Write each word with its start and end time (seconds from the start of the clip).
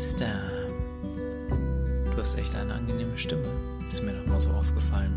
Meister. 0.00 0.32
Du 2.06 2.16
hast 2.16 2.38
echt 2.38 2.54
eine 2.54 2.72
angenehme 2.72 3.18
Stimme. 3.18 3.44
Ist 3.86 4.02
mir 4.02 4.14
noch 4.14 4.24
mal 4.24 4.40
so 4.40 4.48
aufgefallen. 4.48 5.12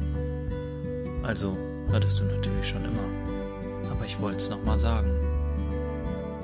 Also, 1.24 1.58
hattest 1.94 2.20
du 2.20 2.26
natürlich 2.26 2.68
schon 2.68 2.84
immer. 2.84 3.90
Aber 3.90 4.06
ich 4.06 4.20
wollte 4.20 4.40
es 4.40 4.50
noch 4.50 4.62
mal 4.66 4.78
sagen. 4.78 5.10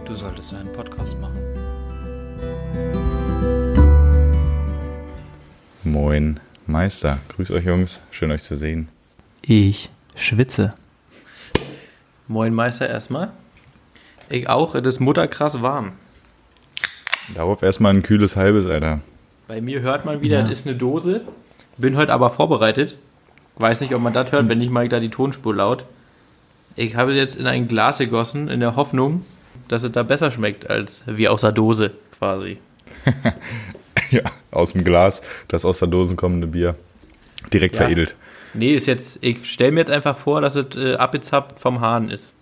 Du 0.05 0.15
solltest 0.15 0.53
einen 0.53 0.71
Podcast 0.71 1.19
machen. 1.19 1.37
Moin, 5.83 6.39
Meister. 6.65 7.19
Grüß 7.35 7.51
euch, 7.51 7.65
Jungs. 7.65 7.99
Schön, 8.09 8.31
euch 8.31 8.43
zu 8.43 8.55
sehen. 8.55 8.87
Ich 9.41 9.89
schwitze. 10.15 10.75
Moin 12.29 12.53
Meister 12.53 12.87
erstmal. 12.87 13.33
Ich 14.29 14.47
auch, 14.47 14.75
es 14.75 14.85
ist 14.85 15.01
mutterkrass 15.01 15.61
warm. 15.61 15.91
Darauf 17.35 17.61
erstmal 17.63 17.93
ein 17.93 18.03
kühles 18.03 18.35
Halbes, 18.35 18.65
Alter. 18.67 19.01
Bei 19.47 19.61
mir 19.61 19.81
hört 19.81 20.05
man 20.05 20.21
wieder, 20.21 20.37
Ja. 20.39 20.41
das 20.43 20.51
ist 20.59 20.67
eine 20.67 20.75
Dose. 20.75 21.21
Bin 21.77 21.95
heute 21.97 22.13
aber 22.13 22.29
vorbereitet. 22.29 22.97
Weiß 23.57 23.81
nicht, 23.81 23.93
ob 23.93 24.01
man 24.01 24.13
das 24.13 24.31
hört, 24.31 24.47
wenn 24.49 24.57
nicht 24.59 24.71
mal 24.71 24.87
da 24.89 24.99
die 24.99 25.09
Tonspur 25.09 25.55
laut. 25.55 25.85
Ich 26.75 26.95
habe 26.95 27.13
jetzt 27.13 27.35
in 27.35 27.45
ein 27.47 27.67
Glas 27.67 27.97
gegossen, 27.97 28.47
in 28.47 28.59
der 28.59 28.75
Hoffnung, 28.75 29.25
dass 29.67 29.83
es 29.83 29.91
da 29.91 30.03
besser 30.03 30.31
schmeckt 30.31 30.69
als 30.69 31.03
wie 31.07 31.27
aus 31.27 31.41
der 31.41 31.51
Dose 31.51 31.91
quasi. 32.17 32.57
Ja, 34.11 34.21
aus 34.49 34.73
dem 34.73 34.83
Glas, 34.83 35.21
das 35.49 35.65
aus 35.65 35.77
der 35.79 35.87
Dose 35.87 36.15
kommende 36.15 36.47
Bier. 36.47 36.73
Direkt 37.53 37.75
Ja. 37.75 37.81
veredelt. 37.83 38.15
Nee, 38.55 38.73
ist 38.73 38.87
jetzt, 38.87 39.19
ich 39.21 39.45
stelle 39.51 39.71
mir 39.71 39.81
jetzt 39.81 39.91
einfach 39.91 40.17
vor, 40.17 40.41
dass 40.41 40.55
es 40.55 40.75
äh, 40.77 40.95
abgezapft 40.95 41.59
vom 41.59 41.79
Hahn 41.81 42.09
ist. 42.09 42.33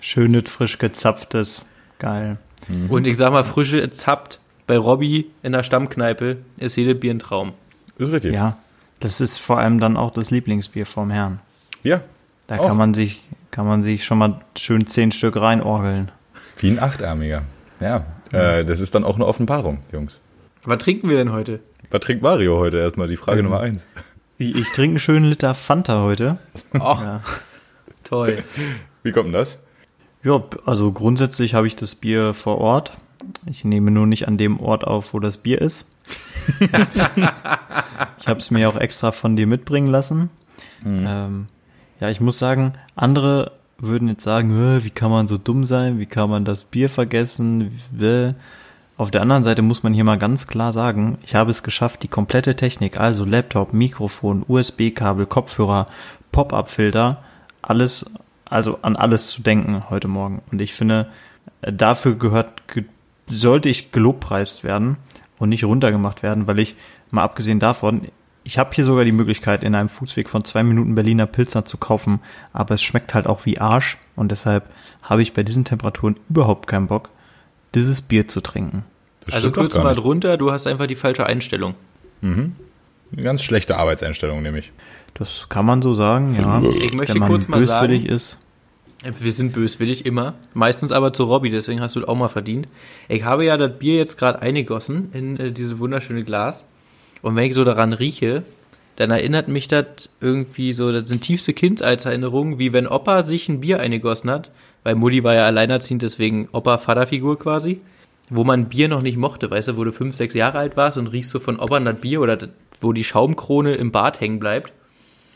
Schönes, 0.00 0.50
frisch 0.50 0.78
gezapftes. 0.78 1.64
Geil. 2.00 2.38
Und 2.88 3.06
ich 3.06 3.16
sag 3.16 3.32
mal, 3.32 3.44
frische 3.44 3.88
zappt 3.90 4.38
bei 4.66 4.76
Robby 4.78 5.30
in 5.42 5.52
der 5.52 5.62
Stammkneipe 5.64 6.38
ist 6.58 6.76
jedes 6.76 6.98
Bier 7.00 7.12
ein 7.12 7.18
Traum. 7.18 7.52
Ist 7.98 8.12
richtig. 8.12 8.32
Ja, 8.32 8.56
das 9.00 9.20
ist 9.20 9.38
vor 9.38 9.58
allem 9.58 9.80
dann 9.80 9.96
auch 9.96 10.12
das 10.12 10.30
Lieblingsbier 10.30 10.86
vom 10.86 11.10
Herrn. 11.10 11.40
Ja, 11.82 12.00
Da 12.46 12.58
Auch. 12.58 12.68
kann 12.68 12.76
man 12.76 12.94
sich, 12.94 13.22
kann 13.50 13.66
man 13.66 13.82
sich 13.82 14.04
schon 14.04 14.18
mal 14.18 14.40
schön 14.56 14.86
zehn 14.86 15.10
Stück 15.12 15.36
reinorgeln. 15.36 16.10
wie 16.58 16.70
ein 16.70 16.78
Achtarmiger. 16.78 17.42
Ja, 17.80 18.04
äh, 18.32 18.64
das 18.64 18.78
ist 18.80 18.94
dann 18.94 19.02
auch 19.04 19.16
eine 19.16 19.26
Offenbarung, 19.26 19.80
Jungs. 19.92 20.20
Was 20.64 20.78
trinken 20.78 21.08
wir 21.08 21.16
denn 21.16 21.32
heute? 21.32 21.58
Was 21.90 22.00
trinkt 22.00 22.22
Mario 22.22 22.58
heute? 22.58 22.78
Erstmal 22.78 23.08
die 23.08 23.16
Frage 23.16 23.40
Ähm. 23.40 23.46
Nummer 23.46 23.60
eins. 23.60 23.86
Ich, 24.38 24.54
ich 24.54 24.68
trinke 24.68 24.92
einen 24.92 24.98
schönen 25.00 25.24
Liter 25.26 25.54
Fanta 25.54 26.02
heute. 26.02 26.38
Ach, 26.78 27.02
Ja. 27.02 27.20
toll. 28.04 28.44
Wie 29.02 29.10
kommt 29.12 29.26
denn 29.26 29.32
das? 29.32 29.58
Ja, 30.24 30.42
also 30.66 30.92
grundsätzlich 30.92 31.54
habe 31.54 31.66
ich 31.66 31.76
das 31.76 31.94
Bier 31.94 32.34
vor 32.34 32.58
Ort. 32.58 32.92
Ich 33.46 33.64
nehme 33.64 33.90
nur 33.90 34.06
nicht 34.06 34.28
an 34.28 34.38
dem 34.38 34.60
Ort 34.60 34.84
auf, 34.84 35.14
wo 35.14 35.20
das 35.20 35.38
Bier 35.38 35.60
ist. 35.60 35.86
ich 36.60 38.28
habe 38.28 38.38
es 38.38 38.50
mir 38.50 38.68
auch 38.68 38.76
extra 38.76 39.12
von 39.12 39.36
dir 39.36 39.46
mitbringen 39.46 39.88
lassen. 39.88 40.30
Ähm, 40.84 41.46
ja, 42.00 42.08
ich 42.08 42.20
muss 42.20 42.38
sagen, 42.38 42.74
andere 42.96 43.52
würden 43.78 44.08
jetzt 44.08 44.24
sagen, 44.24 44.50
"Hä, 44.56 44.84
wie 44.84 44.90
kann 44.90 45.10
man 45.10 45.28
so 45.28 45.38
dumm 45.38 45.64
sein, 45.64 45.98
wie 45.98 46.06
kann 46.06 46.30
man 46.30 46.44
das 46.44 46.64
Bier 46.64 46.88
vergessen. 46.88 47.80
Auf 48.96 49.10
der 49.10 49.22
anderen 49.22 49.42
Seite 49.42 49.62
muss 49.62 49.82
man 49.82 49.94
hier 49.94 50.04
mal 50.04 50.18
ganz 50.18 50.46
klar 50.46 50.72
sagen, 50.72 51.18
ich 51.24 51.34
habe 51.34 51.50
es 51.50 51.62
geschafft, 51.62 52.02
die 52.02 52.08
komplette 52.08 52.54
Technik, 52.54 52.98
also 52.98 53.24
Laptop, 53.24 53.72
Mikrofon, 53.72 54.44
USB-Kabel, 54.46 55.26
Kopfhörer, 55.26 55.86
Pop-up-Filter, 56.30 57.22
alles, 57.62 58.06
also 58.52 58.78
an 58.82 58.96
alles 58.96 59.28
zu 59.28 59.42
denken 59.42 59.88
heute 59.90 60.08
Morgen. 60.08 60.42
Und 60.50 60.60
ich 60.60 60.74
finde, 60.74 61.08
äh, 61.62 61.72
dafür 61.72 62.14
gehört, 62.16 62.68
ge- 62.68 62.84
sollte 63.28 63.68
ich 63.68 63.92
gelobpreist 63.92 64.62
werden 64.64 64.96
und 65.38 65.48
nicht 65.48 65.64
runtergemacht 65.64 66.22
werden, 66.22 66.46
weil 66.46 66.60
ich, 66.60 66.76
mal 67.10 67.22
abgesehen 67.22 67.58
davon, 67.58 68.02
ich 68.44 68.58
habe 68.58 68.70
hier 68.74 68.84
sogar 68.84 69.04
die 69.04 69.12
Möglichkeit, 69.12 69.62
in 69.62 69.74
einem 69.74 69.88
Fußweg 69.88 70.28
von 70.28 70.44
zwei 70.44 70.62
Minuten 70.64 70.94
Berliner 70.96 71.26
Pilsner 71.26 71.64
zu 71.64 71.76
kaufen, 71.78 72.20
aber 72.52 72.74
es 72.74 72.82
schmeckt 72.82 73.14
halt 73.14 73.26
auch 73.26 73.46
wie 73.46 73.58
Arsch 73.58 73.98
und 74.16 74.32
deshalb 74.32 74.64
habe 75.02 75.22
ich 75.22 75.32
bei 75.32 75.42
diesen 75.44 75.64
Temperaturen 75.64 76.16
überhaupt 76.28 76.66
keinen 76.66 76.88
Bock, 76.88 77.10
dieses 77.74 78.02
Bier 78.02 78.26
zu 78.28 78.40
trinken. 78.40 78.84
Das 79.24 79.36
Also 79.36 79.52
kurz 79.52 79.76
mal 79.76 79.94
drunter, 79.94 80.36
du 80.36 80.50
hast 80.50 80.66
einfach 80.66 80.86
die 80.88 80.96
falsche 80.96 81.24
Einstellung. 81.26 81.74
Eine 82.22 82.52
ganz 83.22 83.42
schlechte 83.42 83.76
Arbeitseinstellung, 83.76 84.42
nämlich. 84.42 84.72
Das 85.14 85.46
kann 85.48 85.64
man 85.66 85.80
so 85.82 85.94
sagen, 85.94 86.34
ja. 86.40 86.60
Ich 86.82 86.94
möchte 86.94 87.14
Wenn 87.14 87.20
man 87.20 87.28
kurz 87.30 87.46
mal 87.48 87.58
böswillig 87.60 88.02
sagen- 88.02 88.14
ist. 88.14 88.38
Wir 89.02 89.32
sind 89.32 89.52
böswillig 89.52 90.06
immer. 90.06 90.34
Meistens 90.54 90.92
aber 90.92 91.12
zu 91.12 91.24
Robby, 91.24 91.50
deswegen 91.50 91.80
hast 91.80 91.96
du 91.96 92.06
auch 92.06 92.14
mal 92.14 92.28
verdient. 92.28 92.68
Ich 93.08 93.24
habe 93.24 93.44
ja 93.44 93.56
das 93.56 93.78
Bier 93.78 93.96
jetzt 93.96 94.16
gerade 94.16 94.40
eingegossen 94.40 95.10
in 95.12 95.36
äh, 95.38 95.50
dieses 95.50 95.78
wunderschöne 95.78 96.22
Glas. 96.22 96.64
Und 97.20 97.34
wenn 97.34 97.44
ich 97.44 97.54
so 97.54 97.64
daran 97.64 97.92
rieche, 97.92 98.44
dann 98.96 99.10
erinnert 99.10 99.48
mich 99.48 99.66
das 99.68 100.08
irgendwie 100.20 100.72
so, 100.72 100.92
das 100.92 101.08
sind 101.08 101.22
tiefste 101.22 101.52
Kindheitserinnerungen, 101.52 102.58
wie 102.58 102.72
wenn 102.72 102.86
Opa 102.86 103.24
sich 103.24 103.48
ein 103.48 103.60
Bier 103.60 103.80
eingegossen 103.80 104.30
hat. 104.30 104.50
Weil 104.84 104.94
Mutti 104.94 105.24
war 105.24 105.34
ja 105.34 105.46
alleinerziehend, 105.46 106.02
deswegen 106.02 106.48
Opa-Vaterfigur 106.52 107.38
quasi. 107.38 107.80
Wo 108.30 108.44
man 108.44 108.68
Bier 108.68 108.88
noch 108.88 109.02
nicht 109.02 109.16
mochte, 109.16 109.50
weißt 109.50 109.68
du, 109.68 109.76
wo 109.76 109.84
du 109.84 109.92
fünf, 109.92 110.14
sechs 110.14 110.34
Jahre 110.34 110.58
alt 110.58 110.76
warst 110.76 110.96
und 110.96 111.08
riechst 111.08 111.30
so 111.30 111.40
von 111.40 111.58
Opa 111.58 111.80
das 111.80 112.00
Bier 112.00 112.20
oder 112.20 112.38
wo 112.80 112.92
die 112.92 113.04
Schaumkrone 113.04 113.74
im 113.74 113.90
Bart 113.90 114.20
hängen 114.20 114.38
bleibt. 114.38 114.72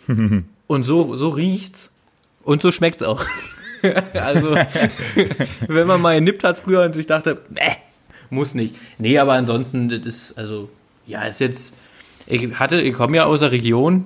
Und 0.69 0.83
so, 0.83 1.15
so 1.15 1.29
riecht's. 1.29 1.93
Und 2.43 2.63
so 2.63 2.73
schmeckt's 2.73 3.03
auch. 3.03 3.25
also, 4.15 4.57
wenn 5.69 5.87
man 5.87 6.01
mal 6.01 6.15
genippt 6.15 6.45
hat 6.45 6.59
früher 6.59 6.85
und 6.85 6.95
sich 6.95 7.07
dachte, 7.07 7.39
nee, 7.51 7.77
muss 8.31 8.55
nicht. 8.55 8.77
Nee, 8.99 9.19
aber 9.19 9.35
ansonsten, 9.35 9.89
das 9.89 10.07
ist, 10.07 10.39
also, 10.39 10.69
ja, 11.07 11.23
ist 11.23 11.41
jetzt, 11.41 11.77
ich 12.27 12.55
hatte, 12.55 12.81
ich 12.81 12.95
komme 12.95 13.17
ja 13.17 13.25
aus 13.25 13.41
der 13.41 13.53
Region, 13.53 14.05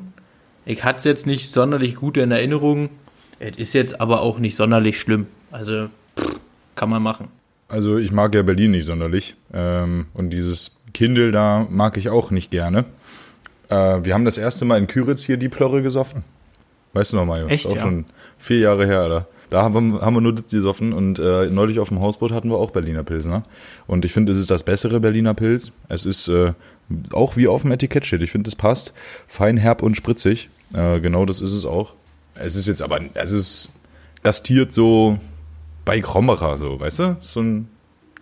ich 0.67 0.85
hatte 0.85 0.99
es 0.99 1.05
jetzt 1.05 1.27
nicht 1.27 1.53
sonderlich 1.53 1.97
gut 1.97 2.17
in 2.17 2.31
Erinnerung, 2.31 2.91
es 3.39 3.57
ist 3.57 3.73
jetzt 3.73 4.01
aber 4.01 4.21
auch 4.23 4.39
nicht 4.39 4.57
sonderlich 4.57 5.01
schlimm. 5.01 5.27
Also, 5.51 5.89
pff, 6.19 6.39
kann 6.75 6.91
man 6.91 7.03
machen. 7.03 7.29
Also 7.69 7.99
ich 7.99 8.11
mag 8.11 8.35
ja 8.35 8.43
Berlin 8.43 8.73
nicht 8.73 8.85
sonderlich. 8.85 9.37
Ähm, 9.55 10.07
und 10.13 10.31
dieses 10.31 10.77
Kindle 10.93 11.31
da 11.31 11.67
mag 11.71 11.97
ich 11.97 12.09
auch 12.09 12.31
nicht 12.31 12.51
gerne. 12.51 12.85
Äh, 13.69 14.05
wir 14.05 14.15
haben 14.15 14.25
das 14.25 14.39
erste 14.39 14.65
Mal 14.65 14.79
in 14.79 14.89
Küritz 14.89 15.25
hier 15.25 15.37
die 15.37 15.49
Plörre 15.49 15.83
gesoffen. 15.83 16.25
Weißt 16.93 17.13
du 17.13 17.17
noch, 17.17 17.27
Mario? 17.27 17.47
Echt, 17.47 17.65
Ist 17.65 17.71
auch 17.71 17.77
ja? 17.77 17.83
schon 17.83 18.07
vier 18.39 18.59
Jahre 18.59 18.87
her, 18.87 19.01
Alter. 19.01 19.29
Da 19.51 19.63
haben 19.63 19.95
wir, 19.95 20.01
haben 20.01 20.15
wir 20.15 20.21
nur 20.21 20.35
das 20.35 20.47
gesoffen 20.49 20.93
und 20.93 21.19
äh, 21.19 21.47
neulich 21.47 21.81
auf 21.81 21.89
dem 21.89 22.01
Hausboot 22.01 22.33
hatten 22.33 22.51
wir 22.51 22.57
auch 22.57 22.71
Berliner 22.71 23.03
Pilsner. 23.03 23.43
Und 23.87 24.05
ich 24.05 24.13
finde, 24.13 24.33
es 24.33 24.39
ist 24.39 24.51
das 24.51 24.63
bessere 24.63 25.01
Berliner 25.01 25.35
Pilz. 25.35 25.73
Es 25.89 26.07
ist 26.07 26.29
äh, 26.29 26.53
auch 27.13 27.37
wie 27.37 27.49
auf 27.49 27.63
dem 27.63 27.73
Etikett 27.73 28.07
steht. 28.07 28.23
Ich 28.23 28.31
finde, 28.31 28.49
es 28.49 28.55
passt. 28.55 28.93
Fein, 29.27 29.57
herb 29.57 29.83
und 29.83 29.97
spritzig. 29.97 30.49
Äh, 30.73 31.01
genau 31.01 31.27
das 31.27 31.41
ist 31.41 31.53
es 31.53 31.65
auch. 31.65 31.95
Es 32.35 32.57
ist 32.57 32.67
jetzt 32.67 32.81
aber, 32.81 33.01
es 33.15 33.33
ist 33.33 33.71
gastiert 34.23 34.73
so 34.73 35.19
bei 35.85 36.01
Krombacher, 36.01 36.57
so, 36.59 36.79
weißt 36.79 36.99
du? 37.01 37.17
So 37.19 37.41
ein, 37.41 37.69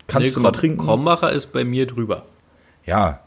kannst 0.06 0.28
Nee, 0.28 0.34
du 0.34 0.40
mal 0.40 0.52
trinken. 0.52 0.78
Krombacher 0.78 1.30
ist 1.30 1.52
bei 1.52 1.64
mir 1.64 1.86
drüber. 1.86 2.24
Ja, 2.86 3.20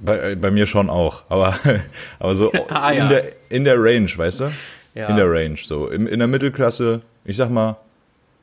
bei, 0.00 0.34
bei 0.34 0.50
mir 0.50 0.66
schon 0.66 0.90
auch. 0.90 1.22
Aber, 1.28 1.54
aber 2.18 2.34
so 2.34 2.52
Ah, 2.68 2.90
in, 2.90 2.98
ja. 2.98 3.08
der, 3.08 3.24
in 3.48 3.64
der 3.64 3.82
Range, 3.82 4.10
weißt 4.14 4.40
du? 4.40 4.52
Ja. 4.94 5.08
In 5.08 5.16
der 5.16 5.30
Range, 5.30 5.56
so. 5.56 5.88
In, 5.88 6.06
in 6.06 6.18
der 6.18 6.28
Mittelklasse, 6.28 7.02
ich 7.24 7.36
sag 7.36 7.50
mal, 7.50 7.76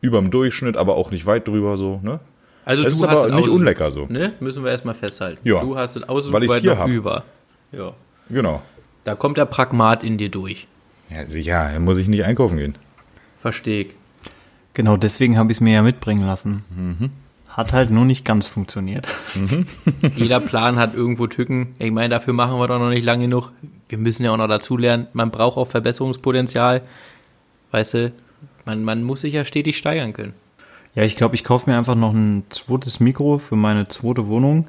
überm 0.01 0.29
Durchschnitt, 0.31 0.77
aber 0.77 0.95
auch 0.95 1.11
nicht 1.11 1.25
weit 1.25 1.47
drüber, 1.47 1.77
so, 1.77 1.99
ne? 2.03 2.19
Also 2.65 2.83
Es 2.85 2.97
du 2.97 3.05
ist 3.05 3.09
hast 3.11 3.17
aber 3.19 3.29
es 3.29 3.35
nicht 3.35 3.45
aus- 3.49 3.55
unlecker 3.55 3.91
so. 3.91 4.05
Ne? 4.09 4.33
Müssen 4.41 4.63
wir 4.63 4.71
erstmal 4.71 4.93
festhalten. 4.93 5.39
Ja. 5.47 5.61
Du 5.61 5.77
hast 5.77 5.95
es 5.95 6.03
aus 6.07 6.31
Weil 6.33 6.47
weit 6.49 6.61
hier 6.61 6.71
noch 6.73 6.79
hab. 6.79 6.89
über. 6.89 7.23
Ja. 7.71 7.93
Genau. 8.29 8.61
Da 9.05 9.15
kommt 9.15 9.37
der 9.37 9.45
Pragmat 9.45 10.03
in 10.03 10.17
dir 10.17 10.29
durch. 10.29 10.67
Ja, 11.09 11.29
sicher, 11.29 11.69
da 11.73 11.79
muss 11.79 11.97
ich 11.97 12.09
nicht 12.09 12.25
einkaufen 12.25 12.57
gehen. 12.57 12.75
Verstehe 13.39 13.81
ich. 13.83 13.95
Genau 14.73 14.97
deswegen 14.97 15.37
habe 15.37 15.49
ich 15.51 15.57
es 15.57 15.61
mir 15.61 15.73
ja 15.75 15.81
mitbringen 15.81 16.25
lassen. 16.27 17.13
Hat 17.47 17.71
halt 17.71 17.89
nur 17.89 18.03
nicht 18.03 18.25
ganz 18.25 18.45
funktioniert. 18.47 19.07
Jeder 20.15 20.41
Plan 20.41 20.75
hat 20.75 20.93
irgendwo 20.93 21.27
Tücken. 21.27 21.73
Ich 21.79 21.91
meine, 21.91 22.09
dafür 22.09 22.33
machen 22.33 22.59
wir 22.59 22.67
doch 22.67 22.79
noch 22.79 22.89
nicht 22.89 23.05
lange 23.05 23.23
genug. 23.25 23.51
Wir 23.87 23.97
müssen 23.97 24.25
ja 24.25 24.31
auch 24.31 24.37
noch 24.37 24.49
dazulernen. 24.49 25.07
Man 25.13 25.31
braucht 25.31 25.57
auch 25.57 25.67
Verbesserungspotenzial. 25.69 26.81
Weißt 27.71 27.93
du, 27.95 28.11
man, 28.67 28.83
man 28.83 29.01
muss 29.01 29.21
sich 29.21 29.33
ja 29.33 29.45
stetig 29.45 29.77
steigern 29.77 30.13
können. 30.13 30.33
Ja, 30.93 31.03
ich 31.03 31.15
glaube, 31.15 31.35
ich 31.35 31.43
kaufe 31.43 31.69
mir 31.69 31.77
einfach 31.77 31.95
noch 31.95 32.13
ein 32.13 32.43
zweites 32.49 32.99
Mikro 32.99 33.37
für 33.37 33.55
meine 33.55 33.87
zweite 33.87 34.27
Wohnung. 34.27 34.67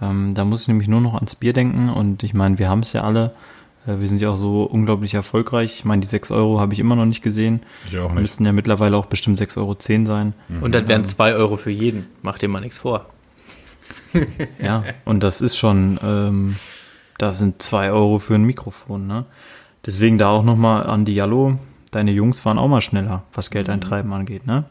Ähm, 0.00 0.34
da 0.34 0.44
muss 0.44 0.62
ich 0.62 0.68
nämlich 0.68 0.88
nur 0.88 1.00
noch 1.00 1.14
ans 1.14 1.34
Bier 1.36 1.52
denken 1.52 1.90
und 1.90 2.22
ich 2.22 2.34
meine, 2.34 2.58
wir 2.58 2.68
haben 2.68 2.80
es 2.80 2.92
ja 2.94 3.02
alle. 3.02 3.32
Äh, 3.86 4.00
wir 4.00 4.08
sind 4.08 4.22
ja 4.22 4.30
auch 4.30 4.36
so 4.36 4.62
unglaublich 4.62 5.14
erfolgreich. 5.14 5.74
Ich 5.78 5.84
meine, 5.84 6.00
die 6.00 6.06
6 6.06 6.30
Euro 6.30 6.58
habe 6.58 6.72
ich 6.72 6.80
immer 6.80 6.96
noch 6.96 7.04
nicht 7.04 7.22
gesehen. 7.22 7.60
Ich 7.90 7.98
auch 7.98 8.12
nicht. 8.12 8.22
Müssten 8.22 8.46
ja 8.46 8.52
mittlerweile 8.52 8.96
auch 8.96 9.06
bestimmt 9.06 9.38
6,10 9.38 9.58
Euro 9.58 9.76
sein. 10.06 10.34
Und 10.62 10.74
das 10.74 10.88
wären 10.88 11.04
zwei 11.04 11.34
Euro 11.34 11.56
für 11.56 11.70
jeden. 11.70 12.06
Mach 12.22 12.38
dir 12.38 12.48
mal 12.48 12.60
nichts 12.60 12.78
vor. 12.78 13.06
Ja, 14.62 14.84
und 15.04 15.24
das 15.24 15.40
ist 15.40 15.56
schon, 15.56 15.98
ähm, 16.00 16.54
das 17.18 17.40
sind 17.40 17.60
2 17.60 17.90
Euro 17.90 18.20
für 18.20 18.36
ein 18.36 18.44
Mikrofon, 18.44 19.08
ne? 19.08 19.24
Deswegen 19.84 20.18
da 20.18 20.28
auch 20.28 20.44
nochmal 20.44 20.86
an 20.86 21.04
die 21.04 21.16
Jallo. 21.16 21.58
Deine 21.94 22.10
Jungs 22.10 22.44
waren 22.44 22.58
auch 22.58 22.66
mal 22.66 22.80
schneller, 22.80 23.22
was 23.34 23.50
Geldeintreiben 23.50 24.12
angeht, 24.12 24.46
ne? 24.46 24.64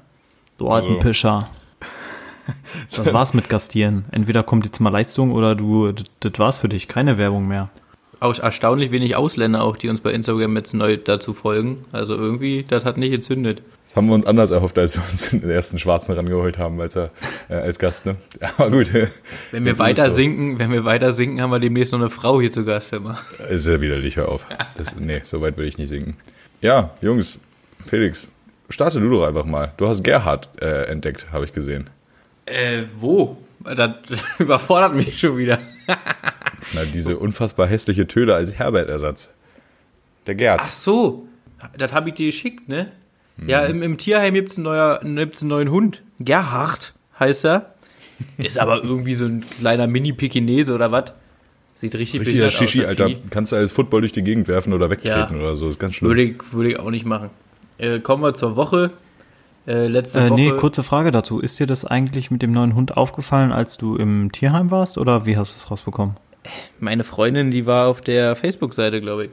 Du 0.58 0.68
alten 0.68 0.88
Also- 0.96 1.00
Pischer. 1.00 1.50
Das 2.94 3.14
war's 3.14 3.34
mit 3.34 3.48
Gastieren. 3.48 4.04
Entweder 4.12 4.44
kommt 4.44 4.66
jetzt 4.66 4.81
mal 4.81 4.90
Leistung 4.90 5.31
oder 5.31 5.56
du, 5.56 5.94
das, 6.20 6.34
war's 6.38 6.58
für 6.58 6.68
dich. 6.68 6.90
Keine 6.90 7.18
Werbung 7.18 7.48
mehr. 7.48 7.70
Auch 8.20 8.38
erstaunlich 8.38 8.92
wenig 8.92 9.16
Ausländer 9.16 9.64
auch, 9.64 9.78
die 9.78 9.88
uns 9.88 10.02
bei 10.02 10.12
Instagram 10.12 10.58
jetzt 10.58 10.74
neu 10.74 10.98
dazu 10.98 11.34
folgen. 11.34 11.86
Also 11.94 12.16
irgendwie, 12.16 12.66
das 12.68 12.84
hat 12.84 12.98
nicht 12.98 13.12
gezündet. 13.12 13.62
Das 13.86 13.96
haben 13.96 14.08
wir 14.08 14.14
uns 14.16 14.26
anders 14.26 14.52
erhofft, 14.52 14.78
als 14.78 14.98
wir 14.98 15.04
uns 15.10 15.30
den 15.30 15.50
ersten 15.50 15.80
Schwarzen 15.80 16.14
rangeholt 16.14 16.58
haben 16.58 16.81
als, 16.81 16.98
er, 16.98 17.12
äh, 17.48 17.56
als 17.56 17.80
Gast. 17.80 18.06
Ne? 18.06 18.18
Aber 18.58 18.72
gut. 18.72 18.92
Wenn 19.52 19.64
wir 19.64 19.80
weiter 19.80 20.10
so. 20.10 20.18
sinken, 20.18 20.60
wenn 20.60 20.72
wir 20.74 20.84
weiter 20.84 21.14
sinken, 21.14 21.42
haben 21.42 21.52
wir 21.52 21.60
demnächst 21.60 21.94
noch 21.94 22.00
eine 22.00 22.10
Frau 22.10 22.42
hier 22.42 22.52
zu 22.52 22.66
Gast 22.66 22.92
immer. 22.92 23.18
Ist 23.50 23.66
ja 23.68 23.80
widerlich, 23.80 24.18
hör 24.18 24.28
auf. 24.28 24.46
Das, 24.76 24.98
nee, 25.00 25.22
so 25.24 25.40
weit 25.40 25.56
will 25.56 25.68
ich 25.68 25.78
nicht 25.78 25.90
singen. 25.90 26.18
Ja, 26.63 26.92
Jungs, 27.01 27.39
Felix, 27.86 28.25
starte 28.69 29.01
du 29.01 29.10
doch 29.10 29.27
einfach 29.27 29.44
mal. 29.44 29.74
Du 29.75 29.86
hast 29.86 30.01
Gerhard 30.01 30.48
äh, 30.62 30.86
entdeckt, 30.86 31.27
habe 31.33 31.44
ich 31.44 31.51
gesehen. 31.51 31.89
Äh, 32.45 32.83
wo? 32.98 33.36
Das 33.60 33.92
überfordert 34.39 34.95
mich 34.95 35.19
schon 35.19 35.38
wieder. 35.38 35.60
Na, 35.88 36.86
diese 36.86 37.18
unfassbar 37.18 37.68
hässliche 37.68 38.07
Töle 38.07 38.33
als 38.33 38.54
Herbert-Ersatz. 38.54 39.33
Der 40.25 40.36
Gerd. 40.36 40.62
Ach 40.63 40.71
so, 40.71 41.27
das 41.77 41.92
habe 41.92 42.10
ich 42.10 42.15
dir 42.15 42.27
geschickt, 42.27 42.69
ne? 42.69 42.94
Ja, 43.45 43.66
im, 43.66 43.83
im 43.83 43.98
Tierheim 43.98 44.33
gibt's 44.33 44.56
einen, 44.56 44.63
neuer, 44.63 45.01
gibt's 45.04 45.42
einen 45.42 45.50
neuen 45.50 45.69
Hund. 45.69 46.01
Gerhard 46.21 46.94
heißt 47.19 47.44
er. 47.44 47.74
Ist 48.38 48.57
aber 48.57 48.81
irgendwie 48.81 49.16
so 49.16 49.25
ein 49.25 49.44
kleiner 49.59 49.88
Mini-Pekinese 49.88 50.74
oder 50.74 50.94
was? 50.94 51.13
Sieht 51.75 51.96
richtig 51.96 52.22
Richtiger 52.22 52.50
Shishi, 52.50 52.86
Alter. 52.86 53.10
Kannst 53.30 53.52
du 53.52 53.56
als 53.56 53.72
Football 53.72 54.02
durch 54.02 54.12
die 54.12 54.24
Gegend 54.24 54.48
werfen 54.48 54.74
oder 54.74 54.90
wegtreten 54.90 55.36
Ja. 55.38 55.42
oder 55.44 55.56
so. 55.56 55.68
Ist 55.68 55.80
ganz 55.80 55.96
schlimm. 55.96 56.10
Würde 56.10 56.22
ich, 56.24 56.54
würde 56.54 56.72
ich 56.72 56.80
auch 56.80 56.92
nicht 56.92 57.06
machen. 57.06 57.30
Äh, 57.78 58.00
kommen 58.00 58.22
wir 58.24 58.34
zur 58.36 58.56
Woche. 58.56 58.92
Äh, 59.66 59.88
letzte 59.88 60.20
Äh, 60.20 60.30
Woche. 60.30 60.40
nee, 60.40 60.52
kurze 60.52 60.84
Frage 60.84 61.12
dazu. 61.12 61.40
Ist 61.40 61.60
dir 61.60 61.68
das 61.68 61.84
eigentlich 61.86 62.30
mit 62.31 62.42
dem 62.42 62.52
neuen 62.52 62.75
Hund 62.75 62.96
aufgefallen, 62.98 63.52
als 63.52 63.78
du 63.78 63.96
im 63.96 64.31
Tierheim 64.31 64.72
warst 64.72 64.98
oder 64.98 65.25
wie 65.25 65.36
hast 65.38 65.56
du 65.56 65.58
es 65.58 65.72
rausbekommen? 65.72 66.18
Meine 66.80 67.04
Freundin, 67.04 67.50
die 67.52 67.66
war 67.66 67.88
auf 67.88 68.02
der 68.02 68.36
Facebook-Seite, 68.36 69.00
glaube 69.02 69.26
ich. 69.26 69.31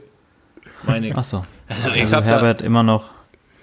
Meine 0.83 1.09
ich. 1.09 1.15
Ach 1.15 1.23
so. 1.23 1.43
Also 1.67 1.89
ich 1.91 2.03
Also 2.03 2.21
Herbert 2.21 2.61
immer 2.61 2.83
noch, 2.83 3.09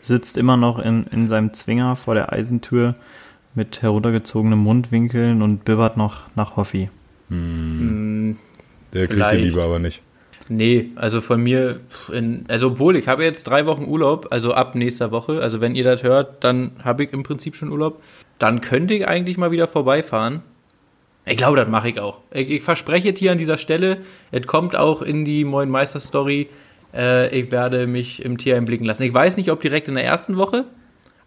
sitzt 0.03 0.37
immer 0.39 0.57
noch 0.57 0.79
in, 0.79 1.05
in 1.11 1.27
seinem 1.27 1.53
Zwinger 1.55 1.97
vor 1.97 2.15
der 2.15 2.33
Eisentür 2.33 2.95
mit 3.55 3.83
heruntergezogenen 3.83 4.59
Mundwinkeln 4.59 5.43
und 5.43 5.65
bibbert 5.65 5.97
noch 5.97 6.21
nach 6.37 6.57
Hoffi. 6.57 6.91
Mm, 7.31 8.33
Der 8.93 9.06
kriegt 9.06 9.32
die. 9.32 9.37
Liebe 9.37 9.62
aber 9.62 9.79
nicht. 9.79 10.02
Nee, 10.49 10.93
also 10.96 11.20
von 11.20 11.43
mir, 11.43 11.81
in, 12.11 12.44
also 12.49 12.69
obwohl 12.69 12.96
ich 12.96 13.06
habe 13.06 13.23
jetzt 13.23 13.44
drei 13.44 13.67
Wochen 13.67 13.85
Urlaub, 13.85 14.29
also 14.31 14.55
ab 14.55 14.75
nächster 14.75 15.11
Woche, 15.11 15.43
also 15.43 15.61
wenn 15.61 15.75
ihr 15.75 15.85
das 15.85 16.02
hört, 16.02 16.43
dann 16.43 16.73
habe 16.82 17.05
ich 17.05 17.12
im 17.12 17.23
Prinzip 17.23 17.55
schon 17.55 17.70
Urlaub, 17.70 18.02
dann 18.38 18.62
könnte 18.62 18.94
ich 18.94 19.06
eigentlich 19.06 19.37
mal 19.37 19.50
wieder 19.50 19.69
vorbeifahren. 19.69 20.43
Ich 21.26 21.37
glaube, 21.37 21.58
das 21.58 21.69
mache 21.69 21.90
ich 21.90 22.00
auch. 22.00 22.20
Ich, 22.32 22.49
ich 22.49 22.62
verspreche 22.62 23.12
dir 23.12 23.32
an 23.32 23.38
dieser 23.38 23.58
Stelle, 23.58 23.99
es 24.31 24.46
kommt 24.46 24.75
auch 24.75 25.02
in 25.02 25.26
die 25.26 25.44
Moin 25.44 25.69
Meister 25.69 26.00
Story, 26.00 26.49
äh, 26.94 27.29
ich 27.38 27.50
werde 27.50 27.87
mich 27.87 28.25
im 28.25 28.38
Tierheim 28.38 28.64
blicken 28.64 28.87
lassen. 28.87 29.02
Ich 29.02 29.12
weiß 29.12 29.37
nicht, 29.37 29.50
ob 29.50 29.61
direkt 29.61 29.88
in 29.88 29.94
der 29.94 30.05
ersten 30.05 30.38
Woche, 30.38 30.64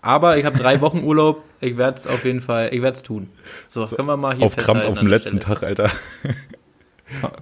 aber 0.02 0.38
ich 0.38 0.46
habe 0.46 0.58
drei 0.58 0.82
Wochen 0.82 1.04
Urlaub, 1.04 1.44
ich 1.60 1.78
werde 1.78 2.00
es 2.00 2.08
auf 2.08 2.26
jeden 2.26 2.42
Fall, 2.42 2.74
ich 2.74 2.82
werde 2.82 2.98
es 2.98 3.04
tun. 3.04 3.30
So, 3.68 3.82
das 3.82 3.96
können 3.96 4.08
wir 4.08 4.18
mal 4.18 4.36
hier 4.36 4.48
Auf 4.48 4.56
Krampf 4.56 4.84
auf 4.86 4.98
dem 4.98 5.08
letzten 5.08 5.40
Stelle. 5.40 5.60
Tag, 5.60 5.64
Alter. 5.64 5.92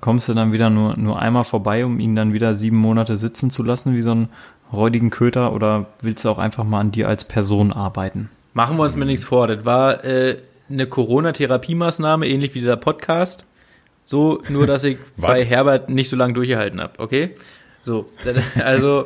Kommst 0.01 0.27
du 0.29 0.33
dann 0.33 0.51
wieder 0.51 0.69
nur, 0.69 0.97
nur 0.97 1.19
einmal 1.19 1.43
vorbei, 1.43 1.85
um 1.85 1.99
ihn 1.99 2.15
dann 2.15 2.33
wieder 2.33 2.55
sieben 2.55 2.77
Monate 2.77 3.17
sitzen 3.17 3.51
zu 3.51 3.63
lassen, 3.63 3.95
wie 3.95 4.01
so 4.01 4.11
einen 4.11 4.29
räudigen 4.73 5.09
Köter, 5.09 5.53
oder 5.53 5.87
willst 6.01 6.25
du 6.25 6.29
auch 6.29 6.37
einfach 6.37 6.63
mal 6.63 6.79
an 6.79 6.91
dir 6.91 7.07
als 7.07 7.23
Person 7.25 7.71
arbeiten? 7.73 8.29
Machen 8.53 8.77
wir 8.77 8.83
uns 8.83 8.95
mir 8.95 9.05
nichts 9.05 9.25
vor. 9.25 9.47
Das 9.47 9.65
war 9.65 10.03
äh, 10.03 10.37
eine 10.69 10.87
Corona-Therapiemaßnahme, 10.87 12.27
ähnlich 12.27 12.53
wie 12.55 12.59
dieser 12.59 12.77
Podcast. 12.77 13.45
So, 14.05 14.41
nur 14.49 14.65
dass 14.67 14.83
ich 14.83 14.97
bei 15.17 15.43
Herbert 15.45 15.89
nicht 15.89 16.09
so 16.09 16.15
lange 16.15 16.33
durchgehalten 16.33 16.81
habe, 16.81 16.93
okay? 16.99 17.35
So, 17.81 18.09
dann- 18.25 18.43
also 18.63 19.05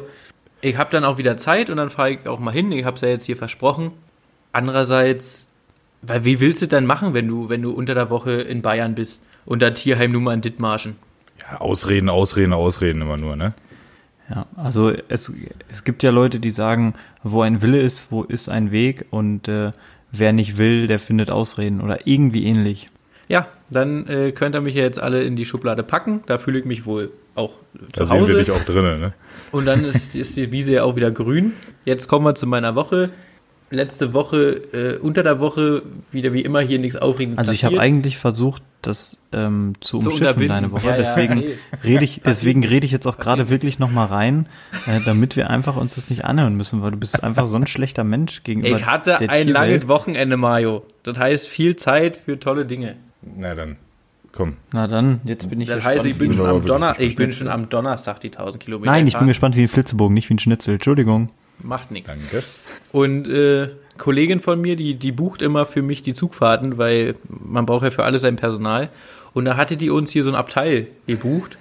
ich 0.62 0.78
habe 0.78 0.92
dann 0.92 1.04
auch 1.04 1.18
wieder 1.18 1.36
Zeit 1.38 1.70
und 1.70 1.78
dann 1.78 1.90
fahre 1.90 2.12
ich 2.12 2.28
auch 2.28 2.40
mal 2.40 2.52
hin. 2.52 2.72
Ich 2.72 2.86
habe 2.86 2.96
es 2.96 3.02
ja 3.02 3.10
jetzt 3.10 3.26
hier 3.26 3.36
versprochen. 3.38 3.92
Andererseits, 4.54 5.50
weil 6.02 6.24
wie 6.26 6.40
willst 6.40 6.62
du 6.62 6.68
denn 6.68 6.86
machen, 6.86 7.14
wenn 7.14 7.28
du, 7.28 7.50
wenn 7.50 7.62
du 7.62 7.72
unter 7.72 7.96
der 7.96 8.10
Woche 8.10 8.32
in 8.34 8.62
Bayern 8.62 8.96
bist 8.96 9.22
und 9.46 9.62
da 9.62 9.72
Tierheim 9.72 10.12
nur 10.12 10.22
mal 10.22 10.34
in 10.34 10.42
Dithmarschen? 10.42 10.96
Ja, 11.42 11.62
ausreden, 11.62 12.10
ausreden, 12.10 12.54
ausreden 12.54 13.02
immer 13.02 13.18
nur, 13.18 13.36
ne? 13.36 13.54
Ja, 14.30 14.46
also 14.56 14.92
es, 15.10 15.34
es 15.70 15.84
gibt 15.84 16.02
ja 16.04 16.12
Leute, 16.12 16.40
die 16.40 16.52
sagen, 16.52 16.94
wo 17.24 17.42
ein 17.42 17.62
Wille 17.62 17.82
ist, 17.82 18.12
wo 18.12 18.24
ist 18.24 18.50
ein 18.50 18.72
Weg 18.72 19.06
und 19.10 19.48
äh, 19.48 19.72
wer 20.12 20.32
nicht 20.32 20.58
will, 20.58 20.88
der 20.88 21.00
findet 21.00 21.30
Ausreden 21.30 21.82
oder 21.82 22.08
irgendwie 22.08 22.46
ähnlich. 22.46 22.90
Ja, 23.28 23.48
dann 23.70 24.08
äh, 24.08 24.32
könnt 24.32 24.56
ihr 24.56 24.62
mich 24.62 24.76
ja 24.76 24.84
jetzt 24.84 25.00
alle 25.00 25.24
in 25.24 25.36
die 25.36 25.46
Schublade 25.46 25.84
packen. 25.84 26.24
Da 26.26 26.38
fühle 26.38 26.60
ich 26.60 26.66
mich 26.66 26.86
wohl 26.86 27.12
auch 27.36 27.54
Da 27.92 28.04
zu 28.04 28.06
sehen 28.06 28.16
wir 28.16 28.22
Hause. 28.22 28.38
dich 28.38 28.52
auch 28.52 28.64
drinnen, 28.64 29.00
ne? 29.00 29.14
Und 29.52 29.66
dann 29.66 29.84
ist, 29.86 30.16
ist 30.16 30.38
die 30.38 30.52
Wiese 30.52 30.74
ja 30.74 30.84
auch 30.84 30.96
wieder 30.96 31.12
grün. 31.12 31.54
Jetzt 31.86 32.08
kommen 32.08 32.26
wir 32.26 32.36
zu 32.36 32.48
meiner 32.48 32.76
Woche. 32.76 33.10
Letzte 33.70 34.14
Woche, 34.14 34.62
äh, 34.74 34.98
unter 35.00 35.24
der 35.24 35.40
Woche, 35.40 35.82
wieder 36.12 36.34
wie 36.34 36.42
immer 36.42 36.62
hier 36.62 36.80
nichts 36.80 36.96
Aufregendes 36.96 37.40
Also 37.40 37.54
ich 37.54 37.66
habe 37.66 37.80
eigentlich 37.80 38.18
versucht, 38.18 38.62
das 38.82 39.18
ähm, 39.32 39.74
zu 39.80 40.00
umschiffen, 40.00 40.48
deine 40.48 40.72
Woche. 40.72 40.88
Ja, 40.88 40.92
ja, 40.92 40.98
deswegen 40.98 41.36
nee. 41.36 41.58
rede 41.84 42.06
ich, 42.06 42.22
deswegen 42.26 42.64
rede 42.66 42.86
ich 42.86 42.92
jetzt 42.92 43.08
auch 43.08 43.18
gerade 43.18 43.50
wirklich 43.50 43.80
noch 43.80 43.92
mal 43.92 44.06
rein, 44.06 44.48
äh, 44.86 45.00
damit 45.06 45.36
wir 45.36 45.50
einfach 45.50 45.76
uns 45.76 45.96
das 45.96 46.10
nicht 46.10 46.26
anhören 46.26 46.56
müssen, 46.56 46.82
weil 46.82 46.92
du 46.92 46.98
bist 46.98 47.24
einfach 47.24 47.48
so 47.48 47.56
ein 47.56 47.66
schlechter 47.68 48.04
Mensch 48.04 48.44
gegenüber 48.44 48.78
Ich 48.78 48.86
hatte 48.86 49.18
der 49.20 49.30
ein 49.30 49.48
Tierwelt. 49.48 49.54
langes 49.54 49.88
Wochenende, 49.88 50.38
Mario. 50.38 50.84
Das 51.04 51.18
heißt 51.18 51.48
viel 51.48 51.76
Zeit 51.76 52.18
für 52.18 52.40
tolle 52.40 52.66
Dinge. 52.66 52.96
Na 53.22 53.56
dann, 53.56 53.78
komm. 54.34 54.58
Na 54.72 54.88
dann, 54.88 55.22
jetzt 55.24 55.50
bin 55.50 55.62
ich 55.62 55.68
Das 55.68 55.78
gespannt. 55.78 55.98
heißt, 55.98 56.06
ich 56.06 56.18
bin, 56.18 56.34
schon 56.34 56.46
am, 56.46 56.66
Donner 56.66 57.00
ich 57.00 57.16
bin 57.16 57.32
schon 57.32 57.48
am 57.48 57.70
Donnerstag 57.70 58.20
die 58.20 58.28
1000 58.28 58.64
Kilometer. 58.64 58.92
Nein, 58.92 59.08
ich 59.08 59.18
bin 59.18 59.28
gespannt 59.28 59.56
wie 59.56 59.62
ein 59.62 59.68
Flitzebogen, 59.68 60.14
nicht 60.14 60.30
wie 60.30 60.36
ein 60.36 60.40
Schnitzel. 60.40 60.76
Entschuldigung. 60.76 61.30
Macht 61.64 61.92
nichts. 61.92 62.10
Danke. 62.12 62.44
Und 62.92 63.28
äh, 63.28 63.70
Kollegin 63.98 64.40
von 64.42 64.60
mir, 64.60 64.76
die, 64.76 64.96
die 64.96 65.12
bucht 65.12 65.42
immer 65.42 65.66
für 65.66 65.82
mich 65.82 66.02
die 66.02 66.14
Zugfahrten, 66.14 66.78
weil 66.78 67.16
man 67.30 67.66
braucht 67.66 67.84
ja 67.84 67.92
für 67.92 68.04
alles 68.04 68.22
sein 68.22 68.36
Personal. 68.36 68.90
Und 69.34 69.46
da 69.46 69.56
hatte 69.58 69.78
die 69.78 69.90
uns 69.90 70.12
hier 70.12 70.24
so 70.24 70.30
ein 70.32 70.36
Abteil 70.36 70.88
gebucht. 71.08 71.58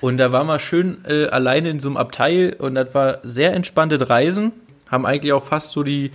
Und 0.00 0.18
da 0.18 0.32
waren 0.32 0.46
wir 0.46 0.58
schön 0.58 0.98
äh, 1.06 1.26
alleine 1.26 1.70
in 1.70 1.80
so 1.80 1.88
einem 1.88 1.96
Abteil 1.96 2.54
und 2.58 2.74
das 2.74 2.94
war 2.94 3.18
sehr 3.22 3.52
entspanntes 3.54 4.08
Reisen. 4.10 4.52
Haben 4.90 5.06
eigentlich 5.06 5.32
auch 5.32 5.44
fast 5.44 5.70
so 5.72 5.82
die, 5.82 6.10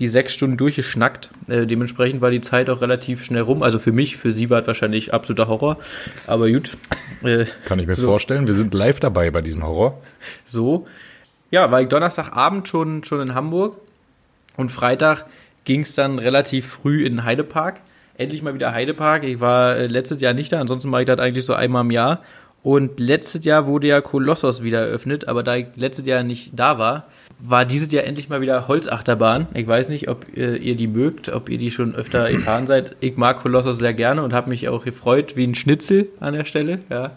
die 0.00 0.08
sechs 0.08 0.32
Stunden 0.32 0.56
durchgeschnackt. 0.56 1.30
Äh, 1.48 1.66
dementsprechend 1.66 2.20
war 2.20 2.30
die 2.30 2.40
Zeit 2.40 2.68
auch 2.70 2.80
relativ 2.80 3.24
schnell 3.24 3.42
rum. 3.42 3.62
Also 3.62 3.78
für 3.78 3.92
mich, 3.92 4.16
für 4.16 4.32
sie 4.32 4.50
war 4.50 4.60
es 4.62 4.66
wahrscheinlich 4.66 5.14
absoluter 5.14 5.48
Horror. 5.48 5.78
Aber 6.26 6.50
gut. 6.50 6.76
Äh, 7.22 7.46
Kann 7.66 7.78
ich 7.78 7.86
mir 7.86 7.94
So. 7.94 8.06
vorstellen. 8.06 8.46
Wir 8.46 8.54
sind 8.54 8.74
live 8.74 9.00
dabei 9.00 9.30
bei 9.30 9.42
diesem 9.42 9.64
Horror. 9.64 10.00
so. 10.44 10.86
Ja, 11.50 11.70
war 11.70 11.80
ich 11.80 11.88
Donnerstagabend 11.88 12.68
schon, 12.68 13.04
schon 13.04 13.20
in 13.20 13.34
Hamburg 13.34 13.76
und 14.56 14.70
Freitag 14.72 15.26
ging 15.64 15.80
es 15.82 15.94
dann 15.94 16.18
relativ 16.18 16.66
früh 16.66 17.04
in 17.04 17.14
den 17.16 17.24
Heidepark. 17.24 17.80
Endlich 18.16 18.42
mal 18.42 18.54
wieder 18.54 18.72
Heidepark. 18.72 19.24
Ich 19.24 19.40
war 19.40 19.76
äh, 19.76 19.86
letztes 19.86 20.20
Jahr 20.20 20.34
nicht 20.34 20.52
da, 20.52 20.60
ansonsten 20.60 20.90
mache 20.90 21.02
ich 21.02 21.06
das 21.06 21.18
eigentlich 21.18 21.44
so 21.44 21.54
einmal 21.54 21.82
im 21.84 21.90
Jahr. 21.90 22.22
Und 22.62 22.98
letztes 22.98 23.44
Jahr 23.44 23.66
wurde 23.66 23.88
ja 23.88 24.00
Kolossos 24.00 24.62
wieder 24.62 24.80
eröffnet, 24.86 25.28
aber 25.28 25.42
da 25.42 25.56
ich 25.56 25.66
letztes 25.76 26.06
Jahr 26.06 26.22
nicht 26.22 26.52
da 26.54 26.78
war, 26.78 27.08
war 27.38 27.66
dieses 27.66 27.92
Jahr 27.92 28.04
endlich 28.04 28.30
mal 28.30 28.40
wieder 28.40 28.68
Holzachterbahn. 28.68 29.48
Ich 29.52 29.66
weiß 29.66 29.90
nicht, 29.90 30.08
ob 30.08 30.24
äh, 30.34 30.56
ihr 30.56 30.74
die 30.74 30.86
mögt, 30.86 31.28
ob 31.28 31.50
ihr 31.50 31.58
die 31.58 31.70
schon 31.70 31.94
öfter 31.94 32.28
gefahren 32.30 32.66
seid. 32.66 32.96
Ich 33.00 33.16
mag 33.16 33.40
Kolossos 33.42 33.78
sehr 33.78 33.92
gerne 33.92 34.22
und 34.22 34.32
habe 34.32 34.48
mich 34.48 34.68
auch 34.68 34.84
gefreut 34.84 35.36
wie 35.36 35.46
ein 35.46 35.54
Schnitzel 35.54 36.08
an 36.20 36.32
der 36.34 36.44
Stelle. 36.46 36.78
Ja. 36.88 37.10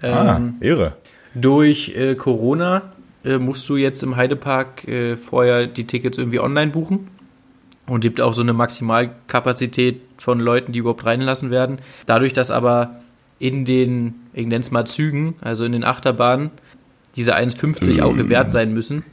Ah, 0.00 0.36
Ähm, 0.36 0.54
Ehre. 0.60 0.92
durch 1.34 1.94
äh, 1.96 2.14
Corona 2.14 2.92
äh, 3.26 3.38
musst 3.38 3.68
du 3.68 3.76
jetzt 3.76 4.02
im 4.02 4.16
Heidepark 4.16 4.86
äh, 4.86 5.16
vorher 5.16 5.66
die 5.66 5.86
Tickets 5.86 6.16
irgendwie 6.16 6.40
online 6.40 6.70
buchen. 6.70 7.08
Und 7.86 8.00
gibt 8.00 8.20
auch 8.20 8.34
so 8.34 8.42
eine 8.42 8.52
Maximalkapazität 8.52 10.00
von 10.18 10.40
Leuten, 10.40 10.72
die 10.72 10.80
überhaupt 10.80 11.04
reinlassen 11.04 11.50
werden. 11.50 11.78
Dadurch, 12.06 12.32
dass 12.32 12.50
aber 12.50 13.00
in 13.38 13.64
den, 13.64 14.14
ich 14.32 14.46
nenne 14.46 14.60
es 14.60 14.72
mal 14.72 14.86
Zügen, 14.86 15.36
also 15.40 15.64
in 15.64 15.72
den 15.72 15.84
Achterbahnen, 15.84 16.50
diese 17.14 17.36
1,50 17.36 18.02
auch 18.02 18.16
gewährt 18.16 18.50
sein 18.50 18.72
müssen, 18.72 19.04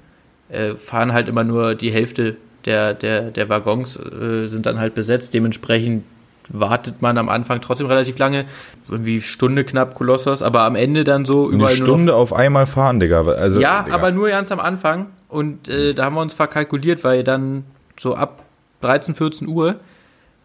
äh, 0.50 0.74
fahren 0.76 1.14
halt 1.14 1.28
immer 1.28 1.44
nur 1.44 1.76
die 1.76 1.92
Hälfte 1.92 2.38
der, 2.66 2.94
der, 2.94 3.32
der 3.32 3.50
Waggons, 3.50 3.96
äh, 3.96 4.48
sind 4.48 4.66
dann 4.66 4.80
halt 4.80 4.96
besetzt. 4.96 5.34
Dementsprechend 5.34 6.04
wartet 6.50 7.02
man 7.02 7.18
am 7.18 7.30
Anfang 7.30 7.62
trotzdem 7.62 7.88
relativ 7.88 8.18
lange, 8.18 8.46
irgendwie 8.90 9.22
Stunde 9.22 9.64
knapp 9.64 9.96
Kolossos, 9.96 10.42
aber 10.42 10.62
am 10.62 10.76
Ende 10.76 11.04
dann 11.04 11.26
so 11.26 11.48
Eine 11.48 11.58
nur 11.58 11.70
noch 11.70 11.76
Stunde 11.76 12.16
auf 12.16 12.34
einmal 12.34 12.66
fahren, 12.66 13.00
Digga. 13.00 13.24
Also, 13.24 13.60
ja, 13.60 13.84
Digga. 13.84 13.96
aber 13.96 14.12
nur 14.12 14.30
ganz 14.30 14.52
am 14.52 14.60
Anfang. 14.60 15.08
Und 15.30 15.68
äh, 15.68 15.94
da 15.94 16.06
haben 16.06 16.16
wir 16.16 16.22
uns 16.22 16.34
verkalkuliert, 16.34 17.04
weil 17.04 17.24
dann 17.24 17.64
so 18.00 18.16
ab 18.16 18.44
13, 18.82 19.16
14 19.16 19.48
Uhr 19.48 19.76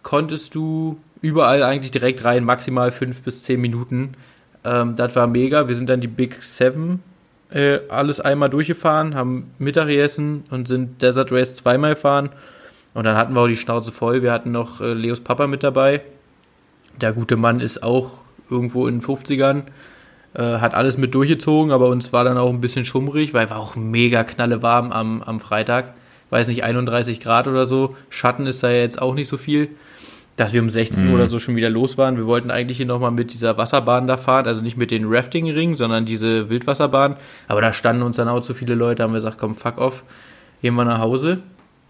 konntest 0.02 0.55
du 0.55 0.99
überall 1.21 1.62
eigentlich 1.62 1.90
direkt 1.90 2.25
rein, 2.25 2.45
maximal 2.45 2.93
5 2.93 3.23
bis 3.23 3.43
10 3.45 3.61
Minuten. 3.61 4.14
Ähm, 4.64 4.97
das 4.97 5.17
war 5.17 5.26
mega. 5.26 5.69
Wir 5.69 5.75
sind 5.75 5.88
dann 5.88 6.00
die 6.00 6.09
Big 6.09 6.43
Seven 6.43 7.02
äh, 7.50 7.81
alles 7.88 8.21
einmal 8.21 8.50
durchgefahren, 8.50 9.14
haben 9.14 9.50
Mittag 9.59 9.88
gegessen 9.88 10.45
und 10.50 10.69
sind 10.69 11.02
Desert 11.02 11.33
Race 11.33 11.57
zweimal 11.57 11.95
gefahren. 11.95 12.31
Und 12.95 13.04
dann 13.04 13.16
hatten 13.16 13.35
wir 13.35 13.40
auch 13.42 13.49
die 13.49 13.57
Schnauze 13.57 13.92
voll. 13.92 14.23
Wir 14.23 14.33
hatten 14.33 14.50
noch 14.50 14.80
äh, 14.80 14.92
Leos 14.92 15.21
Papa 15.21 15.47
mit 15.47 15.62
dabei. 15.62 16.00
Der 17.00 17.12
gute 17.12 17.37
Mann 17.37 17.61
ist 17.61 17.83
auch 17.83 18.18
irgendwo 18.50 18.87
in 18.88 19.00
den 19.00 19.07
50ern. 19.07 19.62
Äh, 20.35 20.59
hat 20.59 20.75
alles 20.75 20.99
mit 20.99 21.14
durchgezogen, 21.14 21.71
aber 21.73 21.88
uns 21.88 22.12
war 22.12 22.25
dann 22.25 22.38
auch 22.38 22.50
ein 22.50 22.61
bisschen 22.61 22.85
schummrig, 22.85 23.35
weil 23.35 23.50
war 23.50 23.59
auch 23.59 23.76
mega 23.76 24.25
knalle 24.25 24.62
warm 24.62 24.92
am, 24.92 25.23
am 25.23 25.40
Freitag. 25.40 25.95
Weiß 26.30 26.49
nicht, 26.49 26.64
31 26.64 27.21
Grad 27.21 27.47
oder 27.47 27.66
so. 27.66 27.97
Schatten 28.11 28.47
ist 28.47 28.62
da 28.62 28.71
ja 28.71 28.80
jetzt 28.80 29.00
auch 29.00 29.14
nicht 29.14 29.28
so 29.28 29.37
viel. 29.37 29.68
Dass 30.37 30.52
wir 30.52 30.62
um 30.62 30.71
16 30.71 31.04
Uhr 31.04 31.09
Mhm. 31.09 31.14
oder 31.16 31.26
so 31.26 31.40
schon 31.40 31.57
wieder 31.57 31.68
los 31.71 31.99
waren. 31.99 32.16
Wir 32.16 32.26
wollten 32.26 32.52
eigentlich 32.52 32.76
hier 32.76 32.87
nochmal 32.87 33.11
mit 33.11 33.33
dieser 33.33 33.57
Wasserbahn 33.59 34.07
da 34.07 34.16
fahren, 34.16 34.47
also 34.47 34.62
nicht 34.62 34.76
mit 34.76 34.92
den 34.92 35.07
Rafting-Ringen, 35.09 35.75
sondern 35.75 36.04
diese 36.04 36.49
Wildwasserbahn. 36.49 37.16
Aber 37.49 37.61
da 37.61 37.73
standen 37.73 38.02
uns 38.02 38.16
dann 38.18 38.28
auch 38.28 38.40
zu 38.40 38.54
viele 38.54 38.76
Leute, 38.76 39.02
haben 39.02 39.11
wir 39.12 39.16
gesagt, 39.18 39.38
komm, 39.38 39.57
fuck 39.57 39.78
off, 39.78 40.04
gehen 40.62 40.75
wir 40.76 40.85
nach 40.85 41.00
Hause. 41.00 41.38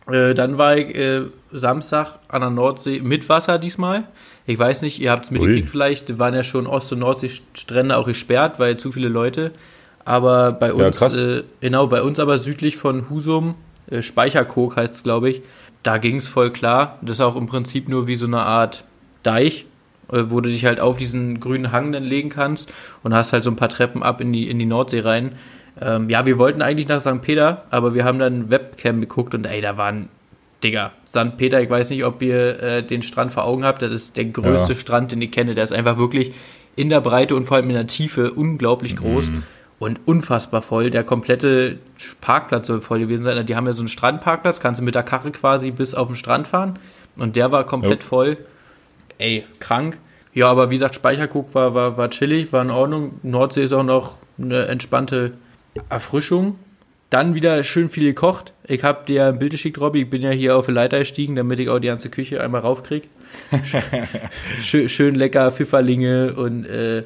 Äh, 0.08 0.34
dann 0.34 0.58
war 0.58 0.76
ich 0.76 0.94
äh, 0.94 1.22
Samstag 1.52 2.18
an 2.28 2.40
der 2.40 2.50
Nordsee 2.50 3.00
mit 3.00 3.28
Wasser 3.28 3.58
diesmal. 3.58 4.04
Ich 4.46 4.58
weiß 4.58 4.82
nicht, 4.82 5.00
ihr 5.00 5.10
habt 5.10 5.26
es 5.26 5.30
mitgekriegt 5.30 5.68
vielleicht, 5.68 6.18
waren 6.18 6.34
ja 6.34 6.42
schon 6.42 6.66
Ost- 6.66 6.92
und 6.92 7.00
Nordseestrände 7.00 7.96
auch 7.96 8.06
gesperrt, 8.06 8.58
weil 8.58 8.78
zu 8.78 8.92
viele 8.92 9.08
Leute. 9.08 9.52
Aber 10.04 10.52
bei 10.52 10.72
uns, 10.72 10.98
krass. 10.98 11.16
äh, 11.18 11.44
genau, 11.60 11.86
bei 11.86 12.02
uns 12.02 12.18
aber 12.18 12.38
südlich 12.38 12.78
von 12.78 13.10
Husum, 13.10 13.56
äh, 13.90 14.00
Speicherkog 14.00 14.76
heißt 14.76 14.94
es, 14.94 15.02
glaube 15.02 15.28
ich, 15.28 15.42
da 15.82 15.98
ging 15.98 16.16
es 16.16 16.28
voll 16.28 16.50
klar. 16.50 16.98
Das 17.02 17.16
ist 17.16 17.20
auch 17.20 17.36
im 17.36 17.46
Prinzip 17.46 17.88
nur 17.88 18.06
wie 18.06 18.14
so 18.14 18.26
eine 18.26 18.40
Art 18.40 18.84
Deich, 19.22 19.66
äh, 20.10 20.24
wo 20.28 20.40
du 20.40 20.48
dich 20.48 20.64
halt 20.64 20.80
auf 20.80 20.96
diesen 20.96 21.40
grünen 21.40 21.72
Hang 21.72 21.92
dann 21.92 22.04
legen 22.04 22.30
kannst 22.30 22.72
und 23.02 23.12
hast 23.12 23.34
halt 23.34 23.44
so 23.44 23.50
ein 23.50 23.56
paar 23.56 23.68
Treppen 23.68 24.02
ab 24.02 24.22
in 24.22 24.32
die, 24.32 24.48
in 24.48 24.58
die 24.58 24.64
Nordsee 24.64 25.00
rein. 25.00 25.32
Ähm, 25.80 26.08
ja, 26.11 26.26
wir 26.26 26.38
wollten 26.38 26.62
eigentlich 26.62 26.88
nach 26.88 27.00
St. 27.00 27.20
Peter, 27.23 27.64
aber 27.70 27.94
wir 27.94 28.04
haben 28.04 28.18
dann 28.18 28.50
Webcam 28.50 29.00
geguckt 29.00 29.35
und 29.35 29.44
ey, 29.47 29.61
da 29.61 29.76
waren, 29.76 30.08
Digga, 30.64 30.92
St. 31.06 31.37
Peter, 31.37 31.61
ich 31.62 31.70
weiß 31.70 31.90
nicht, 31.90 32.04
ob 32.04 32.20
ihr 32.23 32.61
äh, 32.62 32.82
den 32.82 33.02
Strand 33.02 33.30
vor 33.32 33.44
Augen 33.44 33.64
habt, 33.64 33.82
das 33.82 33.92
ist 33.92 34.16
der 34.16 34.25
größte 34.26 34.73
Ja. 34.73 34.78
Strand, 34.78 35.12
den 35.12 35.23
ich 35.23 35.30
kenne. 35.30 35.54
Der 35.54 35.64
ist 35.64 35.73
einfach 35.73 35.99
wirklich 35.99 36.32
in 36.76 36.88
der 36.88 37.00
Breite 37.00 37.35
und 37.37 37.44
vor 37.47 37.56
allem 37.56 37.68
in 37.68 37.75
der 37.76 37.87
Tiefe 37.87 38.32
unglaublich 38.32 38.97
groß 38.97 39.30
und 39.78 40.00
unfassbar 40.06 40.62
voll. 40.62 40.90
Der 40.90 41.04
komplette 41.04 41.78
Parkplatz 42.20 42.66
soll 42.66 42.80
voll 42.80 42.99
gewesen 43.00 43.23
sein. 43.25 43.47
Die 43.47 43.54
haben 43.56 43.66
ja 43.66 43.73
so 43.73 43.80
einen 43.82 43.88
Strandparkplatz, 43.88 44.61
kannst 44.61 44.80
du 44.80 44.85
mit 44.85 44.94
der 44.94 45.02
Karre 45.04 45.30
quasi 45.30 45.70
bis 45.70 45.94
auf 45.94 46.06
den 46.08 46.16
Strand 46.16 46.47
fahren 46.49 46.78
und 47.16 47.37
der 47.37 47.50
war 47.52 47.64
komplett 47.64 48.02
Ja. 48.02 48.08
voll. 48.08 48.37
Ey, 49.18 49.44
krank. 49.61 49.99
Ja, 50.35 50.49
aber 50.49 50.70
wie 50.70 50.75
gesagt, 50.75 50.94
Speicherguck 50.94 51.54
war, 51.54 51.75
war, 51.75 51.97
war 51.97 52.11
chillig, 52.11 52.52
war 52.52 52.62
in 52.62 52.70
Ordnung. 52.70 53.14
Nordsee 53.25 53.64
ist 53.64 53.73
auch 53.73 53.82
noch 53.82 54.18
eine 54.40 54.66
entspannte 54.66 55.32
Erfrischung. 55.88 56.58
Dann 57.11 57.35
wieder 57.35 57.64
schön 57.64 57.88
viel 57.88 58.04
gekocht. 58.04 58.52
Ich 58.64 58.85
habe 58.85 59.06
dir 59.06 59.28
ein 59.28 59.38
Bild 59.38 59.52
geschickt, 59.52 59.80
Robby. 59.80 60.02
Ich 60.02 60.11
bin 60.11 60.20
ja 60.20 60.30
hier 60.30 60.56
auf 60.56 60.66
die 60.66 60.73
Leiter 60.73 60.99
gestiegen, 60.99 61.37
damit 61.37 61.58
ich 61.58 61.70
auch 61.70 61.78
die 61.78 61.88
ganze 61.88 62.11
Küche 62.11 62.42
einmal 62.42 62.61
raufkrieg. 62.61 63.08
schön, 64.61 64.88
schön 64.90 65.14
lecker 65.14 65.50
Pfifferlinge 65.50 66.35
und 66.35 66.66
äh, 66.66 67.04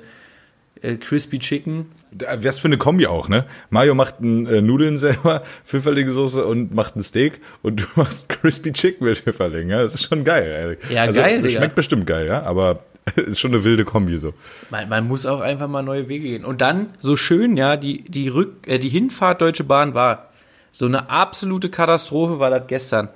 äh, 0.83 0.97
Crispy 0.97 1.39
Chicken. 1.39 1.87
Was 2.11 2.59
für 2.59 2.67
eine 2.67 2.77
Kombi 2.77 3.07
auch, 3.07 3.29
ne? 3.29 3.47
Mario 3.71 3.95
macht 3.95 4.21
ein, 4.21 4.47
äh, 4.47 4.61
Nudeln 4.61 4.99
selber, 4.99 5.43
Pfifferlingssoße 5.65 6.45
und 6.45 6.75
macht 6.75 6.97
ein 6.97 7.03
Steak 7.03 7.41
und 7.63 7.81
du 7.81 7.87
machst 7.95 8.29
Crispy 8.29 8.73
Chicken 8.73 9.07
mit 9.07 9.19
Pfifferling, 9.19 9.71
ja? 9.71 9.83
Das 9.83 9.95
ist 9.95 10.05
schon 10.05 10.25
geil, 10.25 10.79
ey. 10.89 10.95
Ja, 10.95 11.03
also, 11.03 11.21
geil, 11.21 11.41
das 11.41 11.49
Digga. 11.49 11.61
Schmeckt 11.61 11.75
bestimmt 11.75 12.07
geil, 12.07 12.27
ja? 12.27 12.43
Aber 12.43 12.81
ist 13.17 13.41
schon 13.41 13.53
eine 13.53 13.65
wilde 13.65 13.85
Kombi 13.85 14.17
so. 14.19 14.33
Man, 14.71 14.89
man 14.89 15.09
muss 15.09 15.27
auch 15.27 15.41
einfach 15.41 15.69
mal 15.69 15.83
neue 15.83 16.09
Wege 16.09 16.29
gehen. 16.29 16.45
Und 16.45 16.61
dann, 16.61 16.91
so 17.01 17.17
schön, 17.17 17.57
ja, 17.57 17.77
die, 17.77 18.03
die, 18.03 18.29
Rück, 18.29 18.67
äh, 18.67 18.79
die 18.79 18.89
Hinfahrt 18.89 19.41
Deutsche 19.41 19.65
Bahn 19.65 19.95
war. 19.95 20.31
So 20.71 20.87
eine 20.87 21.11
absolute 21.11 21.69
Katastrophe 21.69 22.39
war 22.39 22.51
das 22.51 22.67
gestern. 22.67 23.09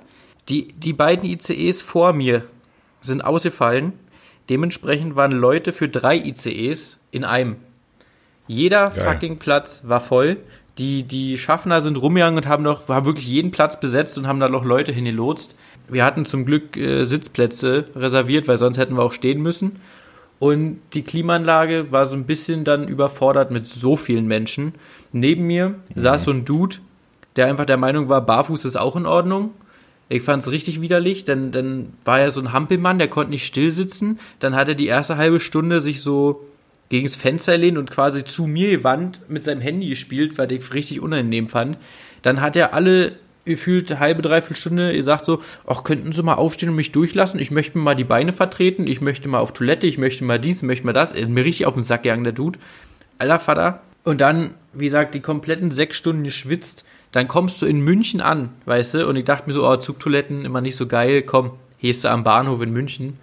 Die, 0.49 0.73
die 0.73 0.93
beiden 0.93 1.27
ICEs 1.27 1.81
vor 1.81 2.13
mir 2.13 2.43
sind 3.01 3.23
ausgefallen. 3.23 3.93
Dementsprechend 4.49 5.15
waren 5.15 5.31
Leute 5.31 5.73
für 5.73 5.89
drei 5.89 6.17
ICEs 6.17 6.99
in 7.11 7.23
einem. 7.23 7.57
Jeder 8.47 8.89
Geil. 8.89 9.03
fucking 9.03 9.39
Platz 9.39 9.81
war 9.83 9.99
voll. 9.99 10.37
Die, 10.77 11.03
die 11.03 11.37
Schaffner 11.37 11.81
sind 11.81 11.97
rumgegangen 11.97 12.37
und 12.37 12.47
haben 12.47 12.63
noch, 12.63 12.87
haben 12.87 13.05
wirklich 13.05 13.27
jeden 13.27 13.51
Platz 13.51 13.79
besetzt 13.79 14.17
und 14.17 14.27
haben 14.27 14.39
da 14.39 14.47
noch 14.47 14.63
Leute 14.63 14.91
hingelotst. 14.91 15.57
Wir 15.89 16.03
hatten 16.03 16.25
zum 16.25 16.45
Glück 16.45 16.75
äh, 16.77 17.05
Sitzplätze 17.05 17.85
reserviert, 17.95 18.47
weil 18.47 18.57
sonst 18.57 18.77
hätten 18.77 18.95
wir 18.95 19.03
auch 19.03 19.13
stehen 19.13 19.41
müssen. 19.41 19.79
Und 20.39 20.79
die 20.93 21.01
Klimaanlage 21.01 21.91
war 21.91 22.05
so 22.05 22.15
ein 22.15 22.25
bisschen 22.25 22.63
dann 22.63 22.87
überfordert 22.87 23.51
mit 23.51 23.65
so 23.65 23.95
vielen 23.95 24.27
Menschen. 24.27 24.73
Neben 25.11 25.47
mir 25.47 25.75
saß 25.95 26.25
so 26.25 26.31
ein 26.31 26.45
Dude, 26.45 26.77
der 27.35 27.47
einfach 27.47 27.65
der 27.65 27.77
Meinung 27.77 28.09
war, 28.09 28.21
barfuß 28.21 28.65
ist 28.65 28.75
auch 28.75 28.95
in 28.95 29.05
Ordnung. 29.05 29.51
Ich 30.09 30.21
fand 30.21 30.43
es 30.43 30.51
richtig 30.51 30.79
widerlich, 30.79 31.25
denn 31.25 31.51
dann 31.51 31.93
war 32.05 32.19
er 32.19 32.31
so 32.31 32.39
ein 32.39 32.53
Hampelmann, 32.53 32.99
der 32.99 33.09
konnte 33.09 33.31
nicht 33.31 33.45
still 33.45 33.71
sitzen. 33.71 34.19
Dann 34.39 34.55
hat 34.55 34.69
er 34.69 34.75
die 34.75 34.87
erste 34.87 35.17
halbe 35.17 35.39
Stunde 35.39 35.81
sich 35.81 36.01
so 36.01 36.45
gegens 36.89 37.15
Fenster 37.15 37.57
lehnt 37.57 37.77
und 37.77 37.91
quasi 37.91 38.23
zu 38.23 38.47
mir 38.47 38.71
gewandt 38.71 39.19
mit 39.27 39.43
seinem 39.43 39.61
Handy 39.61 39.89
gespielt, 39.89 40.37
weil 40.37 40.51
ich 40.51 40.73
richtig 40.73 41.01
unangenehm 41.01 41.49
fand. 41.49 41.77
Dann 42.21 42.41
hat 42.41 42.55
er 42.55 42.73
alle 42.73 43.13
gefühlt 43.47 43.91
eine 43.91 43.99
halbe, 43.99 44.21
dreiviertel 44.21 44.55
Stunde 44.55 44.93
gesagt 44.93 45.25
so, 45.25 45.41
ach, 45.65 45.83
könnten 45.83 46.11
Sie 46.11 46.23
mal 46.23 46.35
aufstehen 46.35 46.69
und 46.69 46.75
mich 46.75 46.91
durchlassen? 46.91 47.39
Ich 47.39 47.51
möchte 47.51 47.77
mir 47.77 47.83
mal 47.83 47.95
die 47.95 48.03
Beine 48.03 48.33
vertreten, 48.33 48.85
ich 48.85 49.01
möchte 49.01 49.29
mal 49.29 49.39
auf 49.39 49.53
Toilette, 49.53 49.87
ich 49.87 49.97
möchte 49.97 50.23
mal 50.23 50.39
dies, 50.39 50.61
möchte 50.61 50.85
mal 50.85 50.93
das. 50.93 51.13
Er 51.13 51.21
ist 51.21 51.29
mir 51.29 51.43
richtig 51.43 51.65
auf 51.65 51.73
den 51.73 51.83
Sack 51.83 52.03
gegangen, 52.03 52.23
der 52.23 52.33
Dude. 52.33 52.59
Alter 53.17 53.39
Vater. 53.39 53.81
Und 54.03 54.21
dann, 54.21 54.51
wie 54.73 54.85
gesagt, 54.85 55.15
die 55.15 55.19
kompletten 55.19 55.71
sechs 55.71 55.97
Stunden 55.97 56.23
geschwitzt. 56.23 56.85
Dann 57.11 57.27
kommst 57.27 57.61
du 57.61 57.65
in 57.65 57.81
München 57.81 58.21
an, 58.21 58.49
weißt 58.65 58.93
du? 58.93 59.07
Und 59.07 59.15
ich 59.15 59.25
dachte 59.25 59.47
mir 59.47 59.53
so, 59.53 59.67
oh, 59.67 59.77
Zugtoiletten 59.77 60.45
immer 60.45 60.61
nicht 60.61 60.75
so 60.75 60.87
geil. 60.87 61.23
Komm, 61.23 61.51
gehst 61.79 62.03
du 62.03 62.09
am 62.09 62.23
Bahnhof 62.23 62.61
in 62.61 62.71
München. 62.71 63.17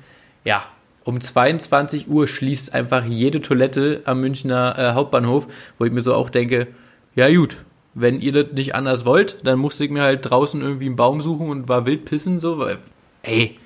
Ja, 0.45 0.65
um 1.05 1.21
22 1.21 2.09
Uhr 2.09 2.27
schließt 2.27 2.75
einfach 2.75 3.05
jede 3.05 3.43
Toilette 3.43 4.03
am 4.07 4.21
Münchner 4.21 4.75
äh, 4.79 4.93
Hauptbahnhof, 4.93 5.47
wo 5.79 5.85
ich 5.85 5.93
mir 5.93 6.03
so 6.03 6.15
auch 6.15 6.31
denke, 6.31 6.67
ja 7.15 7.33
gut, 7.35 7.57
wenn 7.95 8.21
ihr 8.21 8.33
das 8.33 8.53
nicht 8.53 8.75
anders 8.75 9.05
wollt, 9.05 9.37
dann 9.45 9.59
musste 9.59 9.85
ich 9.85 9.91
mir 9.91 10.03
halt 10.03 10.29
draußen 10.29 10.61
irgendwie 10.61 10.87
einen 10.87 10.97
Baum 10.97 11.23
suchen 11.23 11.49
und 11.49 11.69
war 11.69 11.87
wild 11.87 12.05
pissen, 12.05 12.41
so, 12.41 12.59
weil, 12.59 12.79
ey, 13.23 13.57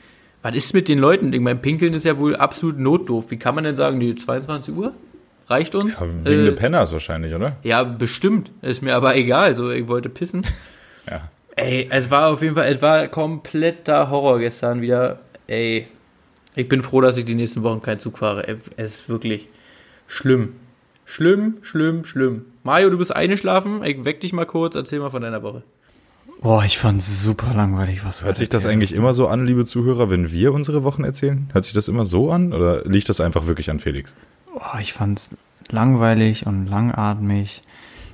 was 0.42 0.54
ist 0.54 0.74
mit 0.74 0.88
den 0.88 0.98
Leuten? 0.98 1.32
Ich 1.32 1.40
mein, 1.40 1.60
Pinkeln 1.62 1.92
ist 1.94 2.04
ja 2.04 2.18
wohl 2.18 2.36
absolut 2.36 2.78
notdoof. 2.78 3.30
Wie 3.30 3.38
kann 3.38 3.54
man 3.54 3.64
denn 3.64 3.76
sagen, 3.76 3.98
die 4.00 4.14
22 4.14 4.74
Uhr? 4.74 4.92
Reicht 5.48 5.74
uns? 5.74 5.98
Ja, 5.98 6.06
wegen 6.24 6.40
Äh, 6.40 6.44
der 6.44 6.52
Penners 6.52 6.92
wahrscheinlich, 6.92 7.34
oder? 7.34 7.56
ja, 7.62 7.82
bestimmt. 7.82 8.50
Ist 8.62 8.82
mir 8.82 8.94
aber 8.94 9.16
egal. 9.16 9.54
So, 9.54 9.70
ich 9.70 9.88
wollte 9.88 10.08
pissen. 10.08 10.42
Ja. 11.10 11.22
Ey, 11.56 11.88
es 11.90 12.10
war 12.10 12.28
auf 12.28 12.42
jeden 12.42 12.54
Fall, 12.54 12.70
es 12.70 12.82
war 12.82 13.08
kompletter 13.08 14.10
Horror 14.10 14.40
gestern 14.40 14.82
wieder. 14.82 15.20
Ey, 15.46 15.88
ich 16.54 16.68
bin 16.68 16.82
froh, 16.82 17.00
dass 17.00 17.16
ich 17.16 17.24
die 17.24 17.34
nächsten 17.34 17.62
Wochen 17.62 17.80
keinen 17.80 17.98
Zug 17.98 18.18
fahre. 18.18 18.46
Es 18.76 19.00
ist 19.00 19.08
wirklich 19.08 19.48
schlimm. 20.06 20.52
Schlimm, 21.06 21.56
schlimm, 21.62 22.04
schlimm. 22.04 22.44
Mario, 22.68 22.90
du 22.90 22.98
bist 22.98 23.16
eingeschlafen. 23.16 23.82
Ich 23.82 24.04
weck 24.04 24.20
dich 24.20 24.34
mal 24.34 24.44
kurz. 24.44 24.74
Erzähl 24.74 25.00
mal 25.00 25.08
von 25.08 25.22
deiner 25.22 25.42
Woche. 25.42 25.62
Boah, 26.42 26.62
ich 26.64 26.76
fand's 26.76 27.22
super 27.22 27.54
langweilig, 27.54 28.04
was 28.04 28.18
du 28.18 28.26
Hört 28.26 28.36
sich 28.36 28.50
das 28.50 28.64
erzählt 28.66 28.74
eigentlich 28.74 28.94
immer 28.94 29.14
so 29.14 29.26
an, 29.26 29.46
liebe 29.46 29.64
Zuhörer, 29.64 30.10
wenn 30.10 30.30
wir 30.32 30.52
unsere 30.52 30.82
Wochen 30.84 31.02
erzählen? 31.02 31.48
Hört 31.54 31.64
sich 31.64 31.72
das 31.72 31.88
immer 31.88 32.04
so 32.04 32.30
an 32.30 32.52
oder 32.52 32.84
liegt 32.84 33.08
das 33.08 33.22
einfach 33.22 33.46
wirklich 33.46 33.70
an 33.70 33.78
Felix? 33.80 34.14
Boah, 34.52 34.76
ich 34.82 34.92
fand's 34.92 35.34
langweilig 35.70 36.46
und 36.46 36.66
langatmig. 36.66 37.62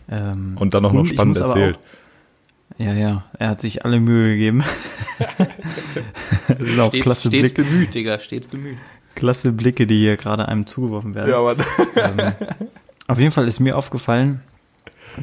Ähm, 0.09 0.57
Und 0.61 0.73
dann 0.75 0.85
auch 0.85 0.93
noch 0.93 1.05
spannend 1.05 1.37
erzählt. 1.37 1.77
Auch, 1.77 2.79
ja, 2.79 2.93
ja, 2.93 3.25
er 3.37 3.49
hat 3.49 3.61
sich 3.61 3.85
alle 3.85 3.99
Mühe 3.99 4.35
gegeben. 4.35 4.63
das 6.47 6.59
sind 6.61 6.79
auch 6.79 6.91
Stets, 6.91 7.03
klasse, 7.03 7.29
stets 7.29 7.53
Blick, 7.53 7.55
bemüht, 7.55 7.93
Digga. 7.93 8.21
Stets 8.21 8.47
bemüht. 8.47 8.79
klasse 9.17 9.51
Blicke, 9.51 9.89
die 9.89 9.99
hier 9.99 10.17
gerade 10.17 10.47
einem 10.47 10.69
zugeworfen 10.69 11.17
werden. 11.17 11.35
aber 11.35 11.57
Ähm, 11.97 12.33
auf 13.07 13.19
jeden 13.19 13.33
Fall 13.33 13.49
ist 13.49 13.61
mir 13.61 13.77
aufgefallen, 13.77 14.41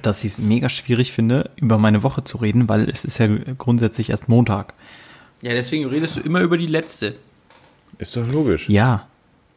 dass 0.01 0.23
ich 0.23 0.33
es 0.33 0.37
mega 0.39 0.69
schwierig 0.69 1.11
finde, 1.11 1.49
über 1.55 1.77
meine 1.77 2.03
Woche 2.03 2.23
zu 2.23 2.37
reden, 2.37 2.69
weil 2.69 2.89
es 2.89 3.05
ist 3.05 3.17
ja 3.17 3.27
grundsätzlich 3.57 4.09
erst 4.09 4.29
Montag. 4.29 4.73
Ja, 5.41 5.53
deswegen 5.53 5.85
redest 5.85 6.17
du 6.17 6.21
immer 6.21 6.41
über 6.41 6.57
die 6.57 6.67
letzte. 6.67 7.15
ist 7.97 8.15
doch 8.15 8.27
logisch. 8.27 8.69
Ja. 8.69 9.07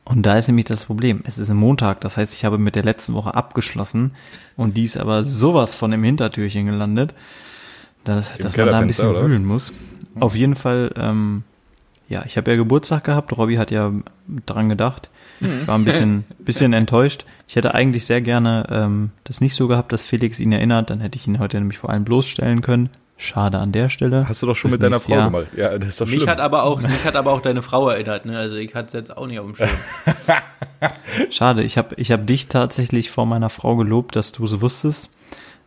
Und 0.04 0.26
da 0.26 0.36
ist 0.36 0.48
nämlich 0.48 0.66
das 0.66 0.84
Problem. 0.84 1.22
Es 1.24 1.38
ist 1.38 1.48
ein 1.48 1.56
Montag, 1.56 2.02
das 2.02 2.18
heißt, 2.18 2.34
ich 2.34 2.44
habe 2.44 2.58
mit 2.58 2.74
der 2.74 2.82
letzten 2.82 3.14
Woche 3.14 3.34
abgeschlossen 3.34 4.12
und 4.54 4.76
die 4.76 4.84
ist 4.84 4.98
aber 4.98 5.24
sowas 5.24 5.74
von 5.74 5.92
im 5.92 6.04
Hintertürchen 6.04 6.66
gelandet, 6.66 7.14
dass, 8.04 8.36
dass 8.36 8.54
man 8.56 8.66
da 8.66 8.78
ein 8.80 8.86
bisschen 8.86 9.14
wühlen 9.14 9.46
muss. 9.46 9.72
Auf 10.20 10.34
jeden 10.34 10.56
Fall, 10.56 10.92
ähm, 10.96 11.42
ja, 12.08 12.22
ich 12.26 12.36
habe 12.36 12.50
ja 12.50 12.56
Geburtstag 12.58 13.04
gehabt, 13.04 13.34
Robby 13.36 13.56
hat 13.56 13.70
ja 13.70 13.92
dran 14.44 14.68
gedacht. 14.68 15.08
Ich 15.40 15.66
war 15.66 15.76
ein 15.76 15.84
bisschen, 15.84 16.24
bisschen 16.38 16.72
enttäuscht. 16.72 17.24
Ich 17.48 17.56
hätte 17.56 17.74
eigentlich 17.74 18.06
sehr 18.06 18.20
gerne 18.20 18.66
ähm, 18.70 19.10
das 19.24 19.40
nicht 19.40 19.54
so 19.54 19.68
gehabt, 19.68 19.92
dass 19.92 20.04
Felix 20.04 20.40
ihn 20.40 20.52
erinnert, 20.52 20.90
dann 20.90 21.00
hätte 21.00 21.16
ich 21.18 21.26
ihn 21.26 21.38
heute 21.38 21.58
nämlich 21.58 21.78
vor 21.78 21.90
allem 21.90 22.04
bloßstellen 22.04 22.60
können. 22.62 22.88
Schade 23.16 23.58
an 23.58 23.70
der 23.70 23.90
Stelle. 23.90 24.28
Hast 24.28 24.42
du 24.42 24.46
doch 24.46 24.56
schon 24.56 24.70
Fürs 24.72 24.80
mit 24.80 24.82
deiner 24.82 25.00
Frau 25.00 25.14
Jahr. 25.14 25.30
gemacht. 25.30 25.46
Ja, 25.56 25.78
das 25.78 25.90
ist 25.90 26.00
doch 26.00 26.06
Mich 26.06 26.16
schlimm. 26.16 26.28
hat, 26.30 26.40
aber 26.40 26.64
auch, 26.64 26.82
mich 26.82 27.04
hat 27.04 27.14
aber 27.14 27.32
auch 27.32 27.40
deine 27.40 27.62
Frau 27.62 27.88
erinnert. 27.88 28.26
Ne? 28.26 28.36
Also 28.36 28.56
ich 28.56 28.74
hatte 28.74 28.86
es 28.88 28.92
jetzt 28.92 29.16
auch 29.16 29.26
nicht 29.28 29.38
auf 29.38 29.46
dem 29.46 29.54
Schirm. 29.54 29.68
Schade, 31.30 31.62
ich 31.62 31.78
habe 31.78 31.94
ich 31.96 32.10
hab 32.12 32.26
dich 32.26 32.48
tatsächlich 32.48 33.10
vor 33.10 33.24
meiner 33.26 33.50
Frau 33.50 33.76
gelobt, 33.76 34.16
dass 34.16 34.32
du 34.32 34.46
so 34.46 34.60
wusstest. 34.62 35.10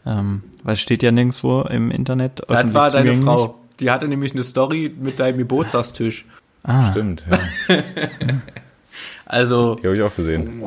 Ähm, 0.06 0.44
weil 0.64 0.74
es 0.74 0.82
steht 0.82 1.04
ja 1.04 1.12
nirgendwo 1.12 1.62
im 1.62 1.90
Internet 1.92 2.42
Das 2.48 2.74
war 2.74 2.90
deine 2.90 3.12
zugänglich. 3.12 3.26
Frau. 3.26 3.56
Die 3.80 3.92
hatte 3.92 4.08
nämlich 4.08 4.34
eine 4.34 4.44
Story 4.44 4.94
mit 5.00 5.20
deinem 5.20 5.38
Geburtstagstisch. 5.38 6.26
Ah, 6.64 6.92
Stimmt, 6.92 7.24
ja. 7.30 7.78
Also, 9.27 9.75
Die 9.75 9.86
habe 9.88 9.96
ich 9.96 10.01
auch 10.01 10.15
gesehen. 10.15 10.62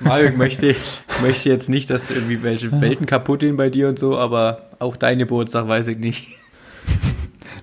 Mario, 0.00 0.28
ich 0.28 0.36
möchte, 0.36 0.76
möchte 1.22 1.48
jetzt 1.48 1.68
nicht, 1.68 1.90
dass 1.90 2.10
irgendwie 2.10 2.42
welche 2.42 2.70
Welten 2.80 3.06
kaputt 3.06 3.40
gehen 3.40 3.56
bei 3.56 3.70
dir 3.70 3.88
und 3.88 3.98
so, 3.98 4.18
aber 4.18 4.66
auch 4.78 4.96
dein 4.96 5.18
Geburtstag 5.18 5.66
weiß 5.66 5.88
ich 5.88 5.98
nicht. 5.98 6.28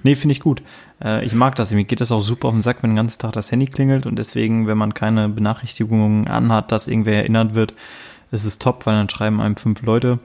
Nee, 0.04 0.16
finde 0.16 0.34
ich 0.34 0.40
gut. 0.42 0.62
Äh, 1.04 1.26
ich 1.26 1.34
mag 1.34 1.56
das. 1.56 1.72
Mir 1.72 1.84
geht 1.84 2.02
das 2.02 2.12
auch 2.12 2.22
super 2.22 2.50
auf 2.50 2.54
den 2.54 2.62
Sack, 2.62 2.82
wenn 2.82 2.92
den 2.92 2.98
ganzen 2.98 3.20
Tag 3.20 3.34
das 3.34 3.52
Handy 3.52 3.66
klingelt 3.66 4.06
und 4.06 4.16
deswegen, 4.18 4.68
wenn 4.68 4.78
man 4.78 4.94
keine 4.94 5.28
Benachrichtigungen 5.30 6.28
anhat, 6.28 6.72
dass 6.72 6.88
irgendwer 6.88 7.16
erinnert 7.18 7.56
wird, 7.56 7.74
ist 8.32 8.46
es 8.46 8.60
top, 8.60 8.86
weil 8.86 8.96
dann 8.96 9.10
schreiben 9.10 9.42
einem 9.42 9.56
fünf 9.58 9.82
Leute. 9.82 10.20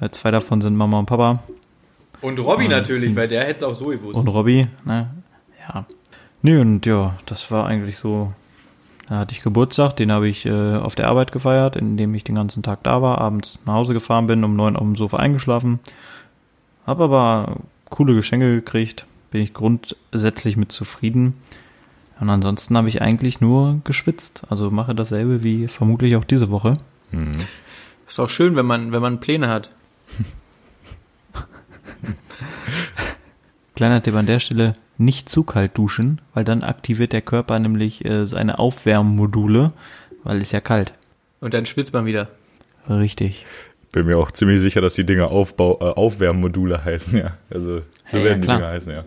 Äh, 0.00 0.10
zwei 0.10 0.30
davon 0.30 0.60
sind 0.60 0.76
Mama 0.76 0.98
und 0.98 1.06
Papa 1.06 1.42
Und 2.20 2.38
Robby 2.38 2.64
Und 2.64 2.70
natürlich, 2.70 3.16
weil 3.16 3.28
der 3.28 3.42
hätte 3.44 3.56
es 3.56 3.62
auch 3.62 3.74
so 3.74 3.86
gewusst. 3.86 4.16
und 4.18 4.28
Robby. 4.28 4.66
Ne? 4.84 5.08
Ja. 5.68 5.86
Nee, 6.42 6.58
und 6.58 6.84
ja, 6.86 7.14
das 7.26 7.50
war 7.50 7.66
eigentlich 7.66 7.96
so. 7.96 8.32
Da 9.08 9.18
hatte 9.18 9.34
ich 9.34 9.40
Geburtstag, 9.40 9.94
den 9.96 10.10
habe 10.10 10.28
ich 10.28 10.46
äh, 10.46 10.76
auf 10.76 10.96
der 10.96 11.08
Arbeit 11.08 11.30
gefeiert, 11.30 11.76
indem 11.76 12.14
ich 12.14 12.24
den 12.24 12.34
ganzen 12.34 12.62
Tag 12.62 12.82
da 12.82 13.02
war, 13.02 13.18
abends 13.18 13.60
nach 13.64 13.74
Hause 13.74 13.92
gefahren 13.92 14.26
bin, 14.26 14.42
um 14.42 14.56
neun 14.56 14.76
auf 14.76 14.82
dem 14.82 14.96
Sofa 14.96 15.18
eingeschlafen. 15.18 15.78
Hab 16.86 17.00
aber 17.00 17.58
coole 17.88 18.14
Geschenke 18.14 18.52
gekriegt, 18.54 19.06
bin 19.30 19.42
ich 19.42 19.54
grundsätzlich 19.54 20.56
mit 20.56 20.72
zufrieden. 20.72 21.34
Und 22.18 22.30
ansonsten 22.30 22.76
habe 22.76 22.88
ich 22.88 23.00
eigentlich 23.02 23.40
nur 23.40 23.80
geschwitzt. 23.84 24.42
Also 24.48 24.70
mache 24.70 24.94
dasselbe 24.94 25.42
wie 25.44 25.68
vermutlich 25.68 26.16
auch 26.16 26.24
diese 26.24 26.50
Woche. 26.50 26.78
Mhm. 27.12 27.36
Ist 28.08 28.18
auch 28.18 28.30
schön, 28.30 28.56
wenn 28.56 28.66
man, 28.66 28.92
wenn 28.92 29.02
man 29.02 29.20
Pläne 29.20 29.48
hat. 29.48 29.70
Kleiner 33.76 34.02
Tipp 34.02 34.14
an 34.14 34.26
der 34.26 34.38
Stelle, 34.38 34.74
nicht 34.98 35.28
zu 35.28 35.42
kalt 35.44 35.76
duschen, 35.76 36.20
weil 36.34 36.44
dann 36.44 36.62
aktiviert 36.62 37.12
der 37.12 37.22
Körper 37.22 37.58
nämlich 37.58 38.04
äh, 38.04 38.26
seine 38.26 38.58
Aufwärmmodule, 38.58 39.72
weil 40.24 40.40
es 40.40 40.52
ja 40.52 40.60
kalt. 40.60 40.92
Und 41.40 41.54
dann 41.54 41.66
schwitzt 41.66 41.92
man 41.92 42.06
wieder. 42.06 42.28
Richtig. 42.88 43.44
Bin 43.92 44.06
mir 44.06 44.18
auch 44.18 44.30
ziemlich 44.30 44.60
sicher, 44.60 44.80
dass 44.80 44.94
die 44.94 45.04
Dinger 45.04 45.30
Aufbau, 45.30 45.78
äh, 45.80 45.84
Aufwärmmodule 45.94 46.84
heißen, 46.84 47.18
ja. 47.18 47.36
Also 47.50 47.82
so 48.08 48.18
Ja, 48.18 48.24
werden 48.24 48.42
ja, 48.42 48.46
die. 48.54 48.58
Dinger 48.58 48.68
heißen, 48.72 48.92
ja. 48.92 49.04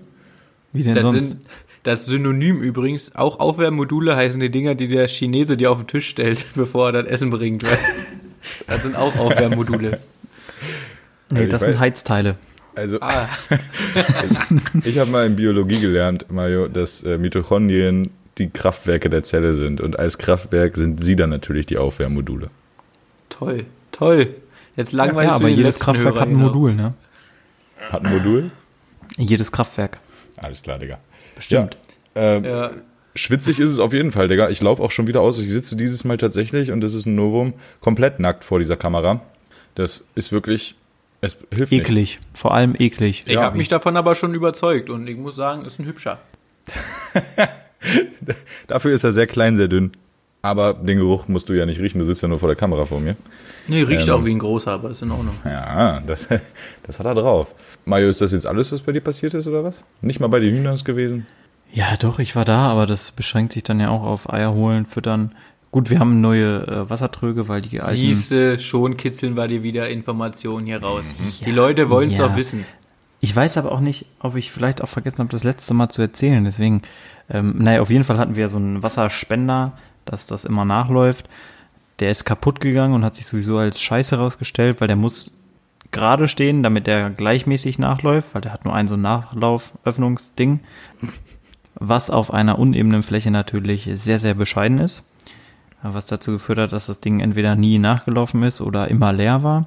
Wie 0.74 0.84
denn 0.84 0.94
Das 0.96 1.04
sonst? 1.04 1.24
sind 1.32 1.42
das 1.84 2.06
Synonym 2.06 2.62
übrigens, 2.62 3.16
auch 3.16 3.40
Aufwärmmodule 3.40 4.16
heißen 4.16 4.40
die 4.40 4.52
Dinger, 4.52 4.76
die 4.76 4.88
der 4.88 5.08
Chinese 5.08 5.56
dir 5.58 5.72
auf 5.72 5.78
den 5.78 5.88
Tisch 5.88 6.10
stellt, 6.10 6.46
bevor 6.56 6.90
er 6.90 7.04
das 7.04 7.12
Essen 7.12 7.30
bringt. 7.30 7.64
Das 8.68 8.84
sind 8.84 8.96
auch 8.96 9.16
Aufwärmmodule. 9.18 10.00
nee, 11.30 11.40
Also 11.40 11.52
das 11.52 11.62
sind 11.64 11.78
Heizteile. 11.78 12.36
Also 12.76 12.98
Ah, 13.02 13.28
ich 14.84 14.98
habe 15.00 15.12
mal 15.12 15.26
in 15.26 15.36
Biologie 15.36 15.80
gelernt, 15.80 16.26
Mario, 16.32 16.68
dass 16.68 17.04
äh, 17.04 17.18
Mitochondrien 17.18 18.12
die 18.38 18.50
Kraftwerke 18.50 19.10
der 19.10 19.24
Zelle 19.24 19.56
sind. 19.56 19.82
Und 19.82 20.00
als 20.00 20.18
Kraftwerk 20.18 20.78
sind 20.78 21.04
sie 21.04 21.16
dann 21.16 21.30
natürlich 21.30 21.66
die 21.66 21.78
Aufwärmmodule. 21.78 22.50
toll, 23.30 23.66
toll. 23.92 24.36
Jetzt 24.76 24.94
langweilig 24.94 25.32
ja, 25.32 25.36
aber 25.36 25.50
jedes 25.50 25.80
Kraftwerk 25.80 26.20
hat 26.20 26.30
ein 26.30 26.36
Modul, 26.36 26.74
ne? 26.74 26.94
Hat 27.90 28.06
ein 28.06 28.14
Modul? 28.14 28.52
Jedes 29.18 29.52
Kraftwerk. 29.52 30.00
Alles 30.38 30.62
klar, 30.62 30.80
Digga. 30.80 31.00
Bestimmt. 31.36 31.78
Ja, 32.16 32.22
äh, 32.22 32.48
Ja, 32.50 32.72
Schwitzig 33.16 33.60
ist 33.60 33.72
es 33.72 33.80
auf 33.80 33.92
jeden 33.92 34.14
Fall, 34.14 34.30
Digga. 34.30 34.50
Ich 34.50 34.62
laufe 34.62 34.82
auch 34.82 34.92
schon 34.92 35.08
wieder 35.08 35.20
aus. 35.20 35.40
Ich 35.40 35.50
sitze 35.52 35.76
dieses 35.76 36.06
Mal 36.06 36.18
tatsächlich, 36.18 36.72
und 36.72 36.80
das 36.80 36.94
ist 36.94 37.06
ein 37.08 37.16
Novum, 37.16 37.54
komplett 37.82 38.20
nackt 38.20 38.46
vor 38.46 38.60
dieser 38.60 38.78
Kamera. 38.78 39.22
Das 39.76 40.06
ist 40.16 40.32
wirklich, 40.32 40.76
es 41.22 41.38
hilft 41.52 41.72
nichts. 41.72 41.90
Eklig. 41.90 42.20
Vor 42.34 42.54
allem 42.54 42.76
eklig. 42.78 43.24
ich 43.26 43.34
Ja, 43.34 43.42
habe 43.44 43.58
mich 43.58 43.68
davon 43.68 43.98
aber 43.98 44.16
schon 44.16 44.34
überzeugt 44.34 44.90
und 44.90 45.08
ich 45.08 45.18
muss 45.18 45.36
sagen, 45.36 45.66
ist 45.66 45.80
ein 45.80 45.86
hübscher. 45.86 46.20
Dafür 48.68 48.94
ist 48.94 49.04
er 49.04 49.12
sehr 49.12 49.28
klein, 49.28 49.56
sehr 49.56 49.68
dünn. 49.68 49.92
Aber 50.42 50.74
den 50.74 51.00
Geruch 51.00 51.28
musst 51.28 51.50
du 51.50 51.54
ja 51.54 51.66
nicht 51.66 51.82
riechen, 51.82 52.00
du 52.00 52.06
sitzt 52.06 52.22
ja 52.22 52.28
nur 52.30 52.40
vor 52.40 52.48
der 52.48 52.56
Kamera 52.56 52.86
vor 52.86 53.02
mir. 53.02 53.18
Nee, 53.68 53.82
riecht 53.84 54.08
Ähm. 54.08 54.14
auch 54.14 54.24
wie 54.26 54.32
ein 54.32 54.40
großer, 54.40 54.72
aber 54.72 54.90
ist 54.90 55.02
in 55.02 55.12
Ordnung. 55.12 55.36
Ja, 55.44 56.00
das, 56.00 56.28
das 56.84 57.00
hat 57.00 57.06
er 57.06 57.16
drauf. 57.16 57.54
Mario, 57.86 58.08
ist 58.08 58.22
das 58.22 58.32
jetzt 58.32 58.46
alles, 58.46 58.72
was 58.72 58.82
bei 58.82 58.94
dir 58.94 59.02
passiert 59.02 59.34
ist, 59.34 59.48
oder 59.48 59.64
was? 59.66 59.84
Nicht 60.02 60.22
mal 60.22 60.28
bei 60.28 60.40
den 60.40 60.56
Hühnern 60.56 60.78
gewesen? 60.78 61.28
Ja, 61.74 61.98
doch, 61.98 62.20
ich 62.20 62.36
war 62.38 62.46
da, 62.46 62.68
aber 62.70 62.86
das 62.86 63.12
beschränkt 63.12 63.52
sich 63.54 63.64
dann 63.64 63.80
ja 63.82 63.90
auch 63.90 64.04
auf 64.04 64.32
Eier 64.32 64.54
holen, 64.54 64.86
füttern. 64.86 65.36
Gut, 65.72 65.90
wir 65.90 66.00
haben 66.00 66.20
neue 66.20 66.68
äh, 66.68 66.90
Wassertröge, 66.90 67.48
weil 67.48 67.62
die 67.62 67.80
alten... 67.80 67.96
Siehste, 67.96 68.60
schon 68.60 68.98
kitzeln 68.98 69.36
wir 69.36 69.48
dir 69.48 69.62
wieder 69.62 69.90
Informationen 69.90 70.66
hier 70.66 70.82
raus. 70.82 71.16
die 71.46 71.52
Leute 71.52 71.90
wollen 71.90 72.10
es 72.10 72.18
ja. 72.18 72.28
doch 72.28 72.36
wissen. 72.36 72.66
Ich 73.22 73.36
weiß 73.36 73.58
aber 73.58 73.72
auch 73.72 73.82
nicht, 73.82 74.06
ob 74.20 74.36
ich 74.36 74.52
vielleicht 74.52 74.82
auch 74.82 74.88
vergessen 74.88 75.20
habe, 75.20 75.30
das 75.30 75.44
letzte 75.44 75.74
Mal 75.74 75.90
zu 75.90 76.02
erzählen. 76.02 76.44
Deswegen, 76.44 76.82
ähm, 77.30 77.56
naja, 77.58 77.82
auf 77.82 77.90
jeden 77.90 78.04
Fall 78.04 78.18
hatten 78.18 78.36
wir 78.36 78.50
so 78.50 78.58
einen 78.58 78.82
Wasserspender, 78.82 79.78
dass 80.06 80.26
das 80.26 80.46
immer 80.46 80.66
nachläuft. 80.66 81.30
Der 82.00 82.10
ist 82.10 82.24
kaputt 82.24 82.62
gegangen 82.62 82.94
und 82.94 83.04
hat 83.04 83.16
sich 83.16 83.28
sowieso 83.28 83.58
als 83.58 83.82
scheiße 83.82 84.18
herausgestellt, 84.18 84.80
weil 84.80 84.88
der 84.88 84.96
muss 84.96 85.38
gerade 85.92 86.28
stehen, 86.28 86.64
damit 86.64 86.88
der 86.88 87.10
gleichmäßig 87.10 87.78
nachläuft, 87.78 88.34
weil 88.34 88.42
der 88.42 88.54
hat 88.54 88.64
nur 88.64 88.74
ein 88.74 88.88
so 88.88 88.96
ein 88.96 89.02
Nachlauf-Öffnungsding, 89.02 90.62
was 91.76 92.10
auf 92.10 92.34
einer 92.34 92.58
unebenen 92.58 93.04
Fläche 93.04 93.32
natürlich 93.32 93.90
sehr, 93.94 94.20
sehr 94.20 94.34
bescheiden 94.34 94.80
ist. 94.80 95.04
Was 95.82 96.08
dazu 96.08 96.34
geführt 96.34 96.60
hat, 96.60 96.74
dass 96.74 96.88
das 96.88 97.00
Ding 97.00 97.22
entweder 97.22 97.56
nie 97.56 97.80
nachgelaufen 97.80 98.44
ist 98.44 98.60
oder 98.60 98.90
immer 98.90 99.14
leer 99.14 99.44
war. 99.44 99.66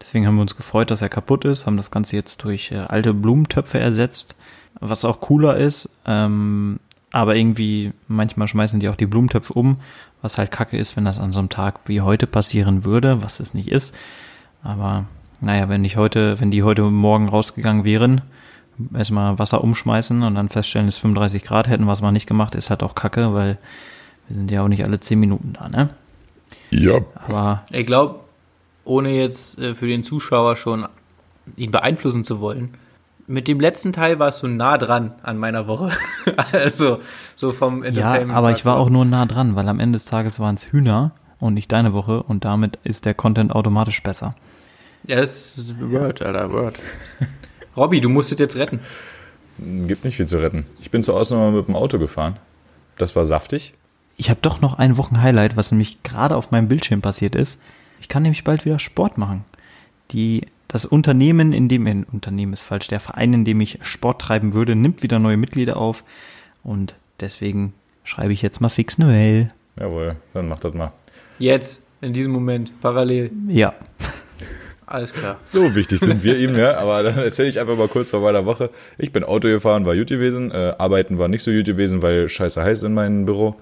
Deswegen 0.00 0.26
haben 0.26 0.34
wir 0.34 0.42
uns 0.42 0.56
gefreut, 0.56 0.90
dass 0.90 1.00
er 1.00 1.08
kaputt 1.08 1.44
ist, 1.46 1.66
haben 1.66 1.78
das 1.78 1.90
Ganze 1.90 2.16
jetzt 2.16 2.44
durch 2.44 2.70
äh, 2.70 2.76
alte 2.76 3.14
Blumentöpfe 3.14 3.78
ersetzt, 3.78 4.36
was 4.78 5.04
auch 5.04 5.20
cooler 5.20 5.56
ist. 5.56 5.88
Ähm, 6.04 6.78
aber 7.10 7.36
irgendwie, 7.36 7.92
manchmal 8.08 8.48
schmeißen 8.48 8.80
die 8.80 8.88
auch 8.88 8.96
die 8.96 9.06
Blumentöpfe 9.06 9.52
um, 9.52 9.78
was 10.20 10.36
halt 10.36 10.50
kacke 10.50 10.76
ist, 10.76 10.96
wenn 10.96 11.04
das 11.04 11.18
an 11.18 11.32
so 11.32 11.38
einem 11.38 11.48
Tag 11.48 11.80
wie 11.86 12.00
heute 12.00 12.26
passieren 12.26 12.84
würde, 12.84 13.22
was 13.22 13.40
es 13.40 13.54
nicht 13.54 13.68
ist. 13.68 13.94
Aber 14.62 15.04
naja, 15.40 15.68
wenn 15.68 15.84
ich 15.84 15.96
heute, 15.96 16.40
wenn 16.40 16.50
die 16.50 16.64
heute 16.64 16.82
Morgen 16.82 17.28
rausgegangen 17.28 17.84
wären, 17.84 18.22
erstmal 18.92 19.38
Wasser 19.38 19.62
umschmeißen 19.62 20.22
und 20.22 20.34
dann 20.34 20.48
feststellen, 20.48 20.88
es 20.88 20.96
ist 20.96 21.02
35 21.02 21.44
Grad, 21.44 21.68
hätten 21.68 21.84
wir 21.84 21.92
es 21.92 22.02
mal 22.02 22.12
nicht 22.12 22.26
gemacht, 22.26 22.54
ist 22.54 22.70
halt 22.70 22.82
auch 22.82 22.94
kacke, 22.94 23.32
weil 23.32 23.58
wir 24.28 24.36
sind 24.36 24.50
ja 24.50 24.62
auch 24.62 24.68
nicht 24.68 24.84
alle 24.84 25.00
10 25.00 25.18
Minuten 25.20 25.52
da, 25.58 25.68
ne? 25.68 25.90
Ja. 26.70 27.00
Aber 27.26 27.64
Ich 27.70 27.86
glaube, 27.86 28.20
ohne 28.84 29.10
jetzt 29.10 29.58
äh, 29.58 29.74
für 29.74 29.86
den 29.86 30.02
Zuschauer 30.04 30.56
schon 30.56 30.86
ihn 31.56 31.70
beeinflussen 31.70 32.24
zu 32.24 32.40
wollen, 32.40 32.74
mit 33.26 33.48
dem 33.48 33.58
letzten 33.60 33.92
Teil 33.92 34.18
warst 34.18 34.42
du 34.42 34.48
nah 34.48 34.76
dran 34.76 35.12
an 35.22 35.38
meiner 35.38 35.66
Woche. 35.66 35.90
also 36.52 36.98
so 37.36 37.52
vom 37.52 37.82
Ja, 37.82 37.88
Entertainment. 37.88 38.36
aber 38.36 38.52
ich 38.52 38.64
war 38.64 38.76
auch 38.76 38.90
nur 38.90 39.04
nah 39.04 39.24
dran, 39.26 39.56
weil 39.56 39.68
am 39.68 39.80
Ende 39.80 39.96
des 39.96 40.04
Tages 40.04 40.40
waren 40.40 40.56
es 40.56 40.72
Hühner 40.72 41.12
und 41.40 41.54
nicht 41.54 41.72
deine 41.72 41.92
Woche 41.94 42.22
und 42.22 42.44
damit 42.44 42.78
ist 42.84 43.06
der 43.06 43.14
Content 43.14 43.52
automatisch 43.52 44.02
besser. 44.02 44.34
Ja, 45.06 45.16
das 45.16 45.58
ist 45.58 45.74
Word, 45.80 46.22
Alter, 46.22 46.52
Word. 46.52 46.76
Robby, 47.76 48.00
du 48.00 48.08
musst 48.08 48.32
es 48.32 48.38
jetzt 48.38 48.56
retten. 48.56 48.80
Gibt 49.58 50.04
nicht 50.04 50.16
viel 50.16 50.26
zu 50.26 50.38
retten. 50.38 50.66
Ich 50.80 50.90
bin 50.90 51.02
zur 51.02 51.14
Ausnahme 51.16 51.56
mit 51.56 51.68
dem 51.68 51.76
Auto 51.76 51.98
gefahren. 51.98 52.36
Das 52.96 53.14
war 53.16 53.24
saftig. 53.24 53.72
Ich 54.16 54.30
habe 54.30 54.40
doch 54.42 54.60
noch 54.60 54.78
ein 54.78 54.96
Wochenhighlight, 54.96 55.56
was 55.56 55.72
nämlich 55.72 56.02
gerade 56.02 56.36
auf 56.36 56.50
meinem 56.50 56.68
Bildschirm 56.68 57.02
passiert 57.02 57.34
ist. 57.34 57.58
Ich 58.00 58.08
kann 58.08 58.22
nämlich 58.22 58.44
bald 58.44 58.64
wieder 58.64 58.78
Sport 58.78 59.18
machen. 59.18 59.44
Die, 60.12 60.46
das 60.68 60.84
Unternehmen, 60.84 61.52
in 61.52 61.68
dem, 61.68 61.86
äh, 61.86 62.04
Unternehmen 62.12 62.52
ist 62.52 62.62
falsch, 62.62 62.88
der 62.88 63.00
Verein, 63.00 63.32
in 63.32 63.44
dem 63.44 63.60
ich 63.60 63.78
Sport 63.82 64.20
treiben 64.20 64.52
würde, 64.52 64.74
nimmt 64.76 65.02
wieder 65.02 65.18
neue 65.18 65.36
Mitglieder 65.36 65.76
auf 65.76 66.04
und 66.62 66.94
deswegen 67.20 67.74
schreibe 68.04 68.32
ich 68.32 68.42
jetzt 68.42 68.60
mal 68.60 68.68
fix 68.68 68.98
eine 68.98 69.06
Mail. 69.06 69.52
Jawohl, 69.78 70.16
dann 70.32 70.48
mach 70.48 70.60
das 70.60 70.74
mal. 70.74 70.92
Jetzt, 71.38 71.82
in 72.00 72.12
diesem 72.12 72.32
Moment, 72.32 72.80
parallel. 72.80 73.30
Ja. 73.48 73.74
Alles 74.86 75.12
klar. 75.12 75.38
So 75.46 75.74
wichtig 75.74 75.98
sind 76.00 76.22
wir 76.22 76.36
ihm, 76.38 76.56
ja. 76.56 76.76
Aber 76.76 77.02
dann 77.02 77.18
erzähle 77.18 77.48
ich 77.48 77.58
einfach 77.58 77.76
mal 77.76 77.88
kurz 77.88 78.10
von 78.10 78.22
meiner 78.22 78.44
Woche. 78.44 78.70
Ich 78.98 79.12
bin 79.12 79.24
Auto 79.24 79.48
gefahren, 79.48 79.86
war 79.86 79.96
gut 79.96 80.08
gewesen. 80.08 80.50
Äh, 80.50 80.74
arbeiten 80.78 81.18
war 81.18 81.28
nicht 81.28 81.42
so 81.42 81.50
gut 81.50 81.64
gewesen, 81.64 82.02
weil 82.02 82.28
scheiße 82.28 82.62
heiß 82.62 82.82
in 82.82 82.92
meinem 82.92 83.24
Büro. 83.24 83.56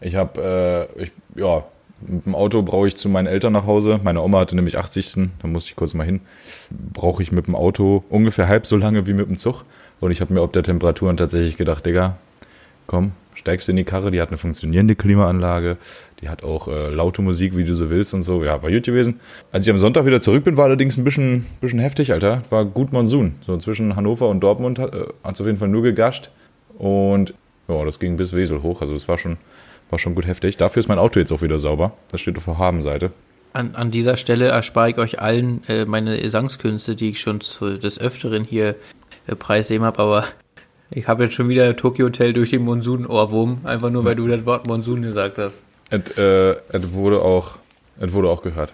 Ich 0.00 0.14
habe, 0.14 0.88
äh, 0.98 1.02
ich, 1.04 1.12
ja, 1.34 1.64
mit 2.00 2.26
dem 2.26 2.34
Auto 2.34 2.62
brauche 2.62 2.88
ich 2.88 2.96
zu 2.96 3.08
meinen 3.08 3.26
Eltern 3.26 3.52
nach 3.52 3.66
Hause. 3.66 4.00
Meine 4.02 4.20
Oma 4.20 4.40
hatte 4.40 4.54
nämlich 4.54 4.78
80. 4.78 5.30
Da 5.40 5.48
musste 5.48 5.70
ich 5.70 5.76
kurz 5.76 5.94
mal 5.94 6.04
hin. 6.04 6.20
Brauche 6.70 7.22
ich 7.22 7.32
mit 7.32 7.46
dem 7.46 7.54
Auto 7.54 8.04
ungefähr 8.10 8.48
halb 8.48 8.66
so 8.66 8.76
lange 8.76 9.06
wie 9.06 9.14
mit 9.14 9.28
dem 9.28 9.38
Zug. 9.38 9.64
Und 10.00 10.10
ich 10.10 10.20
habe 10.20 10.34
mir 10.34 10.42
ob 10.42 10.52
der 10.52 10.62
Temperaturen 10.62 11.16
tatsächlich 11.16 11.56
gedacht, 11.56 11.86
Digga, 11.86 12.18
komm, 12.86 13.12
steigst 13.34 13.68
in 13.70 13.76
die 13.76 13.84
Karre, 13.84 14.10
die 14.10 14.20
hat 14.20 14.28
eine 14.28 14.38
funktionierende 14.38 14.94
Klimaanlage, 14.94 15.78
die 16.20 16.28
hat 16.28 16.42
auch 16.42 16.68
äh, 16.68 16.90
laute 16.90 17.22
Musik, 17.22 17.56
wie 17.56 17.64
du 17.64 17.74
so 17.74 17.88
willst 17.88 18.12
und 18.12 18.22
so. 18.22 18.44
Ja, 18.44 18.62
war 18.62 18.70
gut 18.70 18.84
gewesen. 18.84 19.20
Als 19.52 19.66
ich 19.66 19.70
am 19.70 19.78
Sonntag 19.78 20.04
wieder 20.04 20.20
zurück 20.20 20.44
bin, 20.44 20.58
war 20.58 20.64
allerdings 20.64 20.98
ein 20.98 21.04
bisschen, 21.04 21.46
bisschen 21.62 21.78
heftig, 21.78 22.12
Alter. 22.12 22.42
War 22.50 22.66
gut 22.66 22.92
Monsun. 22.92 23.36
So 23.46 23.56
zwischen 23.56 23.96
Hannover 23.96 24.28
und 24.28 24.40
Dortmund 24.40 24.78
hat 24.78 24.94
es 24.94 25.40
auf 25.40 25.46
jeden 25.46 25.58
Fall 25.58 25.68
nur 25.68 25.82
gegascht. 25.82 26.30
Und 26.76 27.32
ja, 27.68 27.84
das 27.84 27.98
ging 27.98 28.16
bis 28.16 28.32
Wesel 28.32 28.62
hoch. 28.62 28.80
Also 28.82 28.94
es 28.94 29.08
war 29.08 29.18
schon, 29.18 29.38
war 29.90 29.98
schon 29.98 30.14
gut 30.14 30.26
heftig. 30.26 30.56
Dafür 30.56 30.80
ist 30.80 30.88
mein 30.88 30.98
Auto 30.98 31.18
jetzt 31.20 31.32
auch 31.32 31.42
wieder 31.42 31.58
sauber. 31.58 31.92
Das 32.10 32.20
steht 32.20 32.36
auf 32.36 32.44
der 32.44 32.58
Habenseite. 32.58 33.12
An, 33.52 33.74
an 33.74 33.90
dieser 33.90 34.16
Stelle 34.16 34.48
erspare 34.48 34.90
ich 34.90 34.98
euch 34.98 35.20
allen 35.20 35.62
äh, 35.68 35.84
meine 35.86 36.20
Gesangskünste, 36.20 36.94
die 36.94 37.10
ich 37.10 37.20
schon 37.20 37.40
zu, 37.40 37.78
des 37.78 37.98
Öfteren 37.98 38.44
hier 38.44 38.74
äh, 39.26 39.34
preisgeben 39.34 39.86
habe, 39.86 39.98
aber 39.98 40.24
Ich 40.90 41.08
habe 41.08 41.24
jetzt 41.24 41.34
schon 41.34 41.48
wieder 41.48 41.74
Tokyo 41.76 42.06
Hotel 42.06 42.32
durch 42.32 42.50
den 42.50 42.62
Monsun-Ohrwurm, 42.62 43.60
einfach 43.64 43.90
nur, 43.90 44.04
weil 44.04 44.14
du 44.14 44.28
das 44.28 44.44
Wort 44.46 44.66
Monsun 44.66 45.02
gesagt 45.02 45.38
hast. 45.38 45.60
Es 45.90 46.16
äh, 46.16 46.56
wurde 46.92 47.22
auch, 47.22 47.58
es 47.98 48.12
wurde 48.12 48.28
auch 48.28 48.42
gehört. 48.42 48.72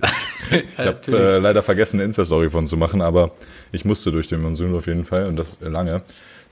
Ich 0.48 0.78
habe 0.78 1.00
äh, 1.08 1.38
leider 1.38 1.60
vergessen, 1.64 1.96
eine 1.96 2.04
Insta-Story 2.04 2.50
von 2.50 2.68
zu 2.68 2.76
machen, 2.76 3.02
aber 3.02 3.32
ich 3.72 3.84
musste 3.84 4.12
durch 4.12 4.28
den 4.28 4.42
Monsun 4.42 4.76
auf 4.76 4.86
jeden 4.86 5.04
Fall 5.04 5.26
und 5.26 5.34
das 5.34 5.58
lange. 5.60 6.02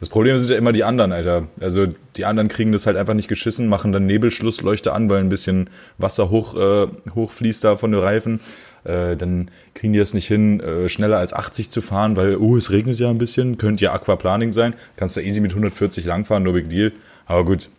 Das 0.05 0.11
Problem 0.11 0.37
sind 0.37 0.51
ja 0.51 0.59
immer 0.59 0.75
die 0.75 0.85
anderen, 0.85 1.13
Alter. 1.13 1.49
Also 1.61 1.87
die 2.17 2.27
anderen 2.27 2.49
kriegen 2.49 2.73
das 2.73 2.85
halt 2.85 2.99
einfach 2.99 3.15
nicht 3.15 3.27
geschissen, 3.27 3.69
machen 3.69 3.91
dann 3.91 4.05
Nebelschlussleuchte 4.05 4.93
an, 4.93 5.09
weil 5.09 5.21
ein 5.21 5.31
bisschen 5.31 5.71
Wasser 5.97 6.29
hoch, 6.29 6.55
äh, 6.55 6.89
hochfließt 7.15 7.65
da 7.65 7.77
von 7.77 7.91
den 7.91 8.03
Reifen. 8.03 8.41
Äh, 8.85 9.17
dann 9.17 9.51
kriegen 9.73 9.95
die 9.95 9.99
das 9.99 10.13
nicht 10.13 10.29
hin, 10.29 10.61
äh, 10.61 10.91
schneller 10.91 11.17
als 11.17 11.33
80 11.33 11.71
zu 11.71 11.81
fahren, 11.81 12.17
weil, 12.17 12.37
oh, 12.37 12.55
es 12.55 12.71
regnet 12.71 12.99
ja 12.99 13.09
ein 13.09 13.17
bisschen, 13.17 13.57
könnte 13.57 13.87
ja 13.87 13.95
Aquaplaning 13.95 14.53
sein. 14.53 14.75
Kannst 14.97 15.17
da 15.17 15.23
easy 15.23 15.41
mit 15.41 15.53
140 15.53 16.05
langfahren, 16.05 16.43
no 16.43 16.53
big 16.53 16.69
deal. 16.69 16.93
Aber 17.25 17.47
gut, 17.47 17.71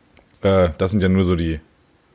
äh, 0.42 0.70
das 0.80 0.90
sind 0.90 1.04
ja 1.04 1.10
nur 1.10 1.26
so 1.26 1.36
die, 1.36 1.60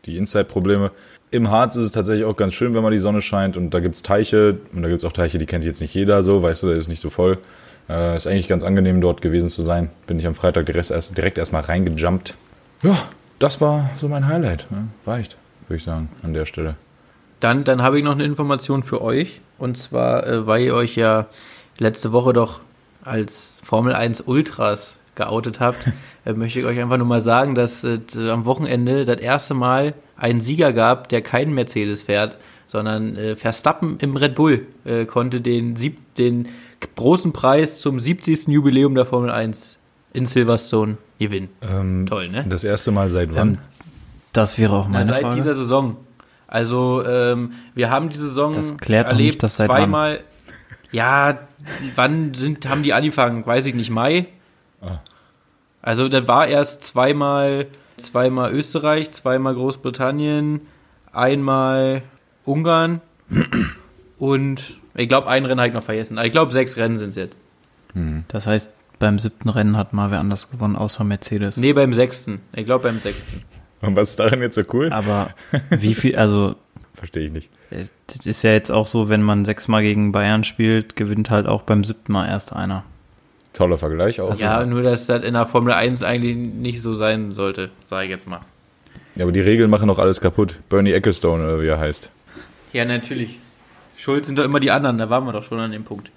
die 0.07 0.17
Inside-Probleme. 0.17 0.91
Im 1.31 1.53
Harz 1.53 1.77
ist 1.77 1.85
es 1.85 1.93
tatsächlich 1.93 2.25
auch 2.25 2.37
ganz 2.37 2.55
schön, 2.55 2.75
wenn 2.75 2.83
mal 2.83 2.91
die 2.91 2.99
Sonne 2.99 3.23
scheint 3.23 3.57
und 3.57 3.73
da 3.73 3.79
gibt's 3.79 4.03
Teiche 4.03 4.59
und 4.75 4.83
da 4.83 4.89
gibt's 4.89 5.05
auch 5.05 5.13
Teiche, 5.13 5.39
die 5.39 5.47
kennt 5.47 5.65
jetzt 5.65 5.81
nicht 5.81 5.95
jeder 5.95 6.25
so, 6.25 6.43
weißt 6.43 6.65
du, 6.65 6.67
da 6.67 6.75
ist 6.75 6.89
nicht 6.89 7.01
so 7.01 7.11
voll. 7.11 7.39
Äh, 7.91 8.17
ist 8.17 8.29
eigentlich 8.29 8.47
ganz 8.47 8.63
angenehm, 8.63 9.01
dort 9.01 9.21
gewesen 9.21 9.49
zu 9.49 9.63
sein. 9.63 9.91
Bin 10.07 10.19
ich 10.19 10.27
am 10.27 10.37
Freitag 10.37 10.67
direkt, 10.67 10.91
erst, 10.91 11.17
direkt 11.17 11.39
erstmal 11.39 11.63
reingejumpt. 11.63 12.35
Ja, 12.85 12.97
das 13.41 13.61
war 13.61 13.91
so 14.01 14.09
mein 14.09 14.29
Highlight. 14.29 14.71
Ne? 14.71 14.89
Reicht, 15.07 15.37
würde 15.67 15.79
ich 15.79 15.85
sagen, 15.85 16.09
an 16.23 16.33
der 16.33 16.47
Stelle. 16.47 16.77
Dann, 17.41 17.65
dann 17.65 17.83
habe 17.83 17.99
ich 17.99 18.05
noch 18.05 18.13
eine 18.13 18.25
Information 18.25 18.85
für 18.85 19.03
euch. 19.03 19.41
Und 19.59 19.77
zwar, 19.77 20.25
äh, 20.25 20.47
weil 20.47 20.63
ihr 20.63 20.75
euch 20.75 20.95
ja 20.95 21.27
letzte 21.79 22.13
Woche 22.13 22.33
doch 22.33 22.61
als 23.03 23.59
Formel 23.63 23.95
1 23.95 24.21
Ultras 24.21 24.99
geoutet 25.17 25.59
habt, 25.59 25.91
äh, 26.25 26.33
möchte 26.33 26.61
ich 26.61 26.67
euch 26.67 26.79
einfach 26.79 26.97
nur 26.97 27.09
mal 27.09 27.21
sagen, 27.21 27.57
dass 27.57 27.83
äh, 27.83 27.99
am 28.31 28.45
Wochenende 28.45 29.05
das 29.05 29.19
erste 29.19 29.55
Mal 29.55 29.95
einen 30.17 30.41
Sieger 30.41 30.73
gab, 30.73 31.09
der 31.09 31.23
keinen 31.23 31.55
Mercedes 31.55 32.05
fährt, 32.05 32.37
sondern 32.69 33.17
äh, 33.17 33.35
Verstappen 33.35 33.99
im 33.99 34.17
Red 34.17 34.37
Bull 34.37 34.67
äh, 34.85 35.07
konnte 35.07 35.41
den, 35.41 35.75
sieb 35.75 36.15
den 36.15 36.47
großen 36.97 37.33
Preis 37.33 37.81
zum 37.81 38.01
70. 38.01 38.49
Jubiläum 38.49 38.95
der 38.95 39.07
Formel 39.07 39.31
1 39.31 39.79
in 40.13 40.27
Silverstone 40.27 40.97
gewinnen. 41.19 41.49
Ähm, 41.63 42.07
Toll, 42.07 42.29
ne? 42.29 42.45
Das 42.49 42.65
erste 42.65 42.91
Mal 42.91 43.09
seit 43.09 43.35
wann? 43.35 43.49
Ähm, 43.49 43.59
das 44.33 44.59
wäre 44.59 44.73
auch 44.75 44.87
Na, 44.87 44.99
meine 44.99 45.09
seit 45.09 45.23
Frage. 45.23 45.37
dieser 45.37 45.55
Saison. 45.55 45.97
Also 46.47 47.05
ähm, 47.07 47.53
wir 47.75 47.91
haben 47.91 48.09
die 48.09 48.19
Saison 48.19 48.53
Das 48.53 48.77
klärt 48.77 49.07
erlebt 49.07 49.27
nicht, 49.27 49.43
das 49.43 49.57
seit 49.57 49.69
wann. 49.69 49.77
zweimal. 49.79 50.21
Ja, 50.93 51.39
wann 51.95 52.35
sind 52.35 52.69
haben 52.69 52.83
die 52.83 52.93
angefangen? 52.93 53.47
Weiß 53.47 53.67
ich 53.67 53.75
nicht. 53.75 53.91
Mai. 53.91 54.27
Ah. 54.81 54.99
Also 55.83 56.09
da 56.09 56.27
war 56.27 56.47
erst 56.49 56.83
zweimal 56.83 57.69
zweimal 57.97 58.53
Österreich, 58.53 59.11
zweimal 59.13 59.55
Großbritannien, 59.55 60.63
einmal 61.13 62.03
Ungarn 62.45 63.01
und 64.19 64.80
ich 64.95 65.09
glaube 65.09 65.29
ein 65.29 65.45
Rennen 65.45 65.61
habe 65.61 65.69
ich 65.69 65.75
noch 65.75 65.83
vergessen. 65.83 66.19
Ich 66.19 66.33
glaube 66.33 66.53
sechs 66.53 66.77
Rennen 66.77 66.97
sind 66.97 67.11
es 67.11 67.17
jetzt. 67.17 67.41
Das 68.29 68.47
heißt, 68.47 68.73
beim 68.99 69.19
siebten 69.19 69.49
Rennen 69.49 69.77
hat 69.77 69.93
mal 69.93 70.11
wer 70.11 70.21
anders 70.21 70.51
gewonnen, 70.51 70.77
außer 70.77 71.03
Mercedes. 71.05 71.57
Nee, 71.57 71.73
beim 71.73 71.93
sechsten. 71.93 72.41
Ich 72.55 72.65
glaube 72.65 72.85
beim 72.85 73.01
sechsten. 73.01 73.43
Und 73.81 73.97
was 73.97 74.11
ist 74.11 74.21
daran 74.21 74.41
jetzt 74.41 74.55
so 74.55 74.63
cool? 74.73 74.93
Aber 74.93 75.31
wie 75.71 75.95
viel, 75.95 76.17
also 76.17 76.55
Verstehe 76.95 77.25
ich 77.25 77.33
nicht. 77.33 77.51
äh, 77.71 77.87
das 78.09 78.27
ist 78.27 78.43
ja 78.43 78.53
jetzt 78.53 78.71
auch 78.71 78.87
so, 78.87 79.09
wenn 79.09 79.23
man 79.23 79.45
sechsmal 79.45 79.83
gegen 79.83 80.13
Bayern 80.13 80.45
spielt, 80.45 80.97
gewinnt 80.97 81.31
halt 81.31 81.47
auch 81.47 81.63
beim 81.63 81.83
siebten 81.83 82.13
Mal 82.13 82.29
erst 82.29 82.53
einer. 82.53 82.85
Toller 83.55 83.79
Vergleich 83.79 84.21
auch. 84.21 84.37
ja, 84.37 84.65
nur 84.67 84.83
dass 84.83 85.07
das 85.07 85.25
in 85.25 85.35
der 85.35 85.47
Formel 85.47 85.73
1 85.73 86.03
eigentlich 86.03 86.37
nicht 86.37 86.83
so 86.83 86.95
sein 86.95 87.33
sollte, 87.33 87.71
sage 87.87 88.05
ich 88.05 88.11
jetzt 88.11 88.29
mal. 88.29 88.41
Ja, 89.17 89.25
aber 89.25 89.33
die 89.33 89.41
Regeln 89.41 89.71
machen 89.71 89.89
doch 89.89 89.99
alles 89.99 90.21
kaputt. 90.21 90.61
Bernie 90.69 90.93
Ecclestone 90.93 91.43
oder 91.45 91.63
wie 91.63 91.67
er 91.67 91.79
heißt. 91.81 92.11
Ja, 92.73 92.85
natürlich. 92.85 93.39
Schuld 94.01 94.25
sind 94.25 94.39
doch 94.39 94.45
immer 94.45 94.61
die 94.61 94.71
anderen, 94.71 94.97
da 94.97 95.11
waren 95.11 95.25
wir 95.27 95.33
doch 95.33 95.43
schon 95.43 95.61
an 95.61 95.73
dem 95.73 95.85
Punkt. 95.85 96.11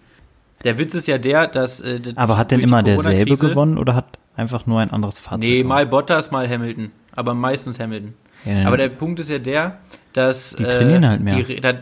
Der 0.64 0.80
Witz 0.80 0.94
ist 0.94 1.06
ja 1.08 1.18
der, 1.18 1.48
dass. 1.48 1.82
Äh, 1.82 2.00
Aber 2.16 2.38
hat 2.38 2.52
denn 2.52 2.62
immer 2.62 2.82
derselbe 2.82 3.36
gewonnen 3.36 3.78
oder 3.78 3.94
hat 3.94 4.18
einfach 4.38 4.66
nur 4.66 4.80
ein 4.80 4.90
anderes 4.92 5.20
Fahrzeug? 5.20 5.50
Nee, 5.50 5.64
mal 5.66 5.86
Bottas, 5.86 6.32
mal 6.32 6.48
Hamilton. 6.48 6.92
Aber 7.12 7.34
meistens 7.34 7.82
Hamilton. 7.82 8.14
Ja. 8.46 8.68
Aber 8.68 8.78
der 8.78 8.88
Punkt 8.88 9.20
ist 9.20 9.30
ja 9.30 9.38
der, 9.38 9.80
dass. 10.14 10.56
Die 10.56 10.64
trainieren 10.64 11.06
halt 11.06 11.22
mehr. 11.22 11.44
Die, 11.44 11.60
das, 11.60 11.76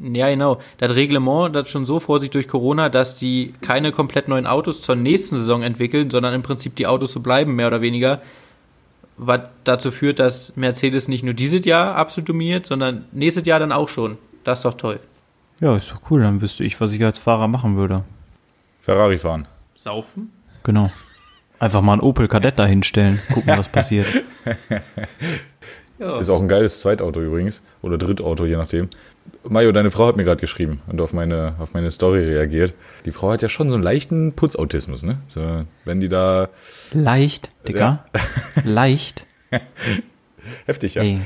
ja, 0.00 0.28
genau. 0.28 0.60
Das 0.78 0.94
Reglement, 0.94 1.54
das 1.54 1.68
schon 1.68 1.84
so 1.84 1.98
vor 1.98 2.20
sich 2.20 2.30
durch 2.30 2.46
Corona, 2.46 2.88
dass 2.88 3.18
die 3.18 3.54
keine 3.60 3.90
komplett 3.90 4.28
neuen 4.28 4.46
Autos 4.46 4.82
zur 4.82 4.94
nächsten 4.94 5.36
Saison 5.36 5.62
entwickeln, 5.62 6.10
sondern 6.10 6.32
im 6.32 6.42
Prinzip 6.42 6.76
die 6.76 6.86
Autos 6.86 7.12
so 7.12 7.18
bleiben, 7.18 7.56
mehr 7.56 7.66
oder 7.66 7.80
weniger. 7.80 8.22
Was 9.16 9.42
dazu 9.64 9.90
führt, 9.90 10.20
dass 10.20 10.56
Mercedes 10.56 11.08
nicht 11.08 11.24
nur 11.24 11.34
dieses 11.34 11.64
Jahr 11.64 11.96
absolut 11.96 12.28
dominiert, 12.28 12.66
sondern 12.66 13.06
nächstes 13.10 13.46
Jahr 13.46 13.58
dann 13.58 13.72
auch 13.72 13.88
schon. 13.88 14.18
Das 14.44 14.60
ist 14.60 14.64
doch 14.64 14.74
toll. 14.74 15.00
Ja, 15.60 15.76
ist 15.76 15.92
doch 15.92 16.10
cool, 16.10 16.22
dann 16.22 16.40
wüsste 16.40 16.64
ich, 16.64 16.80
was 16.80 16.92
ich 16.92 17.04
als 17.04 17.18
Fahrer 17.18 17.48
machen 17.48 17.76
würde. 17.76 18.04
Ferrari 18.80 19.18
fahren. 19.18 19.46
Saufen? 19.76 20.30
Genau. 20.62 20.90
Einfach 21.58 21.80
mal 21.80 21.92
einen 21.94 22.02
Opel 22.02 22.28
Kadett 22.28 22.58
da 22.58 22.66
hinstellen, 22.66 23.20
gucken, 23.32 23.56
was 23.56 23.68
passiert. 23.68 24.06
Ja. 25.98 26.18
Ist 26.18 26.28
auch 26.28 26.40
ein 26.40 26.48
geiles 26.48 26.80
Zweitauto 26.80 27.20
übrigens. 27.20 27.62
Oder 27.80 27.98
Drittauto, 27.98 28.44
je 28.46 28.56
nachdem. 28.56 28.88
Mario, 29.44 29.72
deine 29.72 29.90
Frau 29.90 30.06
hat 30.06 30.16
mir 30.16 30.24
gerade 30.24 30.40
geschrieben 30.40 30.82
und 30.86 31.00
auf 31.00 31.12
meine, 31.12 31.54
auf 31.58 31.72
meine 31.72 31.90
Story 31.90 32.24
reagiert. 32.24 32.74
Die 33.04 33.12
Frau 33.12 33.30
hat 33.30 33.42
ja 33.42 33.48
schon 33.48 33.70
so 33.70 33.76
einen 33.76 33.84
leichten 33.84 34.32
Putzautismus, 34.32 35.02
ne? 35.02 35.18
So, 35.28 35.64
wenn 35.84 36.00
die 36.00 36.08
da. 36.08 36.48
Leicht, 36.92 37.50
Digga. 37.68 38.04
Leicht. 38.64 39.26
Heftig, 40.66 40.96
ja. 40.96 41.02
Ey, 41.02 41.20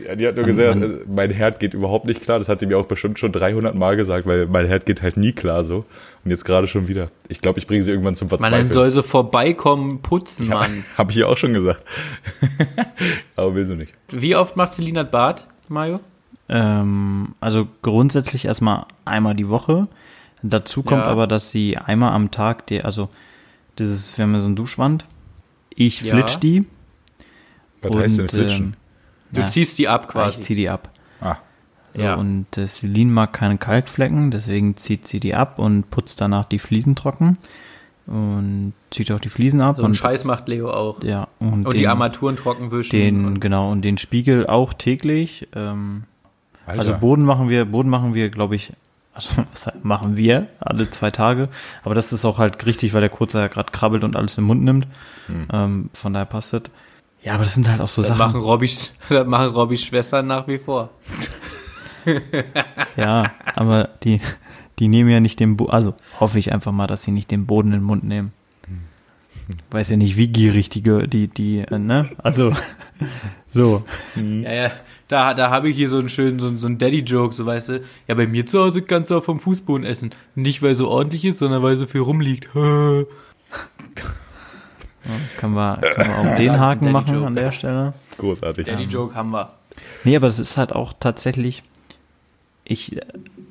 Die, 0.00 0.16
die 0.16 0.26
hat 0.28 0.36
nur 0.36 0.46
Man- 0.46 0.56
gesagt, 0.56 0.78
man- 0.80 0.90
äh, 0.90 0.98
mein 1.08 1.30
Herd 1.30 1.60
geht 1.60 1.74
überhaupt 1.74 2.06
nicht 2.06 2.22
klar. 2.22 2.38
Das 2.38 2.48
hat 2.48 2.60
sie 2.60 2.66
mir 2.66 2.78
auch 2.78 2.86
bestimmt 2.86 3.18
schon 3.18 3.32
300 3.32 3.74
Mal 3.74 3.96
gesagt, 3.96 4.26
weil 4.26 4.46
mein 4.46 4.66
Herd 4.66 4.86
geht 4.86 5.02
halt 5.02 5.16
nie 5.16 5.32
klar 5.32 5.64
so. 5.64 5.84
Und 6.24 6.30
jetzt 6.30 6.44
gerade 6.44 6.66
schon 6.66 6.88
wieder. 6.88 7.10
Ich 7.28 7.40
glaube, 7.40 7.58
ich 7.58 7.66
bringe 7.66 7.82
sie 7.82 7.90
irgendwann 7.90 8.14
zum 8.14 8.28
Man, 8.28 8.38
dann 8.38 8.50
Verzweifeln. 8.50 8.72
soll 8.72 8.90
sie 8.92 9.02
vorbeikommen, 9.02 10.00
putzen, 10.02 10.48
Mann. 10.48 10.84
Habe 10.98 11.10
ich 11.10 11.16
ihr 11.18 11.28
auch 11.28 11.36
schon 11.36 11.52
gesagt. 11.54 11.82
Aber 13.36 13.54
will 13.54 13.64
sie 13.64 13.76
nicht. 13.76 13.92
Wie 14.10 14.36
oft 14.36 14.56
macht 14.56 14.72
Selina 14.72 15.02
das 15.02 15.10
Bad, 15.12 15.46
Mario? 15.68 16.00
ähm, 16.50 17.34
also 17.40 17.68
grundsätzlich 17.82 18.46
erstmal 18.46 18.86
einmal 19.04 19.34
die 19.34 19.48
Woche. 19.48 19.86
Dazu 20.42 20.82
kommt 20.82 21.02
Ja. 21.02 21.06
aber, 21.08 21.26
dass 21.26 21.50
sie 21.50 21.76
einmal 21.76 22.12
am 22.12 22.30
Tag, 22.30 22.66
die, 22.68 22.82
also 22.82 23.08
dieses, 23.78 24.16
wir 24.16 24.22
haben 24.22 24.32
ja 24.34 24.40
so 24.40 24.46
eine 24.46 24.54
Duschwand. 24.54 25.04
Ich 25.74 26.00
Ja. 26.02 26.14
flitsch 26.14 26.38
die. 26.40 26.64
Was 27.82 27.94
heißt 27.96 28.18
denn 28.18 28.24
und, 28.24 28.30
flitschen? 28.30 28.64
ähm, 28.66 28.74
Du 29.32 29.40
ja, 29.40 29.46
ziehst 29.46 29.78
die 29.78 29.88
ab 29.88 30.04
Ich 30.04 30.08
quasi. 30.08 30.40
zieh 30.40 30.54
die 30.54 30.68
ab. 30.68 30.90
ah, 31.20 31.36
So, 31.94 32.02
Ja. 32.02 32.14
Und 32.14 32.56
äh, 32.56 32.66
Celine 32.66 33.10
mag 33.12 33.32
keine 33.32 33.58
Kalkflecken, 33.58 34.30
deswegen 34.30 34.76
zieht 34.76 35.06
sie 35.08 35.20
die 35.20 35.34
ab 35.34 35.58
und 35.58 35.90
putzt 35.90 36.20
danach 36.20 36.46
die 36.46 36.58
Fliesen 36.58 36.96
trocken. 36.96 37.38
Und 38.06 38.72
zieht 38.90 39.12
auch 39.12 39.20
die 39.20 39.28
Fliesen 39.28 39.60
ab. 39.60 39.76
So 39.76 39.82
einen 39.82 39.90
und 39.90 39.94
Scheiß 39.96 40.24
macht 40.24 40.48
Leo 40.48 40.70
auch. 40.70 41.02
Ja, 41.02 41.28
und, 41.40 41.66
Und 41.66 41.74
den, 41.74 41.78
die 41.78 41.88
Armaturen 41.88 42.36
trocken 42.36 42.70
wischen. 42.70 42.96
den, 42.96 43.24
und 43.26 43.40
genau, 43.40 43.70
und 43.70 43.82
den 43.82 43.98
Spiegel 43.98 44.46
auch 44.46 44.72
täglich. 44.72 45.46
Ähm, 45.54 46.04
Alter. 46.64 46.80
also 46.80 46.94
Boden 46.96 47.24
machen 47.24 47.50
wir, 47.50 47.66
Boden 47.66 47.90
machen 47.90 48.14
wir, 48.14 48.30
glaube 48.30 48.56
ich, 48.56 48.72
also 49.12 49.28
was 49.52 49.70
machen 49.82 50.16
wir 50.16 50.46
alle 50.58 50.90
zwei 50.90 51.10
Tage. 51.10 51.50
Aber 51.84 51.94
das 51.94 52.14
ist 52.14 52.24
auch 52.24 52.38
halt 52.38 52.64
richtig, 52.64 52.94
weil 52.94 53.02
der 53.02 53.10
Kurzer 53.10 53.40
ja 53.40 53.48
gerade 53.48 53.72
krabbelt 53.72 54.04
und 54.04 54.16
alles 54.16 54.38
im 54.38 54.44
Mund 54.44 54.64
nimmt. 54.64 54.86
Ähm, 55.52 55.90
von 55.92 56.14
daher 56.14 56.24
passt 56.26 56.54
das. 56.54 56.62
Ja, 57.28 57.34
aber 57.34 57.44
das 57.44 57.56
sind 57.56 57.68
halt 57.68 57.82
auch 57.82 57.88
so 57.88 58.00
das 58.00 58.08
Sachen. 58.08 58.18
machen 58.18 58.40
Robbys, 58.40 58.94
das 59.10 59.26
machen 59.26 59.52
Robbys 59.54 59.84
Schwestern 59.84 60.26
nach 60.26 60.48
wie 60.48 60.58
vor. 60.58 60.90
Ja, 62.96 63.32
aber 63.54 63.90
die, 64.02 64.22
die 64.78 64.88
nehmen 64.88 65.10
ja 65.10 65.20
nicht 65.20 65.40
den 65.40 65.58
Boden, 65.58 65.72
also 65.72 65.94
hoffe 66.18 66.38
ich 66.38 66.54
einfach 66.54 66.72
mal, 66.72 66.86
dass 66.86 67.02
sie 67.02 67.10
nicht 67.10 67.30
den 67.30 67.44
Boden 67.44 67.68
in 67.68 67.80
den 67.80 67.82
Mund 67.82 68.02
nehmen. 68.02 68.32
Weiß 69.70 69.90
ja 69.90 69.98
nicht, 69.98 70.16
wie 70.16 70.28
gierig 70.28 70.70
die, 70.70 70.80
die, 70.80 71.28
die, 71.28 71.58
äh, 71.58 71.78
ne? 71.78 72.08
Also, 72.16 72.54
so. 73.46 73.84
Ja, 74.16 74.52
ja, 74.52 74.70
da, 75.08 75.34
da 75.34 75.50
habe 75.50 75.68
ich 75.68 75.76
hier 75.76 75.90
so 75.90 75.98
einen 75.98 76.08
schönen, 76.08 76.38
so, 76.38 76.56
so 76.56 76.66
einen 76.66 76.78
Daddy-Joke, 76.78 77.34
so 77.34 77.44
weißt 77.44 77.68
du. 77.68 77.82
Ja, 78.06 78.14
bei 78.14 78.26
mir 78.26 78.46
zu 78.46 78.58
Hause 78.58 78.80
kannst 78.80 79.10
du 79.10 79.18
auch 79.18 79.24
vom 79.24 79.38
Fußboden 79.38 79.84
essen. 79.84 80.14
Nicht, 80.34 80.62
weil 80.62 80.76
so 80.76 80.88
ordentlich 80.88 81.26
ist, 81.26 81.40
sondern 81.40 81.62
weil 81.62 81.76
so 81.76 81.86
viel 81.86 82.00
rumliegt. 82.00 82.48
Ja, 85.08 85.14
können, 85.38 85.54
wir, 85.54 85.76
können 85.94 86.08
wir 86.10 86.18
auch 86.18 86.36
den 86.36 86.60
Haken 86.60 86.92
machen 86.92 87.06
Daddy-Joke. 87.06 87.26
an 87.26 87.34
der 87.34 87.52
Stelle. 87.52 87.92
Großartig. 88.18 88.66
Daddy-Joke 88.66 89.14
haben 89.14 89.30
wir. 89.30 89.50
Nee, 90.04 90.16
aber 90.16 90.26
das 90.26 90.38
ist 90.38 90.56
halt 90.56 90.72
auch 90.72 90.92
tatsächlich, 90.98 91.62
ich 92.64 93.00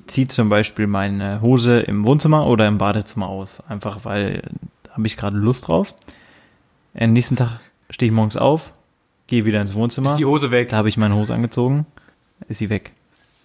ziehe 0.08 0.28
zum 0.28 0.50
Beispiel 0.50 0.88
meine 0.88 1.41
Hose 1.41 1.80
im 1.80 2.06
Wohnzimmer 2.06 2.48
oder 2.48 2.67
im 2.67 2.78
Badezimmer 2.78 3.28
aus. 3.28 3.62
Einfach 3.70 4.06
weil, 4.06 4.41
da 4.84 4.93
habe 4.93 5.08
ich 5.08 5.17
gerade 5.17 5.38
Lust 5.38 5.67
drauf. 5.67 5.93
Am 6.98 7.13
nächsten 7.13 7.36
Tag 7.36 7.60
stehe 7.89 8.10
ich 8.10 8.15
morgens 8.15 8.38
auf, 8.38 8.74
gehe 9.28 9.46
wieder 9.46 9.62
ins 9.62 9.74
Wohnzimmer. 9.74 10.12
Ist 10.12 10.17
die 10.20 10.26
Hose 10.26 10.52
weg. 10.52 10.70
Da 10.70 10.78
habe 10.78 10.89
ich 10.89 10.98
meine 10.98 11.15
Hose 11.15 11.34
angezogen, 11.34 11.86
ist 12.48 12.58
sie 12.60 12.70
weg. 12.70 12.91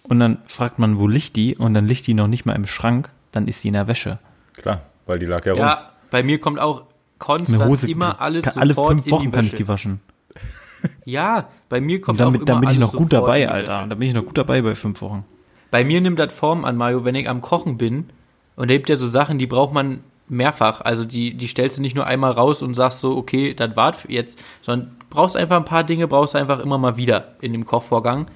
Und 0.03 0.19
dann 0.19 0.39
fragt 0.47 0.79
man, 0.79 0.99
wo 0.99 1.07
liegt 1.07 1.35
die? 1.35 1.55
Und 1.55 1.73
dann 1.73 1.87
liegt 1.87 2.07
die 2.07 2.13
noch 2.13 2.27
nicht 2.27 2.45
mal 2.45 2.55
im 2.55 2.65
Schrank, 2.67 3.11
dann 3.31 3.47
ist 3.47 3.61
sie 3.61 3.69
in 3.69 3.73
der 3.75 3.87
Wäsche. 3.87 4.19
Klar, 4.53 4.81
weil 5.05 5.19
die 5.19 5.25
lag 5.25 5.45
ja 5.45 5.53
rum. 5.53 5.61
Ja, 5.61 5.91
bei 6.11 6.23
mir 6.23 6.39
kommt 6.39 6.59
auch 6.59 6.83
konstant 7.19 7.61
Eine 7.61 7.69
Hose, 7.69 7.89
immer 7.89 8.21
alles 8.21 8.43
kann, 8.43 8.67
sofort 8.67 8.89
alle 8.89 9.01
fünf 9.01 9.11
Wochen 9.11 9.31
kann 9.31 9.45
ich 9.45 9.55
die 9.55 9.67
waschen. 9.67 9.99
Ja, 11.05 11.47
bei 11.69 11.79
mir 11.79 12.01
kommt 12.01 12.19
Und 12.19 12.25
auch 12.25 12.27
damit, 12.27 12.41
immer 12.41 12.45
dann 12.45 12.61
bin 12.61 12.69
ich 12.71 12.77
noch 12.77 12.91
gut 12.91 13.13
dabei, 13.13 13.47
Alter. 13.49 13.85
Da 13.87 13.95
bin 13.95 14.09
ich 14.09 14.13
noch 14.13 14.25
gut 14.25 14.37
dabei 14.37 14.61
bei 14.61 14.75
fünf 14.75 15.01
Wochen. 15.01 15.23
Bei 15.71 15.85
mir 15.85 16.01
nimmt 16.01 16.19
das 16.19 16.33
Form 16.33 16.65
an, 16.65 16.75
Mario, 16.75 17.05
wenn 17.05 17.15
ich 17.15 17.29
am 17.29 17.41
Kochen 17.41 17.77
bin. 17.77 18.09
Und 18.57 18.69
da 18.69 18.73
gibt 18.75 18.89
ja 18.89 18.97
so 18.97 19.07
Sachen, 19.07 19.37
die 19.37 19.47
braucht 19.47 19.73
man 19.73 20.01
mehrfach. 20.27 20.81
Also 20.81 21.05
die, 21.05 21.35
die 21.35 21.47
stellst 21.47 21.77
du 21.77 21.81
nicht 21.81 21.95
nur 21.95 22.05
einmal 22.05 22.31
raus 22.31 22.61
und 22.61 22.73
sagst 22.73 22.99
so, 22.99 23.15
okay, 23.15 23.53
das 23.53 23.75
war's 23.75 23.97
jetzt, 24.07 24.43
sondern 24.61 24.95
brauchst 25.09 25.37
einfach 25.37 25.57
ein 25.57 25.65
paar 25.65 25.83
Dinge, 25.83 26.07
brauchst 26.07 26.33
du 26.33 26.37
einfach 26.37 26.59
immer 26.59 26.77
mal 26.77 26.97
wieder 26.97 27.35
in 27.41 27.53
dem 27.53 27.65
Kochvorgang. 27.65 28.27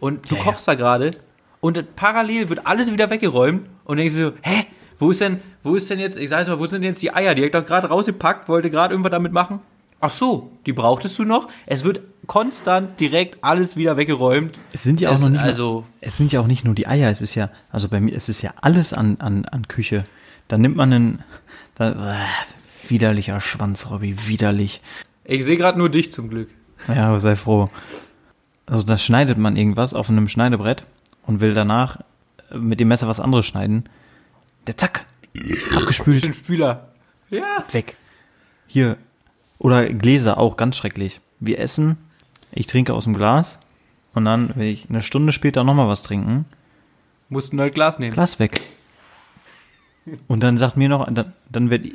Und 0.00 0.30
du 0.30 0.36
kochst 0.36 0.66
da 0.68 0.74
gerade 0.74 1.12
und 1.60 1.96
parallel 1.96 2.48
wird 2.48 2.66
alles 2.66 2.92
wieder 2.92 3.08
weggeräumt 3.08 3.66
und 3.84 3.96
denkst 3.96 4.14
du 4.14 4.26
so, 4.26 4.32
hä? 4.42 4.66
Wo 4.98 5.10
ist 5.10 5.20
denn, 5.20 5.40
wo 5.62 5.74
ist 5.74 5.90
denn 5.90 5.98
jetzt, 5.98 6.18
ich 6.18 6.30
sag 6.30 6.46
mal, 6.46 6.58
wo 6.58 6.66
sind 6.66 6.82
denn 6.82 6.90
jetzt 6.92 7.02
die 7.02 7.12
Eier? 7.14 7.34
Die 7.34 7.42
hab 7.42 7.46
ich 7.46 7.52
doch 7.52 7.66
gerade 7.66 7.88
rausgepackt, 7.88 8.48
wollte 8.48 8.70
gerade 8.70 8.94
irgendwas 8.94 9.10
damit 9.12 9.32
machen. 9.32 9.60
Ach 10.00 10.10
so, 10.10 10.50
die 10.66 10.72
brauchtest 10.72 11.18
du 11.18 11.24
noch? 11.24 11.48
Es 11.66 11.82
wird 11.84 12.00
konstant 12.26 13.00
direkt 13.00 13.42
alles 13.42 13.76
wieder 13.76 13.96
weggeräumt. 13.96 14.52
Es 14.72 14.82
sind 14.82 15.00
ja 15.00 15.10
auch 15.10 15.14
Es- 15.14 15.20
noch 15.22 15.30
nicht 15.30 15.40
mal- 15.40 15.46
also- 15.46 15.84
es 16.00 16.16
sind 16.16 16.30
ja 16.32 16.40
auch 16.40 16.46
nicht 16.46 16.64
nur 16.64 16.74
die 16.74 16.86
Eier, 16.86 17.10
es 17.10 17.22
ist 17.22 17.34
ja, 17.34 17.50
also 17.70 17.88
bei 17.88 18.00
mir, 18.00 18.14
es 18.14 18.28
ist 18.28 18.42
ja 18.42 18.52
alles 18.60 18.92
an, 18.92 19.16
an, 19.20 19.44
an 19.46 19.66
Küche. 19.68 20.04
Da 20.48 20.58
nimmt 20.58 20.76
man 20.76 20.92
einen, 20.92 21.22
da, 21.74 22.12
äh, 22.12 22.16
widerlicher 22.88 23.40
Schwanz, 23.40 23.90
Robby, 23.90 24.28
widerlich. 24.28 24.82
Ich 25.24 25.44
sehe 25.44 25.56
gerade 25.56 25.78
nur 25.78 25.88
dich 25.88 26.12
zum 26.12 26.28
Glück. 26.28 26.50
Ja, 26.88 27.18
sei 27.18 27.34
froh. 27.34 27.70
Also 28.66 28.82
da 28.82 28.98
schneidet 28.98 29.38
man 29.38 29.56
irgendwas 29.56 29.94
auf 29.94 30.10
einem 30.10 30.28
Schneidebrett 30.28 30.84
und 31.26 31.40
will 31.40 31.54
danach 31.54 32.00
mit 32.54 32.78
dem 32.80 32.88
Messer 32.88 33.08
was 33.08 33.20
anderes 33.20 33.46
schneiden. 33.46 33.84
Der 34.66 34.76
zack, 34.76 35.06
abgespült, 35.74 36.24
Spüler. 36.34 36.88
Ja. 37.30 37.64
weg. 37.72 37.96
Hier, 38.66 38.96
oder 39.58 39.92
Gläser 39.92 40.38
auch, 40.38 40.56
ganz 40.56 40.76
schrecklich. 40.76 41.20
Wir 41.40 41.58
essen, 41.58 41.96
ich 42.52 42.66
trinke 42.66 42.94
aus 42.94 43.04
dem 43.04 43.14
Glas 43.14 43.58
und 44.14 44.24
dann 44.24 44.56
will 44.56 44.68
ich 44.68 44.88
eine 44.88 45.02
Stunde 45.02 45.32
später 45.32 45.64
nochmal 45.64 45.88
was 45.88 46.02
trinken. 46.02 46.46
Musst 47.28 47.52
ein 47.52 47.56
neues 47.56 47.74
Glas 47.74 47.98
nehmen. 47.98 48.14
Glas 48.14 48.38
weg. 48.38 48.60
Und 50.28 50.42
dann 50.42 50.58
sagt 50.58 50.76
mir 50.76 50.88
noch, 50.88 51.10
dann, 51.12 51.32
dann 51.50 51.70
werd, 51.70 51.86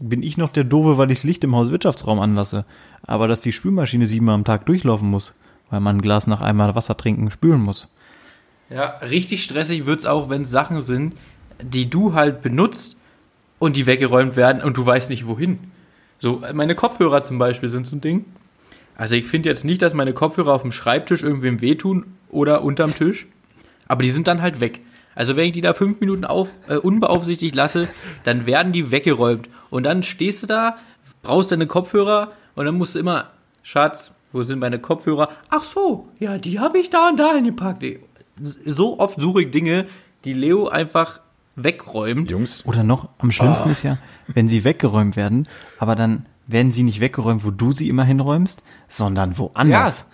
bin 0.00 0.22
ich 0.22 0.36
noch 0.36 0.50
der 0.50 0.64
Doofe, 0.64 0.98
weil 0.98 1.10
ich 1.10 1.18
das 1.18 1.24
Licht 1.24 1.44
im 1.44 1.54
Hauswirtschaftsraum 1.54 2.20
anlasse. 2.20 2.64
Aber 3.02 3.28
dass 3.28 3.40
die 3.40 3.52
Spülmaschine 3.52 4.06
siebenmal 4.06 4.34
am 4.34 4.44
Tag 4.44 4.66
durchlaufen 4.66 5.08
muss, 5.08 5.34
weil 5.70 5.80
man 5.80 5.96
ein 5.96 6.02
Glas 6.02 6.26
nach 6.26 6.40
einmal 6.40 6.74
Wasser 6.74 6.96
trinken 6.96 7.30
spülen 7.30 7.60
muss. 7.60 7.88
Ja, 8.70 8.98
richtig 8.98 9.44
stressig 9.44 9.86
wird's 9.86 10.04
auch, 10.04 10.28
wenn 10.28 10.42
es 10.42 10.50
Sachen 10.50 10.80
sind, 10.80 11.14
die 11.60 11.90
du 11.90 12.14
halt 12.14 12.42
benutzt 12.42 12.96
und 13.58 13.76
die 13.76 13.86
weggeräumt 13.86 14.36
werden 14.36 14.62
und 14.62 14.76
du 14.76 14.84
weißt 14.84 15.10
nicht 15.10 15.26
wohin. 15.26 15.58
So, 16.18 16.42
meine 16.52 16.74
Kopfhörer 16.74 17.22
zum 17.22 17.38
Beispiel 17.38 17.68
sind 17.68 17.86
so 17.86 17.96
ein 17.96 18.00
Ding. 18.00 18.24
Also 18.96 19.14
ich 19.14 19.26
finde 19.26 19.48
jetzt 19.48 19.64
nicht, 19.64 19.80
dass 19.82 19.94
meine 19.94 20.12
Kopfhörer 20.12 20.52
auf 20.52 20.62
dem 20.62 20.72
Schreibtisch 20.72 21.22
irgendwem 21.22 21.60
wehtun 21.60 22.06
oder 22.30 22.62
unterm 22.62 22.94
Tisch, 22.94 23.26
aber 23.86 24.02
die 24.02 24.10
sind 24.10 24.26
dann 24.26 24.42
halt 24.42 24.60
weg. 24.60 24.80
Also 25.14 25.36
wenn 25.36 25.46
ich 25.46 25.52
die 25.52 25.60
da 25.60 25.72
fünf 25.72 26.00
Minuten 26.00 26.24
auf, 26.24 26.48
äh, 26.68 26.76
unbeaufsichtigt 26.76 27.54
lasse, 27.54 27.88
dann 28.24 28.46
werden 28.46 28.72
die 28.72 28.90
weggeräumt. 28.90 29.48
Und 29.70 29.84
dann 29.84 30.02
stehst 30.02 30.42
du 30.42 30.46
da, 30.46 30.76
brauchst 31.22 31.50
deine 31.50 31.66
Kopfhörer 31.66 32.32
und 32.54 32.66
dann 32.66 32.76
musst 32.76 32.94
du 32.94 33.00
immer, 33.00 33.30
Schatz, 33.62 34.12
wo 34.32 34.42
sind 34.42 34.58
meine 34.58 34.78
Kopfhörer? 34.78 35.30
Ach 35.50 35.64
so, 35.64 36.08
ja, 36.18 36.38
die 36.38 36.60
habe 36.60 36.78
ich 36.78 36.90
da 36.90 37.08
und 37.08 37.18
da 37.18 37.34
hingepackt. 37.34 37.84
So 38.64 38.98
oft 39.00 39.20
suche 39.20 39.42
ich 39.42 39.50
Dinge, 39.50 39.86
die 40.24 40.34
Leo 40.34 40.68
einfach 40.68 41.20
wegräumt. 41.62 42.30
Jungs, 42.30 42.64
Oder 42.66 42.82
noch, 42.84 43.08
am 43.18 43.30
schlimmsten 43.30 43.70
ist 43.70 43.82
ja, 43.82 43.98
wenn 44.28 44.48
sie 44.48 44.64
weggeräumt 44.64 45.16
werden, 45.16 45.48
aber 45.78 45.94
dann 45.96 46.26
werden 46.46 46.72
sie 46.72 46.82
nicht 46.82 47.00
weggeräumt, 47.00 47.44
wo 47.44 47.50
du 47.50 47.72
sie 47.72 47.88
immer 47.88 48.04
hinräumst, 48.04 48.62
sondern 48.88 49.36
woanders. 49.38 50.06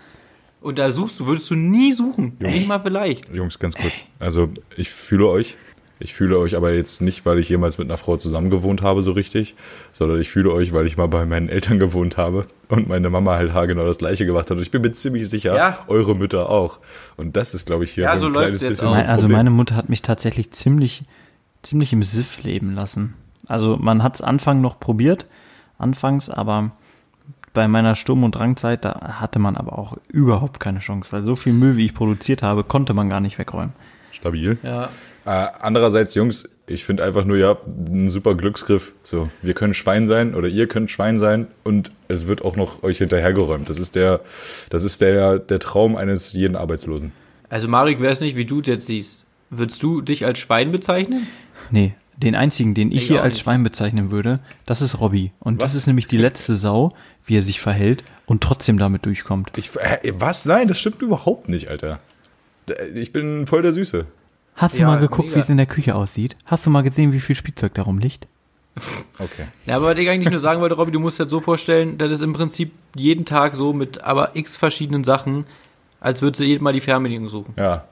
Und 0.60 0.78
da 0.78 0.90
suchst 0.90 1.20
du, 1.20 1.26
würdest 1.26 1.50
du 1.50 1.54
nie 1.54 1.92
suchen. 1.92 2.36
Nicht 2.40 2.66
mal 2.66 2.80
vielleicht. 2.80 3.28
Jungs, 3.32 3.58
ganz 3.58 3.74
kurz. 3.74 3.92
Also 4.18 4.48
ich 4.76 4.90
fühle 4.90 5.28
euch. 5.28 5.56
Ich 6.00 6.12
fühle 6.12 6.38
euch 6.38 6.56
aber 6.56 6.72
jetzt 6.74 7.00
nicht, 7.02 7.24
weil 7.24 7.38
ich 7.38 7.48
jemals 7.48 7.78
mit 7.78 7.86
einer 7.88 7.96
Frau 7.96 8.16
zusammen 8.16 8.50
gewohnt 8.50 8.82
habe, 8.82 9.00
so 9.02 9.12
richtig, 9.12 9.54
sondern 9.92 10.20
ich 10.20 10.28
fühle 10.28 10.52
euch, 10.52 10.72
weil 10.72 10.86
ich 10.86 10.96
mal 10.96 11.06
bei 11.06 11.24
meinen 11.24 11.48
Eltern 11.48 11.78
gewohnt 11.78 12.16
habe 12.16 12.46
und 12.68 12.88
meine 12.88 13.10
Mama 13.10 13.34
halt 13.36 13.52
haargenau 13.52 13.86
das 13.86 13.98
gleiche 13.98 14.26
gemacht 14.26 14.50
hat. 14.50 14.56
Und 14.56 14.62
ich 14.62 14.72
bin 14.72 14.82
mir 14.82 14.90
ziemlich 14.92 15.28
sicher, 15.30 15.54
Ja. 15.56 15.78
eure 15.86 16.16
Mütter 16.16 16.50
auch. 16.50 16.80
Und 17.16 17.36
das 17.36 17.54
ist, 17.54 17.66
glaube 17.66 17.84
ich, 17.84 17.92
hier 17.92 18.04
Ja, 18.04 18.14
so 18.16 18.22
so 18.22 18.26
ein 18.26 18.32
läuft's 18.34 18.42
kleines 18.58 18.62
jetzt 18.62 18.70
bisschen 18.70 18.88
auch. 18.88 18.94
so 18.94 19.00
ein 19.00 19.06
also 19.06 19.28
meine 19.28 19.50
Mutter 19.50 19.76
hat 19.76 19.88
mich 19.88 20.02
tatsächlich 20.02 20.50
ziemlich, 20.50 21.04
ziemlich 21.64 21.92
im 21.92 22.02
Siff 22.02 22.42
leben 22.42 22.74
lassen. 22.74 23.14
Also 23.46 23.76
man 23.76 24.02
hat 24.02 24.16
es 24.16 24.22
Anfang 24.22 24.60
noch 24.60 24.80
probiert, 24.80 25.26
anfangs, 25.78 26.30
aber 26.30 26.70
bei 27.52 27.68
meiner 27.68 27.94
Sturm- 27.94 28.24
und 28.24 28.34
Drangzeit, 28.34 28.84
da 28.84 29.18
hatte 29.20 29.38
man 29.38 29.56
aber 29.56 29.78
auch 29.78 29.96
überhaupt 30.08 30.60
keine 30.60 30.80
Chance, 30.80 31.12
weil 31.12 31.22
so 31.22 31.36
viel 31.36 31.52
Müll, 31.52 31.76
wie 31.76 31.86
ich 31.86 31.94
produziert 31.94 32.42
habe, 32.42 32.64
konnte 32.64 32.94
man 32.94 33.08
gar 33.08 33.20
nicht 33.20 33.38
wegräumen. 33.38 33.72
Stabil. 34.10 34.58
Ja. 34.62 34.90
Äh, 35.24 35.48
andererseits, 35.60 36.14
Jungs, 36.14 36.48
ich 36.66 36.84
finde 36.84 37.04
einfach 37.04 37.24
nur, 37.24 37.36
ja, 37.36 37.56
ein 37.66 38.08
super 38.08 38.34
Glücksgriff. 38.34 38.92
So, 39.02 39.28
wir 39.42 39.54
können 39.54 39.74
Schwein 39.74 40.06
sein 40.06 40.34
oder 40.34 40.48
ihr 40.48 40.66
könnt 40.66 40.90
Schwein 40.90 41.18
sein 41.18 41.46
und 41.62 41.92
es 42.08 42.26
wird 42.26 42.44
auch 42.44 42.56
noch 42.56 42.82
euch 42.82 42.98
hinterhergeräumt. 42.98 43.68
Das 43.68 43.78
ist 43.78 43.94
der, 43.94 44.20
das 44.70 44.82
ist 44.82 45.00
der, 45.00 45.38
der 45.38 45.58
Traum 45.60 45.96
eines 45.96 46.32
jeden 46.32 46.56
Arbeitslosen. 46.56 47.12
Also 47.48 47.68
Marek, 47.68 48.00
wäre 48.00 48.12
es 48.12 48.20
nicht, 48.20 48.36
wie 48.36 48.46
du 48.46 48.60
es 48.60 48.66
jetzt 48.66 48.86
siehst. 48.86 49.23
Würdest 49.58 49.82
du 49.82 50.00
dich 50.00 50.24
als 50.24 50.38
Schwein 50.38 50.72
bezeichnen? 50.72 51.26
Nee, 51.70 51.94
den 52.16 52.34
einzigen, 52.34 52.74
den 52.74 52.90
ich, 52.90 52.98
Ich 52.98 53.06
hier 53.08 53.22
als 53.22 53.34
nicht. 53.34 53.42
Schwein 53.42 53.62
bezeichnen 53.62 54.10
würde, 54.10 54.40
das 54.66 54.82
ist 54.82 55.00
Robby. 55.00 55.32
Und 55.40 55.62
das 55.62 55.70
Was? 55.72 55.78
ist 55.78 55.86
nämlich 55.86 56.06
die 56.06 56.16
letzte 56.18 56.54
Sau, 56.54 56.94
wie 57.26 57.36
er 57.36 57.42
sich 57.42 57.60
verhält 57.60 58.04
und 58.26 58.42
trotzdem 58.42 58.78
damit 58.78 59.06
durchkommt. 59.06 59.50
Ich, 59.56 59.70
äh, 59.76 60.12
was? 60.18 60.44
Nein, 60.46 60.68
das 60.68 60.78
stimmt 60.78 61.02
überhaupt 61.02 61.48
nicht, 61.48 61.68
Alter. 61.68 62.00
Ich 62.94 63.12
bin 63.12 63.46
voll 63.46 63.62
der 63.62 63.72
Süße. 63.72 64.06
Hast 64.56 64.76
du 64.76 64.82
Ja, 64.82 64.86
mal 64.86 64.98
geguckt, 65.00 65.34
wie 65.34 65.38
es 65.40 65.48
in 65.48 65.56
der 65.56 65.66
Küche 65.66 65.94
aussieht? 65.94 66.36
Hast 66.46 66.64
du 66.64 66.70
mal 66.70 66.82
gesehen, 66.82 67.12
wie 67.12 67.20
viel 67.20 67.34
Spielzeug 67.36 67.74
da 67.74 67.82
rumliegt? 67.82 68.26
Okay. 69.18 69.46
Ja, 69.66 69.76
aber 69.76 69.86
was 69.86 69.98
ich 69.98 70.08
eigentlich 70.08 70.30
nur 70.30 70.40
sagen 70.40 70.60
wollte, 70.60 70.74
Robby, 70.76 70.90
du 70.92 70.98
musst 71.00 71.18
dir 71.18 71.24
das 71.24 71.30
so 71.30 71.40
vorstellen, 71.40 71.98
das 71.98 72.10
ist 72.10 72.22
im 72.22 72.32
Prinzip 72.32 72.72
jeden 72.94 73.24
Tag 73.24 73.54
so 73.56 73.72
mit 73.72 74.02
aber 74.02 74.34
x 74.34 74.56
verschiedenen 74.56 75.04
Sachen, 75.04 75.44
als 76.00 76.22
würdest 76.22 76.40
du 76.40 76.44
jedes 76.44 76.60
Mal 76.62 76.72
die 76.72 76.80
Fernbedienung 76.80 77.28
suchen. 77.28 77.54
Ja. 77.56 77.84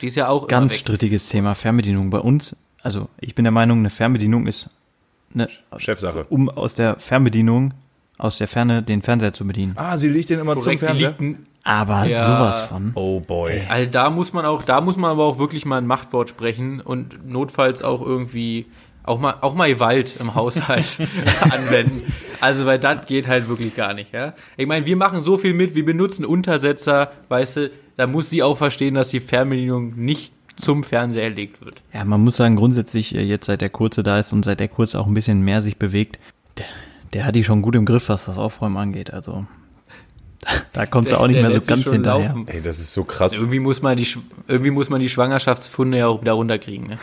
Die 0.00 0.06
ist 0.06 0.14
ja 0.16 0.28
auch 0.28 0.42
immer 0.42 0.48
Ganz 0.48 0.72
weg. 0.72 0.80
strittiges 0.80 1.28
Thema 1.28 1.54
Fernbedienung. 1.54 2.10
Bei 2.10 2.18
uns, 2.20 2.56
also 2.82 3.08
ich 3.20 3.34
bin 3.34 3.44
der 3.44 3.52
Meinung, 3.52 3.78
eine 3.80 3.90
Fernbedienung 3.90 4.46
ist, 4.46 4.70
eine, 5.34 5.48
Chefsache. 5.76 6.24
um 6.30 6.48
aus 6.48 6.74
der 6.74 6.96
Fernbedienung, 6.98 7.74
aus 8.16 8.38
der 8.38 8.48
Ferne 8.48 8.82
den 8.82 9.02
Fernseher 9.02 9.32
zu 9.32 9.46
bedienen. 9.46 9.72
Ah, 9.76 9.96
sie 9.96 10.08
liegt 10.08 10.30
den 10.30 10.38
immer 10.40 10.54
Korrekt, 10.56 10.82
liegt 10.94 11.20
ein- 11.20 11.46
Aber 11.64 12.06
Ja. 12.06 12.24
sowas 12.24 12.60
von. 12.60 12.92
Oh 12.94 13.20
boy. 13.20 13.62
Also 13.68 13.90
da 13.90 14.08
muss 14.10 14.32
man 14.32 14.46
auch, 14.46 14.62
da 14.62 14.80
muss 14.80 14.96
man 14.96 15.10
aber 15.10 15.24
auch 15.24 15.38
wirklich 15.38 15.66
mal 15.66 15.76
ein 15.78 15.86
Machtwort 15.86 16.28
sprechen 16.30 16.80
und 16.80 17.28
notfalls 17.28 17.82
auch 17.82 18.00
irgendwie 18.00 18.66
auch 19.08 19.18
mal, 19.18 19.36
auch 19.40 19.54
mal 19.54 19.68
Gewalt 19.68 20.14
im 20.20 20.34
Haushalt 20.34 20.98
anwenden. 21.50 22.04
Also 22.40 22.66
weil 22.66 22.78
das 22.78 23.06
geht 23.06 23.26
halt 23.26 23.48
wirklich 23.48 23.74
gar 23.74 23.94
nicht, 23.94 24.12
ja. 24.12 24.34
Ich 24.56 24.66
meine, 24.66 24.86
wir 24.86 24.96
machen 24.96 25.22
so 25.22 25.38
viel 25.38 25.54
mit, 25.54 25.74
wir 25.74 25.84
benutzen 25.84 26.24
Untersetzer, 26.24 27.12
weißt 27.28 27.56
du, 27.56 27.70
da 27.96 28.06
muss 28.06 28.30
sie 28.30 28.42
auch 28.42 28.56
verstehen, 28.56 28.94
dass 28.94 29.10
die 29.10 29.20
Fernbedienung 29.20 29.94
nicht 29.96 30.32
zum 30.56 30.84
Fernseher 30.84 31.24
erlegt 31.24 31.64
wird. 31.64 31.82
Ja, 31.92 32.04
man 32.04 32.22
muss 32.22 32.36
sagen, 32.36 32.56
grundsätzlich, 32.56 33.14
äh, 33.14 33.22
jetzt 33.22 33.46
seit 33.46 33.60
der 33.60 33.70
Kurze 33.70 34.02
da 34.02 34.18
ist 34.18 34.32
und 34.32 34.44
seit 34.44 34.60
der 34.60 34.68
Kurze 34.68 35.00
auch 35.00 35.06
ein 35.06 35.14
bisschen 35.14 35.42
mehr 35.42 35.62
sich 35.62 35.78
bewegt, 35.78 36.18
der, 36.56 36.66
der 37.12 37.24
hat 37.24 37.34
die 37.34 37.44
schon 37.44 37.62
gut 37.62 37.76
im 37.76 37.86
Griff, 37.86 38.08
was 38.08 38.26
das 38.26 38.38
Aufräumen 38.38 38.76
angeht. 38.76 39.12
Also 39.12 39.46
da 40.72 40.86
kommt 40.86 41.08
sie 41.08 41.14
Der- 41.14 41.20
auch 41.20 41.26
nicht 41.26 41.36
der 41.40 41.48
mehr 41.48 41.60
so 41.60 41.66
ganz 41.66 41.90
hinterher. 41.90 42.28
laufen. 42.28 42.46
Ey, 42.48 42.62
das 42.62 42.78
ist 42.78 42.92
so 42.92 43.02
krass. 43.04 43.32
Irgendwie 43.34 43.58
muss 43.58 43.82
man 43.82 43.96
die, 43.96 44.06
irgendwie 44.46 44.70
muss 44.70 44.88
man 44.88 45.00
die 45.00 45.08
Schwangerschaftsfunde 45.08 45.98
ja 45.98 46.06
auch 46.06 46.20
wieder 46.20 46.32
runterkriegen, 46.32 46.86
ne? 46.86 46.98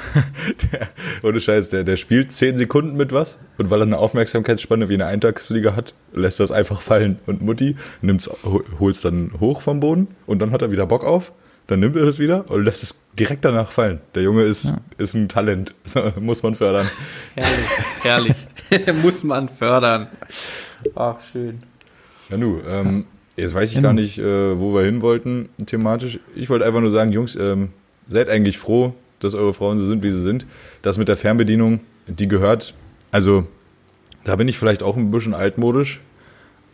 Ohne 1.24 1.42
Scheiß, 1.42 1.70
der, 1.70 1.84
der 1.84 1.98
spielt 1.98 2.32
10 2.32 2.58
Sekunden 2.58 2.96
mit 2.96 3.12
was 3.12 3.38
und 3.58 3.70
weil 3.70 3.82
er 3.82 3.86
eine 3.88 3.98
Aufmerksamkeitsspanne 3.98 4.88
wie 4.90 4.94
eine 4.94 5.06
Eintagsfliege 5.08 5.76
hat, 5.76 5.94
lässt 6.14 6.40
er 6.40 6.46
es 6.46 6.52
einfach 6.52 6.82
fallen. 6.82 7.20
Und 7.26 7.42
Mutti 7.42 7.76
nimmt's, 8.02 8.30
holt 8.80 8.96
es 8.96 9.02
dann 9.02 9.32
hoch 9.40 9.62
vom 9.62 9.80
Boden 9.82 10.08
und 10.26 10.40
dann 10.40 10.52
hat 10.52 10.62
er 10.62 10.72
wieder 10.72 10.86
Bock 10.86 11.04
auf. 11.04 11.34
Dann 11.68 11.80
nimmt 11.80 11.96
er 11.96 12.04
es 12.04 12.20
wieder 12.20 12.50
und 12.52 12.64
lässt 12.64 12.84
es 12.84 12.96
direkt 13.18 13.44
danach 13.44 13.72
fallen. 13.72 14.00
Der 14.14 14.22
Junge 14.22 14.44
ist, 14.44 14.72
ist 15.00 15.16
ein 15.16 15.28
Talent. 15.30 15.74
Muss 16.20 16.44
man 16.44 16.54
fördern. 16.54 16.88
Herrlich, 17.34 18.36
herrlich. 18.70 18.96
muss 19.04 19.24
man 19.24 19.50
fördern. 19.50 20.08
Ach, 20.96 21.16
schön. 21.32 21.60
Ja, 22.30 22.38
nu, 22.38 22.60
ähm, 22.70 23.06
jetzt 23.36 23.54
weiß 23.54 23.74
ich 23.74 23.82
gar 23.82 23.94
nicht, 23.94 24.18
äh, 24.20 24.60
wo 24.60 24.74
wir 24.74 24.84
hin 24.84 25.02
wollten 25.02 25.50
thematisch. 25.66 26.20
Ich 26.36 26.50
wollte 26.50 26.66
einfach 26.66 26.82
nur 26.82 26.92
sagen, 26.92 27.12
Jungs, 27.12 27.36
ähm, 27.36 27.70
seid 28.08 28.30
eigentlich 28.30 28.58
froh, 28.58 28.94
dass 29.20 29.34
eure 29.34 29.54
Frauen 29.54 29.78
so 29.78 29.86
sind, 29.86 30.04
wie 30.04 30.12
sie 30.12 30.22
sind. 30.22 30.46
Das 30.82 30.98
mit 30.98 31.08
der 31.08 31.18
Fernbedienung, 31.18 31.80
die 32.08 32.28
gehört, 32.28 32.74
also 33.12 33.48
da 34.24 34.36
bin 34.36 34.48
ich 34.48 34.58
vielleicht 34.58 34.84
auch 34.84 34.98
ein 34.98 35.12
bisschen 35.12 35.34
altmodisch, 35.34 36.02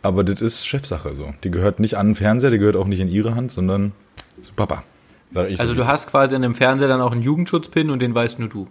aber 0.02 0.24
das 0.24 0.40
ist 0.40 0.66
Chefsache 0.66 1.14
so. 1.14 1.32
Die 1.44 1.50
gehört 1.50 1.80
nicht 1.80 1.96
an 1.96 2.08
den 2.08 2.14
Fernseher, 2.14 2.50
die 2.50 2.58
gehört 2.58 2.76
auch 2.76 2.86
nicht 2.86 3.00
in 3.00 3.08
ihre 3.08 3.34
Hand, 3.34 3.52
sondern 3.52 3.92
zu 4.40 4.52
Papa. 4.54 4.84
Sag 5.30 5.50
ich 5.50 5.56
so, 5.56 5.62
Also 5.62 5.74
wie 5.74 5.78
du 5.78 5.86
hast 5.86 6.08
quasi 6.10 6.34
an 6.34 6.42
dem 6.42 6.54
Fernseher 6.54 6.88
dann 6.88 7.00
auch 7.00 7.12
einen 7.12 7.22
Jugendschutzpin 7.22 7.90
und 7.90 8.02
den 8.02 8.14
weißt 8.14 8.38
nur 8.38 8.48
du. 8.48 8.68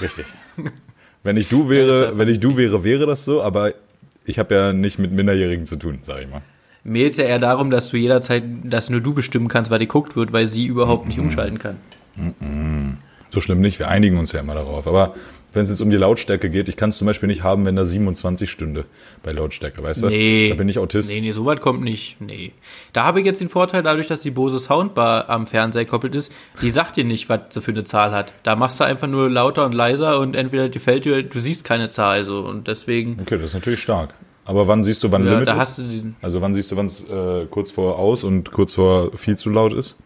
Richtig. 0.00 0.26
Wenn 1.24 1.36
ich 1.36 1.48
du 1.48 1.68
wäre, 1.68 2.16
wenn 2.16 2.28
ich 2.28 2.38
du 2.38 2.56
wäre, 2.56 2.84
wäre 2.84 3.04
das 3.04 3.24
so, 3.24 3.42
aber 3.42 3.74
ich 4.24 4.38
habe 4.38 4.54
ja 4.54 4.72
nicht 4.72 5.00
mit 5.00 5.10
Minderjährigen 5.10 5.66
zu 5.66 5.76
tun, 5.76 5.98
sag 6.02 6.22
ich 6.22 6.30
mal. 6.30 6.42
Geht 6.84 7.12
es 7.12 7.18
ja 7.18 7.24
eher 7.24 7.38
darum, 7.38 7.70
dass 7.70 7.90
du 7.90 7.96
jederzeit, 7.96 8.42
dass 8.64 8.90
nur 8.90 9.00
du 9.00 9.14
bestimmen 9.14 9.48
kannst, 9.48 9.70
was 9.70 9.78
geguckt 9.78 10.16
wird, 10.16 10.32
weil 10.32 10.46
sie 10.46 10.66
überhaupt 10.66 11.06
nicht 11.06 11.18
umschalten 11.18 11.58
kann. 11.58 11.76
So 13.30 13.40
schlimm 13.40 13.60
nicht, 13.60 13.78
wir 13.78 13.88
einigen 13.88 14.18
uns 14.18 14.32
ja 14.32 14.40
immer 14.40 14.54
darauf. 14.54 14.86
Aber 14.86 15.14
wenn 15.52 15.62
es 15.62 15.70
jetzt 15.70 15.80
um 15.80 15.90
die 15.90 15.96
Lautstärke 15.96 16.50
geht, 16.50 16.68
ich 16.68 16.76
kann 16.76 16.90
es 16.90 16.98
zum 16.98 17.06
Beispiel 17.06 17.26
nicht 17.26 17.42
haben, 17.42 17.64
wenn 17.64 17.74
da 17.74 17.84
27 17.84 18.50
stünde 18.50 18.84
bei 19.22 19.32
Lautstärke, 19.32 19.82
weißt 19.82 20.02
du? 20.02 20.08
Nee. 20.08 20.50
Da 20.50 20.56
bin 20.56 20.68
ich 20.68 20.78
Autist. 20.78 21.10
Nee, 21.10 21.20
nee, 21.22 21.32
so 21.32 21.46
weit 21.46 21.60
kommt 21.60 21.82
nicht. 21.82 22.20
Nee. 22.20 22.52
Da 22.92 23.04
habe 23.04 23.20
ich 23.20 23.26
jetzt 23.26 23.40
den 23.40 23.48
Vorteil, 23.48 23.82
dadurch, 23.82 24.06
dass 24.06 24.22
die 24.22 24.30
Bose 24.30 24.58
Soundbar 24.58 25.30
am 25.30 25.46
Fernseher 25.46 25.84
gekoppelt 25.84 26.14
ist, 26.14 26.32
die 26.60 26.70
sagt 26.70 26.96
dir 26.96 27.04
nicht, 27.04 27.28
was 27.28 27.40
sie 27.50 27.62
für 27.62 27.70
eine 27.70 27.84
Zahl 27.84 28.12
hat. 28.12 28.34
Da 28.42 28.56
machst 28.56 28.78
du 28.78 28.84
einfach 28.84 29.08
nur 29.08 29.30
lauter 29.30 29.64
und 29.64 29.74
leiser 29.74 30.20
und 30.20 30.36
entweder 30.36 30.68
gefällt 30.68 31.06
dir, 31.06 31.22
du 31.22 31.40
siehst 31.40 31.64
keine 31.64 31.88
Zahl 31.88 32.24
so 32.24 32.40
und 32.40 32.68
deswegen. 32.68 33.18
Okay, 33.20 33.36
das 33.36 33.46
ist 33.46 33.54
natürlich 33.54 33.80
stark. 33.80 34.14
Aber 34.48 34.66
wann 34.66 34.82
siehst 34.82 35.04
du, 35.04 35.12
wann 35.12 35.26
Ja, 35.26 35.32
Limit 35.32 35.48
da 35.48 35.62
ist? 35.62 35.82
Also 36.22 36.40
wann 36.40 36.54
siehst 36.54 36.72
du, 36.72 36.76
wann 36.76 36.86
es 36.86 37.06
äh, 37.06 37.44
kurz 37.50 37.70
vor 37.70 37.98
aus 37.98 38.24
und 38.24 38.50
kurz 38.50 38.76
vor 38.76 39.12
viel 39.14 39.36
zu 39.36 39.50
laut 39.50 39.74
ist? 39.74 39.96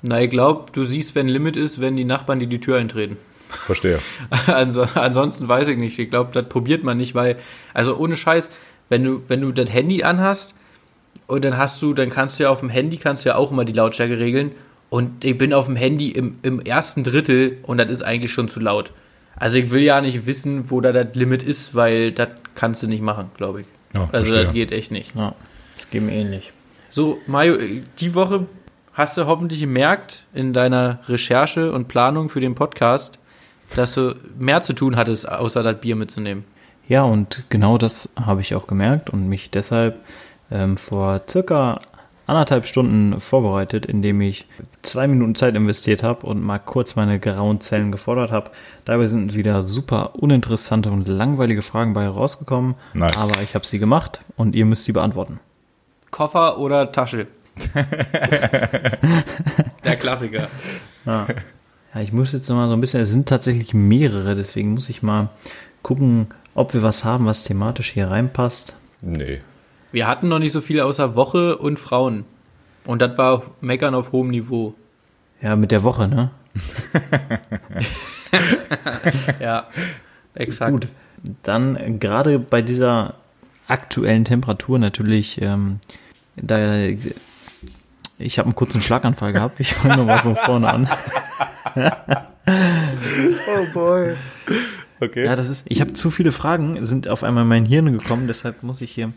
na, 0.00 0.22
ich 0.22 0.30
glaube, 0.30 0.72
du 0.72 0.84
siehst, 0.84 1.14
wenn 1.14 1.28
Limit 1.28 1.58
ist, 1.58 1.78
wenn 1.78 1.94
die 1.94 2.06
Nachbarn 2.06 2.38
dir 2.38 2.46
die 2.46 2.60
Tür 2.60 2.78
eintreten. 2.78 3.18
Verstehe. 3.66 3.98
Also, 4.46 4.86
ansonsten 4.94 5.48
weiß 5.48 5.68
ich 5.68 5.76
nicht. 5.76 5.98
Ich 5.98 6.08
glaube, 6.08 6.30
das 6.32 6.48
probiert 6.48 6.82
man 6.82 6.96
nicht, 6.96 7.14
weil, 7.14 7.36
also 7.74 7.94
ohne 7.98 8.16
Scheiß, 8.16 8.50
wenn 8.88 9.04
du, 9.04 9.20
wenn 9.28 9.42
du 9.42 9.52
das 9.52 9.70
Handy 9.70 10.02
anhast 10.02 10.54
und 11.26 11.44
dann 11.44 11.58
hast 11.58 11.82
du, 11.82 11.92
dann 11.92 12.08
kannst 12.08 12.38
du 12.38 12.44
ja 12.44 12.50
auf 12.50 12.60
dem 12.60 12.70
Handy 12.70 12.96
kannst 12.96 13.26
du 13.26 13.28
ja 13.28 13.34
auch 13.36 13.52
immer 13.52 13.66
die 13.66 13.74
Lautstärke 13.74 14.18
regeln. 14.18 14.52
Und 14.88 15.26
ich 15.26 15.36
bin 15.36 15.52
auf 15.52 15.66
dem 15.66 15.76
Handy 15.76 16.08
im, 16.08 16.38
im 16.40 16.60
ersten 16.60 17.04
Drittel 17.04 17.58
und 17.64 17.76
das 17.76 17.90
ist 17.90 18.02
eigentlich 18.02 18.32
schon 18.32 18.48
zu 18.48 18.60
laut. 18.60 18.92
Also 19.36 19.58
ich 19.58 19.70
will 19.70 19.82
ja 19.82 20.00
nicht 20.00 20.26
wissen, 20.26 20.70
wo 20.70 20.80
da 20.80 20.92
das 20.92 21.08
Limit 21.12 21.42
ist, 21.42 21.74
weil 21.74 22.12
das 22.12 22.28
kannst 22.58 22.82
du 22.82 22.88
nicht 22.88 23.02
machen, 23.02 23.30
glaube 23.36 23.60
ich. 23.60 23.66
Ja, 23.94 24.00
also 24.00 24.10
verstehe. 24.10 24.44
das 24.44 24.52
geht 24.52 24.72
echt 24.72 24.90
nicht. 24.90 25.14
Ja, 25.14 25.34
das 25.76 25.88
geht 25.90 26.02
mir 26.02 26.12
ähnlich. 26.12 26.52
So, 26.90 27.18
Mario, 27.28 27.56
die 28.00 28.14
Woche 28.16 28.46
hast 28.94 29.16
du 29.16 29.26
hoffentlich 29.26 29.60
gemerkt 29.60 30.26
in 30.34 30.52
deiner 30.52 30.98
Recherche 31.06 31.70
und 31.72 31.86
Planung 31.86 32.28
für 32.28 32.40
den 32.40 32.56
Podcast, 32.56 33.20
dass 33.76 33.94
du 33.94 34.16
mehr 34.36 34.60
zu 34.60 34.72
tun 34.72 34.96
hattest, 34.96 35.28
außer 35.28 35.62
das 35.62 35.80
Bier 35.80 35.94
mitzunehmen. 35.94 36.44
Ja, 36.88 37.04
und 37.04 37.44
genau 37.48 37.78
das 37.78 38.12
habe 38.20 38.40
ich 38.40 38.56
auch 38.56 38.66
gemerkt 38.66 39.08
und 39.10 39.28
mich 39.28 39.50
deshalb 39.50 40.00
ähm, 40.50 40.76
vor 40.76 41.22
circa 41.28 41.78
anderthalb 42.28 42.66
Stunden 42.66 43.20
vorbereitet, 43.20 43.86
indem 43.86 44.20
ich 44.20 44.46
zwei 44.82 45.08
Minuten 45.08 45.34
Zeit 45.34 45.56
investiert 45.56 46.02
habe 46.02 46.26
und 46.26 46.42
mal 46.42 46.58
kurz 46.58 46.94
meine 46.94 47.18
grauen 47.18 47.60
Zellen 47.60 47.90
gefordert 47.90 48.30
habe. 48.30 48.50
Dabei 48.84 49.06
sind 49.06 49.34
wieder 49.34 49.62
super 49.62 50.14
uninteressante 50.16 50.90
und 50.90 51.08
langweilige 51.08 51.62
Fragen 51.62 51.94
bei 51.94 52.06
rausgekommen, 52.06 52.74
Nice. 52.94 53.16
aber 53.16 53.42
ich 53.42 53.54
habe 53.54 53.66
sie 53.66 53.78
gemacht 53.78 54.20
und 54.36 54.54
ihr 54.54 54.66
müsst 54.66 54.84
sie 54.84 54.92
beantworten. 54.92 55.40
Koffer 56.10 56.58
oder 56.58 56.92
Tasche? 56.92 57.26
Der 59.84 59.96
Klassiker. 59.96 60.48
Ja, 61.06 61.26
ich 62.00 62.12
muss 62.12 62.32
jetzt 62.32 62.48
noch 62.48 62.56
mal 62.56 62.68
so 62.68 62.74
ein 62.74 62.80
bisschen, 62.80 63.00
es 63.00 63.10
sind 63.10 63.28
tatsächlich 63.28 63.74
mehrere, 63.74 64.34
deswegen 64.36 64.74
muss 64.74 64.88
ich 64.88 65.02
mal 65.02 65.30
gucken, 65.82 66.28
ob 66.54 66.74
wir 66.74 66.82
was 66.82 67.04
haben, 67.04 67.26
was 67.26 67.44
thematisch 67.44 67.90
hier 67.92 68.10
reinpasst. 68.10 68.76
Nee. 69.00 69.40
Wir 69.92 70.06
hatten 70.06 70.28
noch 70.28 70.38
nicht 70.38 70.52
so 70.52 70.60
viel 70.60 70.80
außer 70.80 71.16
Woche 71.16 71.56
und 71.56 71.78
Frauen. 71.78 72.24
Und 72.86 73.02
das 73.02 73.16
war 73.18 73.42
Meckern 73.60 73.94
auf 73.94 74.12
hohem 74.12 74.28
Niveau. 74.30 74.74
Ja, 75.40 75.56
mit 75.56 75.70
der 75.70 75.82
Woche, 75.82 76.08
ne? 76.08 76.30
Ja, 79.40 79.68
exakt. 80.34 80.72
Gut, 80.72 80.90
dann 81.42 81.98
gerade 82.00 82.38
bei 82.38 82.60
dieser 82.60 83.14
aktuellen 83.66 84.24
Temperatur 84.24 84.78
natürlich, 84.78 85.40
ähm, 85.40 85.80
da 86.36 86.86
ich 88.18 88.38
habe 88.38 88.46
einen 88.46 88.54
kurzen 88.54 88.82
Schlaganfall 88.82 89.32
gehabt. 89.32 89.60
Ich 89.60 89.74
fange 89.74 89.96
nochmal 89.96 90.18
von 90.18 90.36
vorne 90.36 90.68
an. 90.68 90.88
Oh 92.50 93.72
boy. 93.74 94.14
Okay. 95.00 95.26
Ja, 95.26 95.36
das 95.36 95.50
ist. 95.50 95.66
Ich 95.68 95.82
habe 95.82 95.92
zu 95.92 96.10
viele 96.10 96.32
Fragen, 96.32 96.82
sind 96.84 97.06
auf 97.08 97.22
einmal 97.22 97.42
in 97.42 97.48
mein 97.48 97.66
Hirn 97.66 97.92
gekommen, 97.92 98.26
deshalb 98.26 98.62
muss 98.62 98.80
ich 98.80 98.90
hier. 98.90 99.12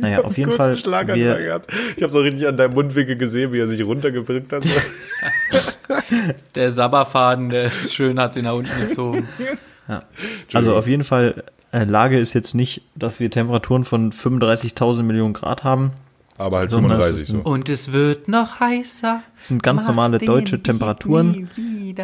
Naja, 0.00 0.20
auf 0.24 0.36
jeden 0.38 0.52
Fall. 0.52 0.74
wir- 0.84 1.38
gehabt. 1.38 1.72
Ich 1.96 2.02
habe 2.02 2.12
so 2.12 2.20
richtig 2.20 2.46
an 2.46 2.56
deinem 2.56 2.74
Mundwinkel 2.74 3.16
gesehen, 3.16 3.52
wie 3.52 3.58
er 3.58 3.68
sich 3.68 3.84
runtergedrückt 3.84 4.52
hat. 4.52 4.64
Der 6.54 6.72
Sabberfaden, 6.72 7.50
der 7.50 7.64
ist 7.64 7.94
schön 7.94 8.18
hat 8.20 8.32
sie 8.32 8.42
nach 8.42 8.54
unten 8.54 8.88
gezogen. 8.88 9.28
Also 10.52 10.76
auf 10.76 10.86
jeden 10.86 11.02
Fall, 11.04 11.44
äh, 11.72 11.84
Lage 11.84 12.18
ist 12.18 12.32
jetzt 12.34 12.54
nicht, 12.54 12.82
dass 12.94 13.18
wir 13.20 13.30
Temperaturen 13.30 13.84
von 13.84 14.12
35.000 14.12 15.02
Millionen 15.02 15.34
Grad 15.34 15.64
haben. 15.64 15.92
Aber 16.38 16.58
halt 16.58 16.70
Sondern 16.70 16.92
es 16.92 17.04
35 17.06 17.22
ist 17.36 17.44
so. 17.44 17.50
Und 17.50 17.68
es 17.68 17.92
wird 17.92 18.28
noch 18.28 18.60
heißer. 18.60 19.22
Es 19.36 19.48
sind 19.48 19.62
ganz 19.62 19.86
normale 19.86 20.18
deutsche 20.18 20.62
Temperaturen 20.62 21.50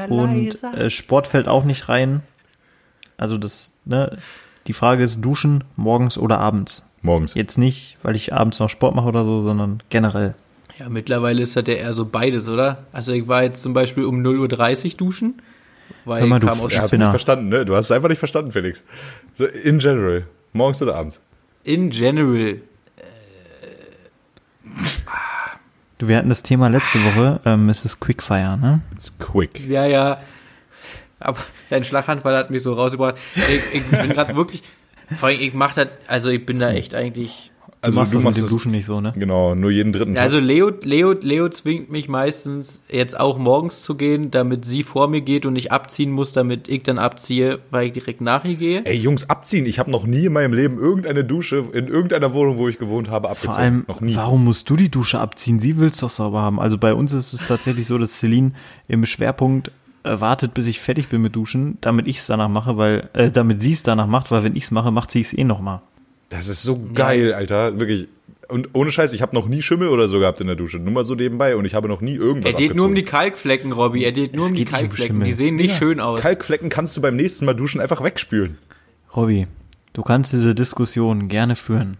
und 0.09 0.63
äh, 0.75 0.91
Sport 0.91 1.29
fällt 1.29 1.49
auch 1.49 1.65
nicht 1.65 1.89
rein. 1.89 2.23
Also 3.17 3.39
das, 3.39 3.73
ne, 3.85 4.19
die 4.67 4.73
Frage 4.75 5.05
ist 5.05 5.21
Duschen 5.25 5.65
morgens 5.77 6.19
oder 6.19 6.39
abends. 6.39 6.87
Morgens. 7.07 7.33
Jetzt 7.35 7.57
nicht, 7.57 7.97
weil 8.03 8.15
ich 8.17 8.35
abends 8.35 8.59
noch 8.61 8.69
Sport 8.69 8.95
mache 8.95 9.07
oder 9.09 9.25
so, 9.25 9.41
sondern 9.43 9.83
generell. 9.89 10.35
Ja, 10.79 10.91
mittlerweile 10.91 11.41
ist 11.41 11.57
das 11.57 11.65
ja 11.67 11.75
eher 11.75 11.95
so 11.95 12.05
beides, 12.05 12.49
oder? 12.51 12.85
Also 12.93 13.13
ich 13.15 13.27
war 13.29 13.43
jetzt 13.43 13.63
zum 13.63 13.73
Beispiel 13.73 14.05
um 14.05 14.23
0.30 14.23 14.85
Uhr 14.93 14.97
duschen, 14.99 15.41
weil 16.05 16.21
Hör 16.21 16.29
mal, 16.29 16.37
ich 16.37 16.41
du 16.43 16.47
kam 16.49 16.61
aus 16.61 16.77
hat 16.77 16.85
es 16.85 16.91
Spinner. 16.91 17.05
nicht 17.07 17.11
verstanden, 17.13 17.49
ne? 17.49 17.65
Du 17.65 17.75
hast 17.75 17.87
es 17.87 17.91
einfach 17.93 18.11
nicht 18.11 18.19
verstanden, 18.19 18.53
Felix. 18.53 18.85
So, 19.37 19.47
in 19.47 19.79
general. 19.79 20.27
Morgens 20.53 20.83
oder 20.83 20.97
abends? 20.97 21.21
in 21.65 21.91
general. 21.91 22.61
Du, 25.99 26.09
wir 26.09 26.17
hatten 26.19 26.29
das 26.29 26.43
Thema 26.43 26.69
letzte 26.69 27.03
Woche, 27.05 27.41
ähm, 27.47 27.69
es 27.71 27.85
ist 27.85 28.01
Quickfire, 28.01 28.59
ne? 28.59 28.83
It's 28.93 29.13
quick. 29.19 29.67
Ja, 29.67 29.87
ja. 29.87 30.21
Aber 31.19 31.39
dein 31.71 31.85
Schlaganfall 31.85 32.37
hat 32.37 32.51
mich 32.51 32.63
so 32.63 32.75
rausgebracht. 32.75 33.17
Ich, 33.35 33.81
ich 33.81 33.87
bin 33.87 34.11
gerade 34.11 34.37
wirklich, 34.37 34.63
vor 35.15 35.29
allem 35.29 35.41
ich 35.41 35.55
mach 35.55 35.75
das, 35.75 35.89
also 36.07 36.31
ich 36.31 36.45
bin 36.45 36.59
da 36.59 36.71
echt 36.71 36.95
eigentlich. 36.95 37.53
Du 37.83 37.93
machst 37.93 38.15
das 38.15 38.25
mit 38.25 38.37
dem 38.37 38.49
Duschen 38.49 38.73
nicht 38.73 38.87
so, 38.87 39.01
ne? 39.01 39.13
Genau, 39.17 39.55
nur 39.55 39.71
jeden 39.71 39.93
dritten 39.93 40.15
Tag. 40.17 40.25
Also 40.25 40.41
Leo, 40.41 40.73
Leo, 40.83 41.13
Leo 41.13 41.49
zwingt 41.51 41.89
mich 41.89 42.09
meistens 42.09 42.83
jetzt 42.91 43.21
auch 43.21 43.39
morgens 43.39 43.85
zu 43.85 43.95
gehen, 43.95 44.33
damit 44.33 44.65
sie 44.65 44.83
vor 44.83 45.07
mir 45.07 45.21
geht 45.21 45.47
und 45.47 45.55
ich 45.55 45.71
abziehen 45.71 46.11
muss, 46.11 46.33
damit 46.33 46.69
ich 46.69 46.83
dann 46.83 46.99
abziehe, 46.99 47.61
weil 47.71 47.87
ich 47.87 47.93
direkt 47.93 48.21
nach 48.21 48.45
ihr 48.45 48.57
gehe. 48.57 48.85
Ey, 48.85 48.97
Jungs, 48.97 49.31
abziehen. 49.31 49.67
Ich 49.67 49.79
habe 49.79 49.91
noch 49.91 50.05
nie 50.05 50.25
in 50.25 50.33
meinem 50.33 50.53
Leben 50.53 50.79
irgendeine 50.79 51.23
Dusche 51.23 51.65
in 51.73 51.87
irgendeiner 51.87 52.35
Wohnung, 52.35 52.59
wo 52.59 52.67
ich 52.67 52.79
gewohnt 52.79 53.09
habe, 53.09 53.29
abgezogen. 53.29 53.53
Vor 53.53 53.63
allem, 53.63 53.85
noch 53.87 54.01
nie. 54.01 54.17
warum 54.17 54.45
musst 54.45 54.69
du 54.69 54.75
die 54.75 54.89
Dusche 54.89 55.21
abziehen? 55.21 55.61
Sie 55.61 55.79
will's 55.79 55.99
doch 55.99 56.11
sauber 56.11 56.41
haben. 56.41 56.59
Also 56.59 56.79
bei 56.79 56.93
uns 56.93 57.13
ist 57.13 57.35
es 57.35 57.47
tatsächlich 57.47 57.87
so, 57.87 57.99
dass 57.99 58.19
Celine 58.19 58.53
im 58.89 59.07
Schwerpunkt 59.07 59.71
wartet, 60.07 60.55
bis 60.55 60.67
ich 60.67 60.81
fertig 60.81 61.09
bin 61.09 61.23
mit 61.23 61.35
Duschen, 61.37 61.79
damit 61.81 62.07
ich 62.09 62.19
es 62.19 62.27
danach 62.27 62.49
mache, 62.49 62.77
weil, 62.77 63.09
äh, 63.13 63.31
damit 63.31 63.61
sie 63.63 63.73
es 63.73 63.83
danach 63.83 64.07
macht, 64.07 64.31
weil 64.31 64.45
wenn 64.45 64.57
ich 64.57 64.65
es 64.65 64.71
mache, 64.71 64.91
macht 64.91 65.11
sie 65.11 65.21
es 65.21 65.33
eh 65.37 65.45
nochmal. 65.45 65.81
Das 66.31 66.49
ist 66.49 66.63
so 66.63 66.81
geil, 66.95 67.33
Alter. 67.35 67.79
Wirklich. 67.79 68.09
Und 68.49 68.71
ohne 68.75 68.93
Scheiß, 68.93 69.13
ich 69.13 69.23
habe 69.23 69.35
noch 69.35 69.49
nie 69.49 69.61
Schimmel 69.63 69.89
oder 69.89 70.07
so 70.07 70.21
gehabt 70.21 70.41
in 70.41 70.47
der 70.47 70.55
Dusche. 70.57 70.79
Nur 70.79 70.93
mal 70.93 71.03
so 71.05 71.15
nebenbei. 71.17 71.57
Und 71.57 71.65
ich 71.65 71.75
habe 71.75 71.89
noch 71.89 72.01
nie 72.01 72.15
irgendwas 72.15 72.53
Er 72.55 72.59
geht 72.59 72.77
nur 72.77 72.87
um 72.87 72.95
die 72.95 73.01
abgezogen. 73.03 73.21
Kalkflecken, 73.31 73.73
Robby. 73.73 74.05
Er 74.05 74.13
geht 74.13 74.35
nur 74.35 74.45
Es 74.45 74.51
um 74.51 74.57
die 74.57 74.65
geht 74.65 74.73
um 74.73 74.79
Kalkflecken. 74.79 75.15
Schimmel. 75.17 75.25
Die 75.27 75.33
sehen 75.33 75.57
nicht 75.57 75.71
Ja, 75.71 75.77
schön 75.77 75.99
aus. 76.01 76.21
Kalkflecken 76.21 76.69
kannst 76.69 76.97
du 76.97 77.01
beim 77.01 77.17
nächsten 77.17 77.45
Mal 77.45 77.55
duschen 77.55 77.81
einfach 77.81 78.03
wegspülen. 78.05 78.59
Robby, 79.17 79.47
du 79.95 80.03
kannst 80.03 80.33
diese 80.33 80.55
Diskussion 80.55 81.29
gerne 81.29 81.57
führen. 81.57 81.97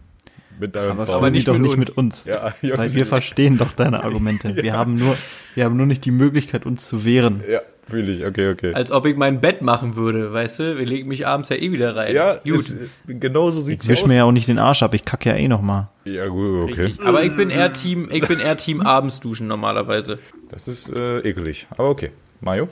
Mit 0.59 0.75
deinem 0.77 0.93
Aber 0.93 1.07
Frau. 1.07 1.19
führ 1.21 1.31
sie 1.31 1.37
nicht 1.39 1.49
doch 1.49 1.53
mit 1.55 1.63
nicht 1.63 1.77
uns. 1.77 1.89
mit 1.89 1.97
uns. 1.99 2.25
Ja, 2.25 2.55
Jungs, 2.63 2.79
weil 2.79 2.95
wir 2.95 3.07
verstehen 3.07 3.59
doch 3.59 3.73
deine 3.75 4.03
Argumente. 4.05 4.55
Wir 4.63 4.73
haben 4.73 4.97
nur, 4.97 5.17
wir 5.55 5.65
haben 5.65 5.77
nur 5.77 5.87
nicht 5.87 6.05
die 6.05 6.11
Möglichkeit, 6.13 6.65
uns 6.65 6.87
zu 6.87 7.05
wehren. 7.05 7.43
Ja, 7.51 7.61
fühle 7.87 8.13
ich. 8.13 8.25
Okay, 8.25 8.51
okay. 8.51 8.75
Als 8.75 8.91
ob 8.91 9.07
ich 9.07 9.17
mein 9.17 9.41
Bett 9.41 9.63
machen 9.63 9.97
würde, 9.97 10.33
weißt 10.33 10.61
du? 10.61 10.79
Wir 10.79 10.87
legen 10.87 11.09
mich 11.09 11.27
abends 11.27 11.49
ja 11.49 11.57
eh 11.57 11.73
wieder 11.73 11.97
rein. 11.97 12.15
ja, 12.15 12.35
gut. 12.35 12.45
ist, 12.45 12.77
genau 13.07 13.51
so 13.51 13.61
sieht's 13.61 13.87
Jetzt 13.87 13.91
wisch 13.91 14.03
aus. 14.03 14.09
mir 14.09 14.17
ja 14.17 14.25
auch 14.25 14.33
nicht 14.33 14.49
den 14.49 14.59
Arsch 14.59 14.83
ab, 14.83 14.95
ich 14.95 15.05
kacke 15.05 15.31
ja 15.31 15.37
eh 15.37 15.49
nochmal. 15.49 15.89
Ja, 16.05 16.27
gut, 16.27 16.71
okay. 16.71 16.83
Richtig. 16.83 17.07
Aber 17.07 17.23
ich 17.23 17.37
bin 17.37 17.51
eher 17.51 17.73
Team, 17.73 18.09
ich 18.11 18.27
bin 18.27 18.41
eher 18.41 18.57
Team 18.57 18.81
abends 18.83 19.21
duschen 19.21 19.47
normalerweise. 19.47 20.19
Das 20.49 20.69
ist 20.69 20.97
äh, 20.97 21.21
ekelig. 21.21 21.67
Aber 21.71 21.91
okay. 21.91 22.11
Mario? 22.41 22.69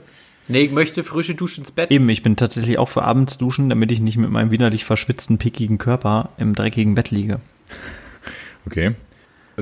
Nee, 0.46 0.60
ich 0.60 0.72
möchte 0.72 1.04
frische 1.04 1.34
Dusche 1.34 1.60
ins 1.60 1.70
Bett. 1.70 1.90
Eben, 1.90 2.08
ich 2.10 2.22
bin 2.22 2.36
tatsächlich 2.36 2.78
auch 2.78 2.88
für 2.88 3.02
abends 3.02 3.38
duschen, 3.38 3.70
damit 3.70 3.90
ich 3.90 4.00
nicht 4.00 4.18
mit 4.18 4.30
meinem 4.30 4.50
widerlich 4.50 4.84
verschwitzten, 4.84 5.38
pickigen 5.38 5.78
Körper 5.78 6.30
im 6.36 6.54
dreckigen 6.54 6.94
Bett 6.94 7.10
liege. 7.10 7.38
Okay. 8.66 8.94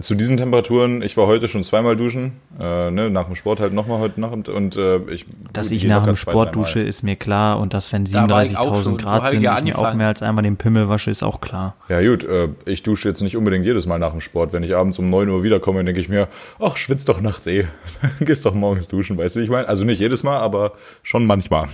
Zu 0.01 0.15
diesen 0.15 0.39
Temperaturen, 0.39 1.03
ich 1.03 1.17
war 1.19 1.27
heute 1.27 1.49
schon 1.49 1.63
zweimal 1.63 1.97
duschen, 1.97 2.33
äh, 2.59 2.91
ne, 2.91 3.11
nach 3.11 3.27
dem 3.27 3.37
Sport 3.37 3.61
halt 3.61 3.75
nochmal 3.75 3.99
heute 3.99 4.21
Nacht 4.21 4.49
und 4.49 4.77
äh, 4.77 4.97
ich 5.13 5.27
Dass 5.53 5.71
ich 5.71 5.85
nach 5.85 6.05
dem 6.05 6.17
Sport 6.17 6.57
dusche, 6.57 6.81
ist 6.81 7.03
mir 7.03 7.17
klar. 7.17 7.61
Und 7.61 7.75
dass, 7.75 7.93
wenn 7.93 8.07
Da 8.07 8.29
war 8.29 8.43
ich 8.43 8.57
auch 8.57 8.75
37.000 8.75 8.75
schon. 8.75 8.85
So 8.85 8.97
Grad 8.97 9.29
sind, 9.29 9.43
ja 9.43 9.59
ich 9.59 9.65
mir 9.65 9.79
auch 9.79 9.93
mehr 9.93 10.07
als 10.07 10.23
einmal 10.23 10.45
den 10.45 10.57
Pimmel 10.57 10.89
wasche, 10.89 11.11
ist 11.11 11.23
auch 11.23 11.43
klar. 11.43 11.75
Ja 11.91 12.01
gut, 12.01 12.25
äh, 12.25 12.49
ich 12.65 12.83
dusche 12.83 13.09
jetzt 13.09 13.21
nicht 13.21 13.37
unbedingt 13.37 13.67
jedes 13.67 13.87
Mal 13.87 13.99
nach 13.99 14.13
dem 14.13 14.23
Sport. 14.23 14.55
Wenn 14.55 14.63
ich 14.63 14.75
abends 14.75 14.99
um 14.99 15.11
9 15.11 15.29
Uhr 15.29 15.43
wiederkomme, 15.43 15.85
denke 15.85 16.01
ich 16.01 16.09
mir, 16.09 16.29
ach, 16.59 16.77
schwitzt 16.77 17.11
doch 17.11 17.21
nachts 17.21 17.47
eh. 17.47 17.67
Gehst 18.21 18.47
doch 18.47 18.55
morgens 18.55 18.89
duschen, 18.89 19.19
weißt 19.19 19.37
du, 19.37 19.41
wie 19.41 19.45
ich 19.45 19.51
meine? 19.51 19.69
Also 19.69 19.85
nicht 19.85 20.01
jedes 20.01 20.23
Mal, 20.23 20.39
aber 20.39 20.73
schon 21.03 21.27
manchmal. 21.27 21.69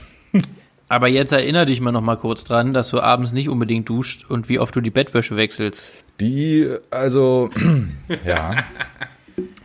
Aber 0.90 1.08
jetzt 1.08 1.32
erinnere 1.32 1.66
dich 1.66 1.80
mal 1.80 1.92
noch 1.92 2.00
mal 2.00 2.16
kurz 2.16 2.44
dran, 2.44 2.72
dass 2.72 2.88
du 2.90 3.00
abends 3.00 3.32
nicht 3.32 3.48
unbedingt 3.48 3.88
duscht 3.88 4.24
und 4.30 4.48
wie 4.48 4.58
oft 4.58 4.74
du 4.74 4.80
die 4.80 4.90
Bettwäsche 4.90 5.36
wechselst. 5.36 6.04
Die, 6.20 6.68
also, 6.90 7.50
ja. 8.24 8.64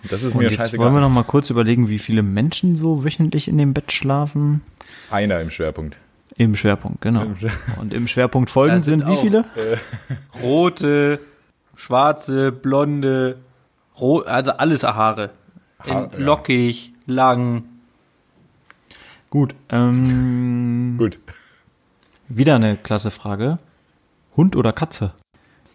Das 0.09 0.21
ist 0.23 0.33
Und 0.35 0.41
mir 0.41 0.49
jetzt 0.49 0.57
scheißegal. 0.57 0.85
wollen 0.85 0.95
wir 0.95 1.01
noch 1.01 1.09
mal 1.09 1.23
kurz 1.23 1.49
überlegen, 1.49 1.87
wie 1.89 1.97
viele 1.99 2.23
Menschen 2.23 2.75
so 2.75 3.05
wöchentlich 3.05 3.47
in 3.47 3.57
dem 3.57 3.73
Bett 3.73 3.91
schlafen. 3.91 4.61
Einer 5.09 5.39
im 5.39 5.49
Schwerpunkt. 5.49 5.97
Im 6.35 6.55
Schwerpunkt, 6.55 7.01
genau. 7.01 7.21
Im 7.23 7.37
Schwer- 7.37 7.51
Und 7.79 7.93
im 7.93 8.07
Schwerpunkt 8.07 8.49
Folgen 8.49 8.75
Das 8.75 8.85
sind 8.85 8.99
sind 9.05 9.09
wie 9.09 9.17
viele? 9.17 9.45
Rote, 10.41 11.19
schwarze, 11.75 12.51
blonde, 12.51 13.37
ro 13.99 14.19
also 14.19 14.51
alles 14.51 14.83
Haare. 14.83 15.29
In 15.85 15.93
Haar- 15.93 16.09
ja. 16.11 16.19
lockig, 16.19 16.93
lang. 17.05 17.63
Gut. 19.33 19.55
Ähm, 19.69 20.93
Gut. 20.99 21.17
wieder 22.29 22.53
eine 22.53 22.77
klasse 22.77 23.09
Frage. 23.09 23.57
Hund 24.37 24.55
oder 24.55 24.73
Katze? 24.73 25.11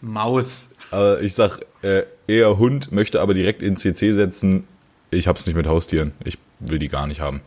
Maus. 0.01 0.69
Aber 0.93 1.21
ich 1.21 1.35
sag 1.35 1.63
äh, 1.83 2.05
eher 2.29 2.57
Hund, 2.59 2.93
möchte 2.93 3.21
aber 3.21 3.35
direkt 3.35 3.61
in 3.63 3.77
CC 3.77 4.13
setzen. 4.13 4.63
Ich 5.11 5.27
hab's 5.27 5.45
nicht 5.45 5.57
mit 5.57 5.67
Haustieren. 5.67 6.13
Ich 6.23 6.39
will 6.61 6.79
die 6.79 6.89
gar 6.89 7.09
nicht 7.09 7.21
haben. 7.21 7.41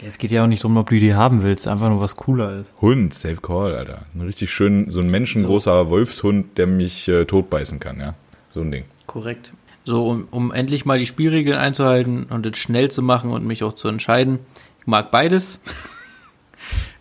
Es 0.00 0.18
geht 0.18 0.30
ja 0.30 0.44
auch 0.44 0.46
nicht 0.46 0.62
darum, 0.62 0.76
ob 0.76 0.90
du 0.90 1.00
die 1.00 1.14
haben 1.14 1.42
willst, 1.42 1.66
einfach 1.66 1.88
nur 1.88 2.00
was 2.00 2.14
cooler 2.14 2.60
ist. 2.60 2.72
Hund, 2.80 3.12
safe 3.12 3.40
call, 3.40 3.74
Alter. 3.74 4.06
Ein 4.14 4.20
richtig 4.20 4.52
schön, 4.52 4.92
so 4.92 5.00
ein 5.00 5.10
menschengroßer 5.10 5.90
Wolfshund, 5.90 6.56
der 6.56 6.68
mich 6.68 7.08
äh, 7.08 7.24
totbeißen 7.24 7.80
kann, 7.80 7.98
ja. 7.98 8.14
So 8.50 8.60
ein 8.60 8.70
Ding. 8.70 8.84
Korrekt. 9.08 9.52
So, 9.84 10.06
um, 10.06 10.28
um 10.30 10.52
endlich 10.52 10.84
mal 10.84 10.98
die 10.98 11.06
Spielregeln 11.06 11.58
einzuhalten 11.58 12.26
und 12.26 12.46
es 12.46 12.58
schnell 12.58 12.92
zu 12.92 13.02
machen 13.02 13.32
und 13.32 13.44
mich 13.44 13.64
auch 13.64 13.74
zu 13.74 13.88
entscheiden. 13.88 14.38
Mag 14.88 15.10
beides. 15.10 15.58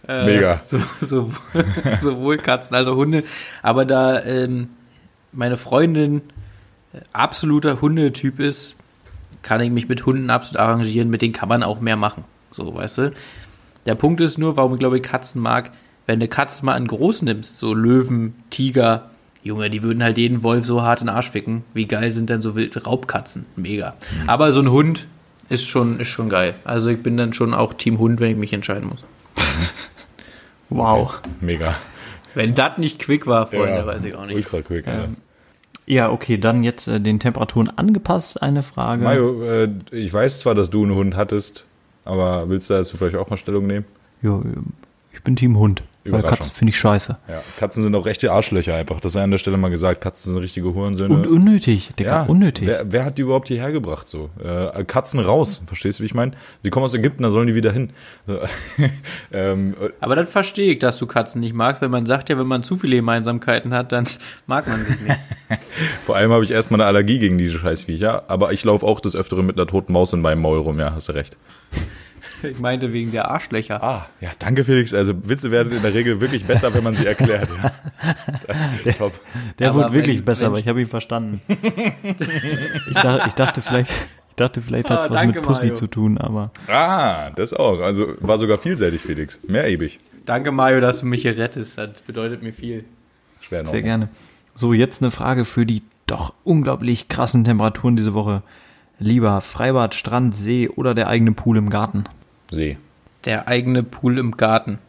Äh, 0.10 0.26
Mega. 0.26 0.56
So, 0.56 0.80
so, 1.02 1.34
sowohl 2.00 2.38
Katzen 2.38 2.78
als 2.78 2.88
auch 2.88 2.96
Hunde. 2.96 3.26
Aber 3.62 3.84
da 3.84 4.24
ähm, 4.24 4.70
meine 5.34 5.58
Freundin 5.58 6.22
äh, 6.94 7.00
absoluter 7.12 7.82
Hundetyp 7.82 8.40
ist, 8.40 8.78
kann 9.42 9.60
ich 9.60 9.70
mich 9.70 9.90
mit 9.90 10.06
Hunden 10.06 10.30
absolut 10.30 10.62
arrangieren. 10.62 11.10
Mit 11.10 11.22
denen 11.22 11.34
kann 11.34 11.50
man 11.50 11.62
auch 11.62 11.82
mehr 11.82 11.98
machen. 11.98 12.24
So, 12.52 12.74
weißt 12.74 13.00
du? 13.00 13.12
Der 13.86 13.96
Punkt 13.96 14.22
ist 14.22 14.38
nur, 14.38 14.56
warum 14.56 14.76
ich 14.76 14.80
glaube, 14.80 14.96
ich 14.96 15.04
Katzen 15.04 15.42
mag, 15.42 15.72
wenn 16.06 16.22
du 16.22 16.30
Katzen 16.30 16.68
mal 16.68 16.78
in 16.78 16.88
groß 16.88 17.24
nimmst, 17.24 17.58
so 17.58 17.74
Löwen, 17.74 18.34
Tiger, 18.50 19.10
Junge, 19.44 19.70
die 19.70 19.84
würden 19.84 20.02
halt 20.04 20.18
jeden 20.18 20.42
Wolf 20.42 20.66
so 20.66 20.84
hart 20.84 21.02
in 21.02 21.08
den 21.08 21.16
Arsch 21.18 21.32
ficken. 21.32 21.66
Wie 21.74 21.86
geil 21.86 22.12
sind 22.12 22.30
denn 22.30 22.42
so 22.42 22.56
wilde 22.56 22.82
Raubkatzen? 22.82 23.46
Mega. 23.58 23.96
Aber 24.26 24.54
so 24.54 24.62
ein 24.62 24.72
Hund 24.72 25.06
ist 25.50 25.68
schon, 25.68 26.00
ist 26.00 26.10
schon 26.10 26.30
geil. 26.30 26.56
Also 26.64 26.90
ich 26.90 27.02
bin 27.02 27.18
dann 27.18 27.34
schon 27.34 27.54
auch 27.54 27.74
Team 27.74 28.00
Hund, 28.00 28.20
wenn 28.20 28.32
ich 28.32 28.38
mich 28.38 28.54
entscheiden 28.54 28.90
muss. 28.90 29.04
Wow. 30.70 31.22
Mega. 31.40 31.76
Wenn 32.34 32.54
das 32.54 32.78
nicht 32.78 33.00
quick 33.00 33.26
war, 33.26 33.48
Freunde, 33.48 33.86
weiß 33.86 34.04
ich 34.04 34.16
auch 34.16 34.26
nicht. 34.26 34.36
Ultra 34.36 34.62
quick, 34.62 34.86
Alter. 34.86 35.14
Ja, 35.86 36.12
okay, 36.12 36.38
dann 36.38 36.66
jetzt 36.66 36.88
äh, 36.88 37.00
den 37.00 37.20
Temperaturen 37.20 37.70
angepasst 37.70 38.42
eine 38.42 38.62
Frage. 38.62 39.04
Mario, 39.04 39.42
äh, 39.44 39.70
ich 39.92 40.14
weiß 40.14 40.40
zwar, 40.40 40.54
dass 40.54 40.70
du 40.70 40.84
einen 40.84 40.94
Hund 40.94 41.16
hattest, 41.16 41.64
aber 42.04 42.50
willst 42.50 42.70
du 42.70 42.74
dazu 42.74 42.98
vielleicht 42.98 43.16
auch 43.16 43.30
mal 43.30 43.38
Stellung 43.38 43.66
nehmen? 43.66 43.86
Ja, 44.22 44.42
bin 45.28 45.36
Team 45.36 45.60
Hund. 45.60 45.84
Weil. 46.06 46.24
Katzen 46.24 46.54
finde 46.54 46.70
ich 46.70 46.80
scheiße. 46.80 47.18
Ja, 47.28 47.44
Katzen 47.60 47.84
sind 47.84 47.94
auch 47.94 48.06
rechte 48.06 48.32
Arschlöcher 48.32 48.76
einfach. 48.76 49.02
Das 49.02 49.12
sei 49.12 49.24
an 49.24 49.32
der 49.32 49.40
Stelle 49.40 49.58
mal 49.58 49.68
gesagt. 49.68 50.00
Katzen 50.00 50.32
sind 50.32 50.42
richtige 50.42 50.74
Hurensöhne. 50.74 51.14
Und 51.14 51.28
unnötig, 51.28 51.90
Digga, 52.00 52.10
ja, 52.10 52.24
unnötig. 52.24 52.66
Wer, 52.66 52.90
wer 52.94 53.04
hat 53.04 53.18
die 53.18 53.24
überhaupt 53.24 53.50
hierher 53.50 53.74
gebracht 53.74 54.08
so? 54.08 54.30
Äh, 54.42 54.86
Katzen 54.86 55.20
raus, 55.20 55.62
verstehst 55.68 56.00
du, 56.00 56.04
wie 56.04 56.06
ich 56.06 56.14
meine? 56.14 56.32
Die 56.64 56.70
kommen 56.70 56.86
aus 56.86 56.94
Ägypten, 56.94 57.24
da 57.24 57.30
sollen 57.30 57.48
die 57.48 57.56
wieder 57.56 57.74
hin. 57.74 57.92
Ähm, 59.34 59.76
äh, 59.82 59.90
Aber 60.00 60.16
das 60.16 60.30
verstehe 60.30 60.72
ich, 60.72 60.80
dass 60.80 60.98
du 60.98 61.08
Katzen 61.08 61.42
nicht 61.42 61.54
magst, 61.54 61.82
weil 61.82 61.90
man 61.90 62.06
sagt 62.06 62.30
ja, 62.30 62.38
wenn 62.38 62.48
man 62.48 62.64
zu 62.64 62.78
viele 62.78 62.96
Gemeinsamkeiten 62.96 63.74
hat, 63.74 63.92
dann 63.92 64.08
mag 64.48 64.68
man 64.68 64.86
sich 64.86 65.02
nicht. 65.02 65.20
vor 66.02 66.16
allem 66.16 66.32
habe 66.32 66.46
ich 66.46 66.52
erstmal 66.52 66.80
eine 66.80 66.88
Allergie 66.88 67.20
gegen 67.20 67.38
diese 67.38 67.58
Scheißviecher, 67.58 68.30
aber 68.30 68.54
ich 68.54 68.64
laufe 68.64 68.86
auch 68.86 69.02
des 69.02 69.16
Öfteren 69.16 69.46
mit 69.46 69.58
einer 69.58 69.68
toten 69.68 69.92
Maus 69.92 70.14
in 70.14 70.22
meinem 70.22 70.42
Maul 70.42 70.60
rum, 70.60 70.80
ja, 70.80 70.94
hast 70.94 71.10
du 71.10 71.14
recht. 71.14 71.36
Ich 72.44 72.60
meinte 72.60 72.94
wegen 72.94 73.12
der 73.12 73.30
Arschlöcher. 73.32 73.84
Ah, 73.84 74.08
ja, 74.22 74.30
danke 74.40 74.64
Felix. 74.64 74.94
Also 74.94 75.14
Witze 75.28 75.50
werden 75.52 75.72
in 75.74 75.82
der 75.82 75.94
Regel 75.94 76.22
wirklich 76.22 76.46
besser, 76.46 76.74
wenn 76.74 76.84
man 76.84 76.94
sie 76.94 77.06
erklärt. 77.06 77.50
Ja. 78.86 78.92
Top. 78.94 79.14
Der 79.60 79.70
Aber 79.70 79.80
wurde 79.86 79.94
wirklich 79.94 80.20
wenn- 80.20 80.26
besser, 80.26 80.42
wenn- 80.44 80.48
aber 80.50 80.60
ich 80.60 80.68
habe 80.68 80.82
ihn 80.82 80.88
verstanden. 80.88 81.42
ich, 81.48 82.94
dachte, 82.94 83.24
ich 83.28 83.34
dachte 83.34 83.62
vielleicht, 83.62 83.92
ich 83.92 84.36
dachte 84.36 84.62
vielleicht 84.62 84.90
hat 84.90 85.00
es 85.00 85.06
Ah, 85.06 85.10
was 85.10 85.18
danke, 85.18 85.40
mit 85.40 85.46
Pussy 85.48 85.66
Mario. 85.68 85.76
zu 85.76 85.88
tun, 85.88 86.18
aber 86.18 86.52
Ah, 86.68 87.32
das 87.32 87.54
auch. 87.54 87.80
Also 87.80 88.08
war 88.20 88.38
sogar 88.38 88.58
vielseitig, 88.58 89.02
Felix. 89.02 89.40
Mehrebig. 89.48 90.00
Danke, 90.26 90.52
Mario, 90.52 90.80
dass 90.82 91.00
du 91.00 91.06
mich 91.06 91.22
hier 91.24 91.38
rettest. 91.38 91.78
Das 91.78 92.02
bedeutet 92.06 92.44
mir 92.44 92.54
viel. 92.54 92.86
Schwer 93.42 93.64
noch. 93.64 93.72
sehr 93.72 93.82
gerne. 93.82 94.10
So, 94.56 94.74
jetzt 94.74 95.02
eine 95.02 95.12
Frage 95.12 95.46
für 95.46 95.66
die 95.66 95.84
doch 96.06 96.34
unglaublich 96.44 97.08
krassen 97.10 97.44
Temperaturen 97.44 97.96
diese 97.96 98.14
Woche. 98.14 98.42
Lieber 99.00 99.42
Freibad, 99.42 99.94
Strand, 99.94 100.36
See 100.36 100.68
oder 100.70 100.94
der 100.96 101.08
eigene 101.08 101.32
Pool 101.34 101.58
im 101.58 101.70
Garten? 101.70 102.06
See. 102.52 102.78
Der 103.26 103.48
eigene 103.48 103.84
Pool 103.84 104.18
im 104.20 104.38
Garten. 104.38 104.80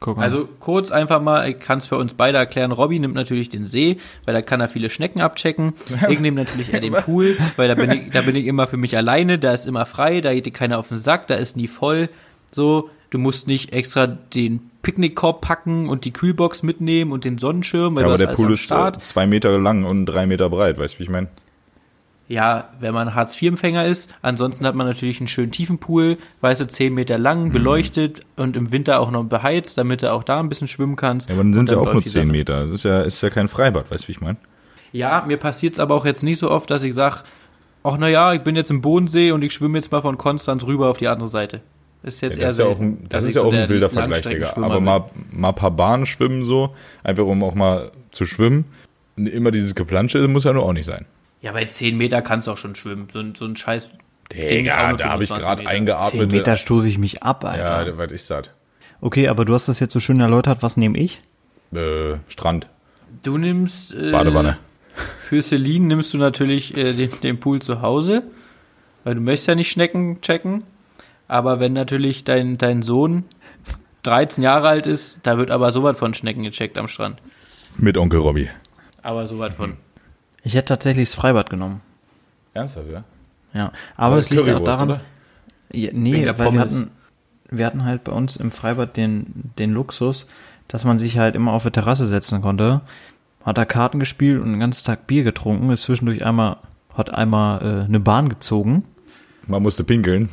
Guck 0.00 0.16
mal. 0.16 0.22
Also 0.22 0.48
kurz 0.60 0.90
einfach 0.90 1.20
mal, 1.20 1.48
ich 1.50 1.58
kann 1.60 1.78
es 1.78 1.86
für 1.86 1.96
uns 1.98 2.14
beide 2.14 2.38
erklären. 2.38 2.72
Robby 2.72 2.98
nimmt 2.98 3.14
natürlich 3.14 3.50
den 3.50 3.66
See, 3.66 3.98
weil 4.24 4.32
da 4.32 4.40
kann 4.40 4.60
er 4.60 4.68
viele 4.68 4.88
Schnecken 4.88 5.20
abchecken. 5.20 5.74
Ich 6.08 6.20
nehme 6.20 6.36
natürlich 6.42 6.72
eher 6.72 6.80
den 6.80 6.92
Pool, 7.04 7.36
weil 7.56 7.68
da 7.68 7.74
bin 7.74 7.90
ich, 7.90 8.10
da 8.10 8.22
bin 8.22 8.34
ich 8.34 8.46
immer 8.46 8.66
für 8.66 8.78
mich 8.78 8.96
alleine, 8.96 9.38
da 9.38 9.52
ist 9.52 9.66
immer 9.66 9.84
frei, 9.84 10.22
da 10.22 10.32
geht 10.32 10.46
dir 10.46 10.52
keiner 10.52 10.78
auf 10.78 10.88
den 10.88 10.96
Sack, 10.98 11.26
da 11.26 11.34
ist 11.34 11.56
nie 11.56 11.68
voll. 11.68 12.08
So, 12.50 12.88
du 13.10 13.18
musst 13.18 13.46
nicht 13.46 13.74
extra 13.74 14.06
den 14.06 14.70
Picknickkorb 14.82 15.42
packen 15.42 15.90
und 15.90 16.06
die 16.06 16.12
Kühlbox 16.12 16.62
mitnehmen 16.62 17.12
und 17.12 17.26
den 17.26 17.36
Sonnenschirm, 17.36 17.94
weil 17.94 18.02
Ja, 18.02 18.08
du 18.08 18.08
aber 18.08 18.12
hast 18.14 18.20
der 18.20 18.28
alles 18.28 18.36
Pool 18.38 18.52
ist 18.54 18.60
Start. 18.60 18.96
äh, 18.96 19.00
zwei 19.00 19.26
Meter 19.26 19.58
lang 19.58 19.84
und 19.84 20.06
drei 20.06 20.26
Meter 20.26 20.48
breit, 20.48 20.78
weißt 20.78 20.94
du, 20.94 20.98
wie 21.00 21.02
ich 21.04 21.10
meine? 21.10 21.28
Ja, 22.30 22.68
wenn 22.78 22.94
man 22.94 23.16
Hartz-IV-Empfänger 23.16 23.86
ist. 23.86 24.14
Ansonsten 24.22 24.64
hat 24.64 24.76
man 24.76 24.86
natürlich 24.86 25.18
einen 25.18 25.26
schönen 25.26 25.50
tiefen 25.50 25.78
Pool, 25.78 26.16
weißt 26.42 26.60
du, 26.60 26.68
10 26.68 26.94
Meter 26.94 27.18
Mhm. 27.18 27.24
lang, 27.24 27.50
beleuchtet 27.52 28.20
und 28.36 28.54
im 28.56 28.70
Winter 28.70 29.00
auch 29.00 29.10
noch 29.10 29.24
beheizt, 29.24 29.76
damit 29.78 30.02
du 30.02 30.12
auch 30.12 30.22
da 30.22 30.38
ein 30.38 30.48
bisschen 30.48 30.68
schwimmen 30.68 30.94
kannst. 30.94 31.28
Ja, 31.28 31.34
aber 31.34 31.42
dann 31.42 31.54
sind 31.54 31.64
es 31.64 31.72
ja 31.72 31.78
auch 31.78 31.86
nur 31.86 31.94
läuft 31.94 32.06
die 32.06 32.10
zehn 32.10 32.28
Sache. 32.28 32.32
Meter. 32.38 32.60
Das 32.60 32.70
ist 32.70 32.84
ja, 32.84 33.00
ist 33.02 33.20
ja 33.20 33.30
kein 33.30 33.48
Freibad, 33.48 33.90
weißt 33.90 34.04
du, 34.04 34.08
wie 34.08 34.12
ich 34.12 34.20
meine? 34.20 34.36
Ja, 34.92 35.24
mir 35.26 35.38
passiert 35.38 35.72
es 35.74 35.80
aber 35.80 35.96
auch 35.96 36.04
jetzt 36.04 36.22
nicht 36.22 36.38
so 36.38 36.52
oft, 36.52 36.70
dass 36.70 36.84
ich 36.84 36.94
sage, 36.94 37.16
ach 37.82 37.96
naja, 37.98 38.32
ich 38.32 38.42
bin 38.42 38.54
jetzt 38.54 38.70
im 38.70 38.80
Bodensee 38.80 39.32
und 39.32 39.42
ich 39.42 39.52
schwimme 39.52 39.78
jetzt 39.78 39.90
mal 39.90 40.00
von 40.00 40.16
Konstanz 40.16 40.64
rüber 40.64 40.88
auf 40.88 40.98
die 40.98 41.08
andere 41.08 41.26
Seite. 41.28 41.62
Ist 42.04 42.20
jetzt 42.22 42.36
Ja, 42.36 42.42
eher 42.42 42.46
das 42.46 42.52
ist 42.54 42.58
ja 42.60 42.66
auch 42.66 42.80
ein, 42.80 43.06
das 43.08 43.24
ist 43.24 43.34
ja 43.34 43.40
so 43.42 43.48
auch 43.48 43.52
ein 43.52 43.58
der 43.58 43.68
wilder 43.68 43.88
Vergleich, 43.90 44.22
Digga. 44.22 44.52
Aber 44.56 44.78
mal, 44.80 45.10
mal 45.32 45.48
ein 45.48 45.54
paar 45.56 45.72
Bahnen 45.72 46.06
schwimmen 46.06 46.44
so, 46.44 46.74
einfach 47.02 47.24
um 47.24 47.42
auch 47.42 47.54
mal 47.56 47.90
zu 48.12 48.24
schwimmen. 48.24 48.66
Immer 49.16 49.50
dieses 49.50 49.74
Geplansche 49.74 50.26
muss 50.28 50.44
ja 50.44 50.52
nur 50.52 50.62
auch 50.62 50.72
nicht 50.72 50.86
sein. 50.86 51.06
Ja, 51.42 51.52
bei 51.52 51.64
10 51.64 51.96
Meter 51.96 52.20
kannst 52.22 52.46
du 52.46 52.52
auch 52.52 52.58
schon 52.58 52.74
schwimmen. 52.74 53.08
So, 53.12 53.20
ein- 53.20 53.34
so 53.34 53.44
ein 53.46 53.56
scheiß 53.56 53.90
Digga, 54.32 54.92
da 54.92 55.08
habe 55.10 55.24
ich 55.24 55.28
25 55.28 55.38
gerade 55.38 55.66
eingeatmet. 55.66 56.10
Zehn 56.10 56.28
Meter 56.28 56.56
stoße 56.56 56.88
ich 56.88 56.98
mich 56.98 57.22
ab, 57.22 57.44
Alter. 57.44 57.86
Ja, 57.86 57.98
was 57.98 58.12
ist 58.12 58.30
das? 58.30 58.50
Okay, 59.00 59.28
aber 59.28 59.44
du 59.44 59.54
hast 59.54 59.68
das 59.68 59.80
jetzt 59.80 59.92
so 59.92 59.98
schön 60.00 60.20
erläutert. 60.20 60.62
Was 60.62 60.76
nehme 60.76 60.96
ich? 60.98 61.20
Äh, 61.74 62.14
Strand, 62.28 62.68
Du 63.22 63.38
nimmst 63.38 63.92
äh, 63.94 64.12
Badewanne. 64.12 64.56
Für 65.22 65.40
Celine 65.42 65.86
nimmst 65.86 66.14
du 66.14 66.18
natürlich 66.18 66.76
äh, 66.76 66.92
den, 66.92 67.10
den 67.22 67.40
Pool 67.40 67.60
zu 67.62 67.82
Hause, 67.82 68.22
weil 69.04 69.14
du 69.16 69.20
möchtest 69.20 69.48
ja 69.48 69.54
nicht 69.56 69.70
Schnecken 69.72 70.20
checken. 70.20 70.62
Aber 71.26 71.58
wenn 71.60 71.72
natürlich 71.72 72.22
dein, 72.24 72.56
dein 72.58 72.82
Sohn 72.82 73.24
13 74.04 74.42
Jahre 74.44 74.68
alt 74.68 74.86
ist, 74.86 75.20
da 75.24 75.38
wird 75.38 75.50
aber 75.50 75.72
sowas 75.72 75.96
von 75.98 76.14
Schnecken 76.14 76.42
gecheckt 76.44 76.76
am 76.78 76.86
Strand. 76.88 77.20
Mit 77.76 77.96
Onkel 77.98 78.20
Robby. 78.20 78.48
Aber 79.02 79.26
sowas 79.26 79.54
von. 79.54 79.76
Ich 80.42 80.54
hätte 80.54 80.66
tatsächlich 80.66 81.10
das 81.10 81.14
Freibad 81.18 81.50
genommen. 81.50 81.80
Ernsthaft, 82.54 82.90
ja? 82.90 83.04
Ja, 83.52 83.72
aber 83.96 84.18
es 84.18 84.30
liegt 84.30 84.48
auch 84.48 84.60
daran. 84.60 84.90
oder? 84.90 85.00
Ja, 85.72 85.90
nee, 85.92 86.26
weil 86.36 86.52
wir 86.52 86.60
hatten, 86.60 86.90
wir 87.48 87.66
hatten 87.66 87.84
halt 87.84 88.04
bei 88.04 88.12
uns 88.12 88.36
im 88.36 88.50
Freibad 88.50 88.96
den, 88.96 89.52
den 89.58 89.72
Luxus, 89.72 90.28
dass 90.68 90.84
man 90.84 90.98
sich 90.98 91.18
halt 91.18 91.34
immer 91.34 91.52
auf 91.52 91.64
der 91.64 91.72
Terrasse 91.72 92.06
setzen 92.06 92.42
konnte. 92.42 92.80
Hat 93.44 93.58
da 93.58 93.64
Karten 93.64 93.98
gespielt 93.98 94.40
und 94.40 94.50
den 94.50 94.60
ganzen 94.60 94.84
Tag 94.84 95.06
Bier 95.06 95.24
getrunken, 95.24 95.70
ist 95.70 95.84
zwischendurch 95.84 96.24
einmal, 96.24 96.58
hat 96.94 97.12
einmal 97.14 97.62
äh, 97.62 97.84
eine 97.84 98.00
Bahn 98.00 98.28
gezogen. 98.28 98.84
Man 99.46 99.62
musste 99.62 99.84
pinkeln. 99.84 100.28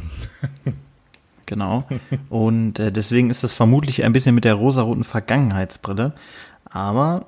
Genau. 1.47 1.87
Und 2.29 2.77
äh, 2.77 2.91
deswegen 2.91 3.29
ist 3.29 3.43
das 3.43 3.53
vermutlich 3.53 4.03
ein 4.03 4.11
bisschen 4.11 4.35
mit 4.35 4.43
der 4.43 4.55
rosaroten 4.55 5.05
Vergangenheitsbrille. 5.05 6.11
Aber 6.69 7.25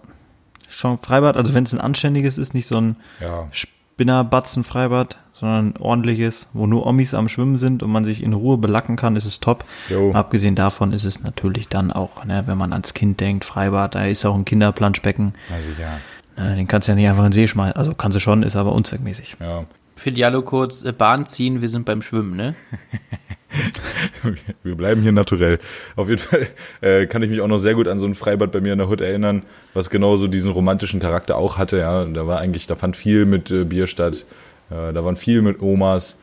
Freibad, 1.01 1.37
also 1.37 1.53
wenn 1.53 1.63
es 1.63 1.73
ein 1.73 1.81
anständiges 1.81 2.37
ist, 2.37 2.53
nicht 2.53 2.67
so 2.67 2.77
ein 2.79 2.95
Ja. 3.19 3.47
Spinnerbatzen-Freibad, 3.51 5.17
sondern 5.33 5.69
ein 5.73 5.77
ordentliches, 5.77 6.49
wo 6.53 6.67
nur 6.67 6.85
Omis 6.85 7.13
am 7.13 7.27
Schwimmen 7.27 7.57
sind 7.57 7.83
und 7.83 7.91
man 7.91 8.05
sich 8.05 8.23
in 8.23 8.33
Ruhe 8.33 8.57
belacken 8.57 8.95
kann, 8.95 9.15
ist 9.15 9.25
es 9.25 9.39
top. 9.39 9.65
Jo. 9.89 10.13
Abgesehen 10.13 10.55
davon 10.55 10.93
ist 10.93 11.03
es 11.03 11.21
natürlich 11.23 11.67
dann 11.67 11.91
auch, 11.91 12.23
ne, 12.23 12.43
wenn 12.45 12.57
man 12.57 12.71
ans 12.71 12.93
Kind 12.93 13.19
denkt, 13.19 13.45
Freibad, 13.45 13.95
da 13.95 14.05
ist 14.05 14.25
auch 14.25 14.35
ein 14.35 14.45
Kinderplanschbecken. 14.45 15.33
Na 15.49 15.61
sicher. 15.61 15.99
Ne, 16.37 16.55
den 16.55 16.67
kannst 16.67 16.87
du 16.87 16.93
ja 16.93 16.95
nicht 16.95 17.09
einfach 17.09 17.23
in 17.25 17.31
den 17.31 17.33
See 17.33 17.47
schmeißen. 17.47 17.75
Also 17.75 17.93
kannst 17.93 18.15
du 18.15 18.19
schon, 18.21 18.43
ist 18.43 18.55
aber 18.55 18.71
unzweckmäßig. 18.71 19.35
Ja. 19.41 19.65
Für 19.99 20.13
Dialog 20.13 20.45
kurz, 20.45 20.81
äh, 20.81 20.93
Bahn 20.93 21.27
ziehen, 21.27 21.61
wir 21.61 21.67
sind 21.67 21.83
beim 21.83 22.01
Schwimmen, 22.01 22.37
ne? 22.37 22.55
Wir 24.63 24.75
bleiben 24.75 25.01
hier 25.01 25.11
naturell. 25.11 25.59
Auf 25.97 26.07
jeden 26.07 26.21
Fall 26.21 26.47
äh, 26.79 27.05
kann 27.07 27.21
ich 27.21 27.29
mich 27.29 27.41
auch 27.41 27.47
noch 27.47 27.57
sehr 27.57 27.73
gut 27.73 27.87
an 27.87 27.99
so 27.99 28.05
ein 28.05 28.13
Freibad 28.13 28.51
bei 28.51 28.61
mir 28.61 28.73
in 28.73 28.79
der 28.79 28.87
Hut 28.87 29.01
erinnern, 29.01 29.43
was 29.73 29.89
genau 29.89 30.15
so 30.15 30.27
diesen 30.27 30.51
romantischen 30.51 31.01
Charakter 31.01 31.35
auch 31.35 31.57
hatte. 31.57 31.79
Ja, 31.79 32.05
da 32.05 32.27
war 32.27 32.39
eigentlich, 32.39 32.67
da 32.67 32.77
fand 32.77 32.95
viel 32.95 33.25
mit 33.25 33.51
äh, 33.51 33.65
Bier 33.65 33.87
statt. 33.87 34.25
Äh, 34.69 34.93
da 34.93 35.03
waren 35.03 35.17
viel 35.17 35.41
mit 35.41 35.61
Omas. 35.61 36.17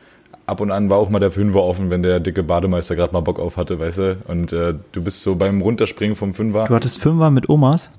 Ab 0.47 0.61
und 0.61 0.71
an 0.71 0.89
war 0.89 0.97
auch 0.97 1.09
mal 1.09 1.19
der 1.19 1.31
Fünfer 1.31 1.61
offen, 1.61 1.91
wenn 1.91 2.01
der 2.01 2.19
dicke 2.19 2.41
Bademeister 2.41 2.95
gerade 2.95 3.13
mal 3.13 3.21
Bock 3.21 3.39
auf 3.39 3.57
hatte, 3.57 3.77
weißt 3.77 3.97
du. 3.99 4.17
Und 4.27 4.53
äh, 4.53 4.73
du 4.91 5.03
bist 5.03 5.21
so 5.21 5.35
beim 5.35 5.61
Runterspringen 5.61 6.15
vom 6.15 6.33
Fünfer. 6.33 6.65
Du 6.67 6.73
hattest 6.73 6.99
Fünfer 6.99 7.29
mit 7.29 7.47
Omas? 7.47 7.91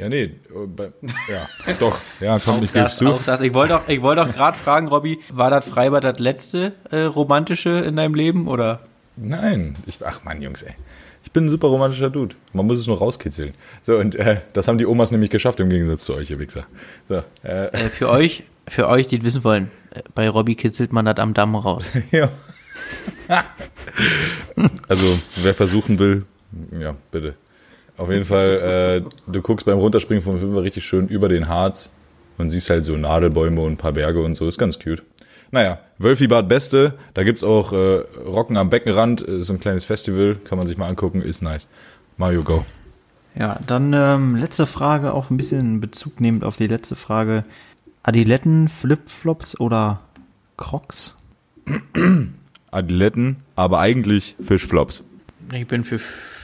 Ja, 0.00 0.08
nee, 0.08 0.22
äh, 0.22 0.90
ja, 1.28 1.74
doch, 1.78 1.98
ja, 2.20 2.38
komm, 2.38 2.62
ich 2.62 2.72
geb's 2.72 2.96
zu. 2.96 3.06
auch 3.06 3.22
das. 3.22 3.42
Ich 3.42 3.52
wollte 3.52 3.74
doch, 3.74 3.86
ich 3.86 4.00
wollte 4.00 4.24
doch 4.24 4.32
gerade 4.32 4.56
fragen, 4.56 4.88
Robby, 4.88 5.20
war 5.30 5.50
das 5.50 5.66
Freibad 5.66 6.04
das 6.04 6.18
letzte 6.18 6.72
äh, 6.90 7.00
romantische 7.02 7.68
in 7.80 7.96
deinem 7.96 8.14
Leben 8.14 8.48
oder? 8.48 8.80
Nein, 9.18 9.76
ich, 9.84 9.98
ach 10.02 10.24
Mann, 10.24 10.40
Jungs, 10.40 10.62
ey. 10.62 10.72
Ich 11.22 11.32
bin 11.32 11.44
ein 11.44 11.48
super 11.50 11.68
romantischer 11.68 12.08
Dude. 12.08 12.34
Man 12.54 12.66
muss 12.66 12.78
es 12.78 12.86
nur 12.86 12.96
rauskitzeln. 12.96 13.52
So, 13.82 13.98
und 13.98 14.14
äh, 14.14 14.38
das 14.54 14.68
haben 14.68 14.78
die 14.78 14.86
Omas 14.86 15.10
nämlich 15.10 15.28
geschafft, 15.28 15.60
im 15.60 15.68
Gegensatz 15.68 16.04
zu 16.04 16.14
euch, 16.14 16.30
ihr 16.30 16.38
Wichser. 16.38 16.64
So, 17.06 17.22
äh, 17.44 17.66
Äh, 17.66 17.90
für 17.90 18.08
euch, 18.08 18.44
für 18.68 18.88
euch, 18.88 19.06
die 19.06 19.18
es 19.18 19.22
wissen 19.22 19.44
wollen, 19.44 19.70
äh, 19.90 20.00
bei 20.14 20.30
Robby 20.30 20.54
kitzelt 20.54 20.94
man 20.94 21.04
das 21.04 21.18
am 21.18 21.34
Damm 21.34 21.54
raus. 21.56 21.84
ja. 22.10 22.30
also, 24.88 25.18
wer 25.42 25.54
versuchen 25.54 25.98
will, 25.98 26.24
ja, 26.80 26.94
bitte. 27.10 27.34
Auf 28.00 28.10
jeden 28.10 28.24
Fall, 28.24 29.02
äh, 29.04 29.30
du 29.30 29.42
guckst 29.42 29.66
beim 29.66 29.76
Runterspringen 29.76 30.24
vom 30.24 30.40
Fünfer 30.40 30.62
richtig 30.62 30.86
schön 30.86 31.06
über 31.06 31.28
den 31.28 31.48
Harz 31.48 31.90
und 32.38 32.48
siehst 32.48 32.70
halt 32.70 32.82
so 32.82 32.96
Nadelbäume 32.96 33.60
und 33.60 33.72
ein 33.72 33.76
paar 33.76 33.92
Berge 33.92 34.22
und 34.22 34.32
so. 34.32 34.48
Ist 34.48 34.56
ganz 34.56 34.78
cute. 34.78 35.02
Naja, 35.50 35.80
Wölfibad 35.98 36.48
Beste. 36.48 36.94
Da 37.12 37.24
gibt's 37.24 37.44
auch 37.44 37.74
äh, 37.74 37.98
Rocken 38.24 38.56
am 38.56 38.70
Beckenrand. 38.70 39.20
Ist 39.20 39.48
so 39.48 39.52
ein 39.52 39.60
kleines 39.60 39.84
Festival. 39.84 40.36
Kann 40.36 40.56
man 40.56 40.66
sich 40.66 40.78
mal 40.78 40.88
angucken. 40.88 41.20
Ist 41.20 41.42
nice. 41.42 41.68
Mario, 42.16 42.42
go. 42.42 42.64
Ja, 43.34 43.60
dann 43.66 43.92
ähm, 43.92 44.34
letzte 44.34 44.64
Frage, 44.64 45.12
auch 45.12 45.28
ein 45.28 45.36
bisschen 45.36 45.82
Bezug 45.82 46.22
nehmend 46.22 46.42
auf 46.42 46.56
die 46.56 46.68
letzte 46.68 46.96
Frage. 46.96 47.44
Adiletten, 48.02 48.68
Flipflops 48.68 49.60
oder 49.60 50.00
Crocs? 50.56 51.16
Adiletten, 52.70 53.36
aber 53.56 53.78
eigentlich 53.80 54.36
Fischflops. 54.40 55.04
Ich 55.52 55.66
bin 55.66 55.84
für, 55.84 56.00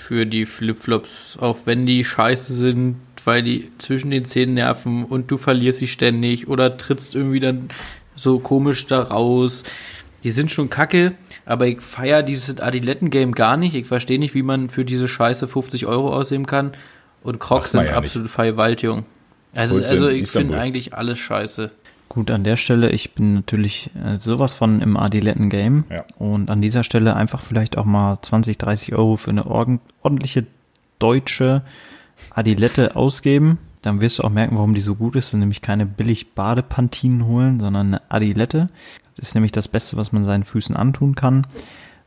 für 0.07 0.25
die 0.25 0.47
Flipflops, 0.47 1.37
auch 1.41 1.59
wenn 1.65 1.85
die 1.85 2.05
scheiße 2.05 2.55
sind, 2.55 2.97
weil 3.25 3.43
die 3.43 3.73
zwischen 3.79 4.13
den 4.13 4.25
Zähnen 4.25 4.55
nerven 4.55 5.05
und 5.05 5.33
du 5.33 5.37
verlierst 5.37 5.81
sie 5.81 5.89
ständig 5.89 6.47
oder 6.47 6.77
trittst 6.77 7.17
irgendwie 7.17 7.41
dann 7.41 7.71
so 8.15 8.39
komisch 8.39 8.87
da 8.87 9.03
raus. 9.03 9.65
Die 10.23 10.31
sind 10.31 10.53
schon 10.53 10.71
kacke, 10.71 11.15
aber 11.45 11.67
ich 11.67 11.81
feiere 11.81 12.23
dieses 12.23 12.61
Adiletten-Game 12.61 13.33
gar 13.33 13.57
nicht. 13.57 13.75
Ich 13.75 13.87
verstehe 13.87 14.21
nicht, 14.21 14.35
wie 14.35 14.45
man 14.45 14.71
für 14.71 14.85
diese 14.85 15.09
Scheiße 15.09 15.49
50 15.49 15.87
Euro 15.87 16.15
ausgeben 16.15 16.47
kann. 16.47 16.73
Und 17.25 17.41
Crocs 17.41 17.73
sind 17.73 17.81
ja 17.81 17.87
nicht. 17.87 17.97
absolut 17.97 18.31
Vergewaltigung. 18.31 19.07
Also, 19.55 19.77
also 19.77 20.09
ich 20.09 20.31
finde 20.31 20.57
eigentlich 20.57 20.95
alles 20.95 21.19
scheiße. 21.19 21.73
Gut, 22.17 22.31
an 22.31 22.45
der 22.45 22.57
Stelle, 22.57 22.93
ich 22.93 23.13
bin 23.13 23.35
natürlich 23.35 23.91
äh, 23.95 24.17
sowas 24.17 24.55
von 24.55 24.81
im 24.81 24.97
Adiletten-Game. 24.97 25.85
Ja. 25.91 26.03
Und 26.17 26.49
an 26.49 26.63
dieser 26.63 26.83
Stelle 26.83 27.15
einfach 27.15 27.43
vielleicht 27.43 27.77
auch 27.77 27.85
mal 27.85 28.19
20, 28.23 28.57
30 28.57 28.95
Euro 28.95 29.19
für 29.19 29.29
eine 29.29 29.45
ordentliche 29.45 30.47
deutsche 30.99 31.61
Adilette 32.31 32.97
ausgeben. 32.97 33.59
Dann 33.83 34.01
wirst 34.01 34.19
du 34.19 34.23
auch 34.23 34.31
merken, 34.31 34.57
warum 34.57 34.73
die 34.73 34.81
so 34.81 34.95
gut 34.95 35.15
ist. 35.15 35.35
Und 35.35 35.41
nämlich 35.41 35.61
keine 35.61 35.85
billig 35.85 36.33
Badepantinen 36.33 37.27
holen, 37.27 37.61
sondern 37.61 37.89
eine 37.89 38.03
Adilette. 38.09 38.69
Das 39.15 39.29
ist 39.29 39.35
nämlich 39.35 39.53
das 39.53 39.69
Beste, 39.69 39.99
was 39.99 40.11
man 40.11 40.25
seinen 40.25 40.45
Füßen 40.45 40.75
antun 40.75 41.17
kann. 41.17 41.47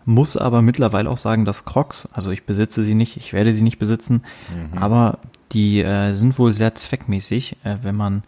Muss 0.05 0.37
aber 0.37 0.63
mittlerweile 0.63 1.07
auch 1.07 1.19
sagen, 1.19 1.45
dass 1.45 1.65
Crocs, 1.65 2.09
also 2.13 2.31
ich 2.31 2.45
besitze 2.45 2.83
sie 2.83 2.95
nicht, 2.95 3.15
ich 3.15 3.31
werde 3.31 3.53
sie 3.53 3.61
nicht 3.61 3.77
besitzen, 3.77 4.23
aber 4.75 5.19
die 5.51 5.81
äh, 5.81 6.13
sind 6.13 6.39
wohl 6.39 6.53
sehr 6.53 6.73
zweckmäßig, 6.73 7.57
äh, 7.63 7.75
wenn 7.83 7.95
man, 7.95 8.23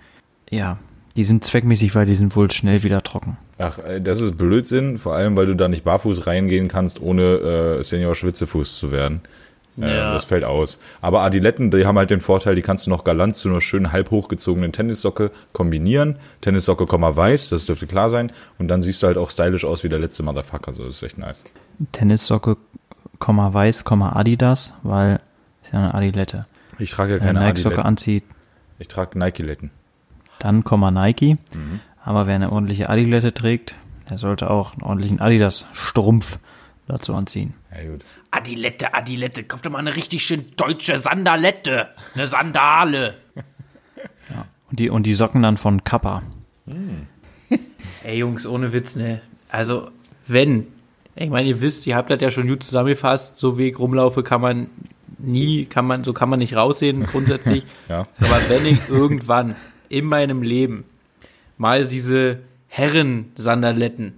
ja, 0.51 0.77
die 1.15 1.23
sind 1.23 1.43
zweckmäßig, 1.43 1.93
weil 1.95 2.05
die 2.05 2.15
sind 2.15 2.35
wohl 2.35 2.49
schnell 2.51 2.83
wieder 2.83 3.03
trocken. 3.03 3.37
Ach, 3.57 3.77
äh, 3.79 3.99
das 4.01 4.21
ist 4.21 4.37
Blödsinn, 4.37 4.97
vor 4.97 5.15
allem, 5.15 5.35
weil 5.35 5.45
du 5.45 5.55
da 5.55 5.67
nicht 5.67 5.83
barfuß 5.83 6.25
reingehen 6.27 6.67
kannst, 6.67 7.01
ohne 7.01 7.77
äh, 7.79 7.83
Senior 7.83 8.15
Schwitzefuß 8.15 8.77
zu 8.77 8.91
werden. 8.91 9.21
Äh, 9.79 9.95
Ja. 9.95 10.13
Das 10.13 10.25
fällt 10.25 10.43
aus. 10.43 10.79
Aber 11.01 11.21
Adiletten, 11.21 11.71
die 11.71 11.85
haben 11.85 11.97
halt 11.97 12.09
den 12.09 12.19
Vorteil, 12.21 12.55
die 12.55 12.61
kannst 12.61 12.85
du 12.85 12.89
noch 12.89 13.03
galant 13.05 13.35
zu 13.37 13.49
einer 13.49 13.61
schönen 13.61 13.91
halb 13.93 14.11
hochgezogenen 14.11 14.73
Tennissocke 14.73 15.31
kombinieren. 15.53 16.17
Tennissocke, 16.41 16.85
Komma 16.85 17.15
weiß, 17.15 17.49
das 17.49 17.65
dürfte 17.65 17.87
klar 17.87 18.09
sein. 18.09 18.31
Und 18.59 18.67
dann 18.67 18.81
siehst 18.81 19.01
du 19.01 19.07
halt 19.07 19.17
auch 19.17 19.29
stylisch 19.29 19.63
aus 19.65 19.83
wie 19.83 19.89
der 19.89 19.99
letzte 19.99 20.23
Motherfucker. 20.23 20.73
So, 20.73 20.83
das 20.85 20.95
ist 20.95 21.03
echt 21.03 21.17
nice. 21.17 21.41
Tennissocke, 21.93 22.57
Komma 23.19 23.53
weiß, 23.53 23.83
Komma 23.85 24.13
Adidas, 24.15 24.73
weil 24.83 25.19
ist 25.63 25.71
ja 25.73 25.79
eine 25.79 25.93
Adilette. 25.93 26.45
Ich 26.79 26.91
trage 26.91 27.13
ja 27.13 27.19
Wenn 27.19 27.27
keine 27.27 27.39
eine 27.39 27.47
Nike-Socke 27.49 27.85
anzieht, 27.85 28.23
Ich 28.79 28.87
trage 28.87 29.17
Nike-Letten. 29.17 29.71
Dann 30.43 30.63
Komma 30.63 30.91
Nike. 30.91 31.37
Mhm. 31.53 31.79
Aber 32.03 32.27
wer 32.27 32.35
eine 32.35 32.51
ordentliche 32.51 32.89
Adilette 32.89 33.33
trägt, 33.33 33.75
der 34.09 34.17
sollte 34.17 34.49
auch 34.49 34.73
einen 34.73 34.83
ordentlichen 34.83 35.21
Adidas-Strumpf 35.21 36.39
dazu 36.87 37.13
anziehen. 37.13 37.53
Ja, 37.71 37.89
gut. 37.89 38.03
Adilette, 38.31 38.93
Adilette, 38.93 39.43
kauf 39.43 39.61
doch 39.61 39.71
mal 39.71 39.79
eine 39.79 39.95
richtig 39.95 40.25
schön 40.25 40.45
deutsche 40.57 40.99
Sandalette. 40.99 41.89
Eine 42.15 42.27
Sandale. 42.27 43.15
Und 44.69 44.79
die, 44.79 44.89
und 44.89 45.03
die 45.03 45.13
Socken 45.13 45.41
dann 45.41 45.57
von 45.57 45.83
Kappa. 45.83 46.23
Ey 48.03 48.17
Jungs, 48.17 48.47
ohne 48.47 48.71
Witz, 48.71 48.95
ne? 48.95 49.21
Also, 49.49 49.91
wenn, 50.27 50.67
ich 51.15 51.29
meine, 51.29 51.49
ihr 51.49 51.59
wisst, 51.59 51.85
ihr 51.87 51.97
habt 51.97 52.09
das 52.09 52.21
ja 52.21 52.31
schon 52.31 52.47
gut 52.47 52.63
zusammengefasst, 52.63 53.37
so 53.37 53.57
wie 53.57 53.67
ich 53.67 53.77
rumlaufe, 53.77 54.23
kann 54.23 54.39
man 54.39 54.69
nie, 55.17 55.65
kann 55.65 55.85
man, 55.85 56.05
so 56.05 56.13
kann 56.13 56.29
man 56.29 56.39
nicht 56.39 56.55
raussehen, 56.55 57.05
grundsätzlich. 57.05 57.65
Ja. 57.89 58.07
Aber 58.21 58.39
wenn 58.47 58.65
ich 58.65 58.87
irgendwann 58.87 59.55
in 59.91 60.05
meinem 60.05 60.41
Leben 60.41 60.85
mal 61.57 61.85
diese 61.85 62.39
Herren-Sandaletten 62.67 64.13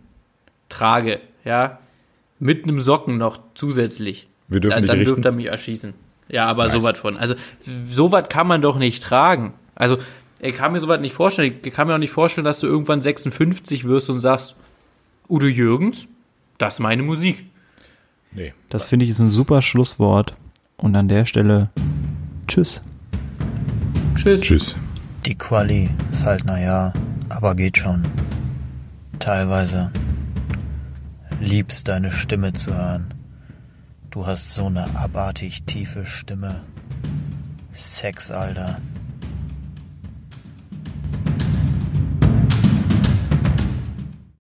trage, 0.70 1.20
ja, 1.46 1.80
mit 2.40 2.64
einem 2.64 2.82
Socken 2.82 3.18
noch 3.18 3.40
zusätzlich, 3.56 4.28
Wir 4.48 4.60
dürfen 4.60 4.76
dann, 4.76 4.82
nicht 4.82 4.92
dann 4.92 5.00
richten. 5.00 5.16
dürft 5.22 5.26
ihr 5.26 5.32
mich 5.32 5.46
erschießen. 5.48 5.94
Ja, 6.30 6.46
aber 6.46 6.66
Nice. 6.68 6.74
sowas 6.82 6.98
von. 6.98 7.18
Also, 7.18 7.36
sowas 7.90 8.26
kann 8.30 8.48
man 8.48 8.62
doch 8.62 8.78
nicht 8.78 9.04
tragen. 9.04 9.54
Also, 9.76 9.98
ich 10.40 10.54
kann 10.56 10.72
mir 10.72 10.80
sowas 10.80 11.00
nicht 11.00 11.14
vorstellen. 11.14 11.56
Ich 11.64 11.74
kann 11.74 11.88
mir 11.88 11.94
auch 11.96 12.00
nicht 12.00 12.12
vorstellen, 12.12 12.46
dass 12.46 12.60
du 12.60 12.68
irgendwann 12.68 13.02
56 13.02 13.86
wirst 13.86 14.10
und 14.10 14.20
sagst, 14.20 14.56
Udo 15.30 15.48
Jürgens, 15.48 16.08
das 16.58 16.76
ist 16.76 16.80
meine 16.80 17.04
Musik. 17.04 17.46
Nee. 18.32 18.54
Das 18.70 18.86
finde 18.86 19.06
ich 19.06 19.12
ist 19.12 19.20
ein 19.20 19.30
super 19.30 19.62
Schlusswort. 19.62 20.34
Und 20.78 20.96
an 20.96 21.08
der 21.08 21.26
Stelle, 21.26 21.70
tschüss. 22.48 22.82
Tschüss. 24.16 24.42
Tschüss. 24.42 24.76
Die 25.26 25.36
Quali 25.36 25.90
ist 26.10 26.26
halt 26.26 26.44
naja, 26.44 26.92
aber 27.30 27.56
geht 27.56 27.78
schon. 27.78 28.04
Teilweise. 29.20 29.90
Liebst 31.40 31.88
deine 31.88 32.12
Stimme 32.12 32.52
zu 32.52 32.76
hören. 32.76 33.14
Du 34.10 34.28
hast 34.28 34.54
so 34.54 34.66
eine 34.66 34.86
abartig 34.98 35.64
tiefe 35.64 36.06
Stimme. 36.06 36.64
Sex, 37.72 38.32
Alter. 38.32 38.80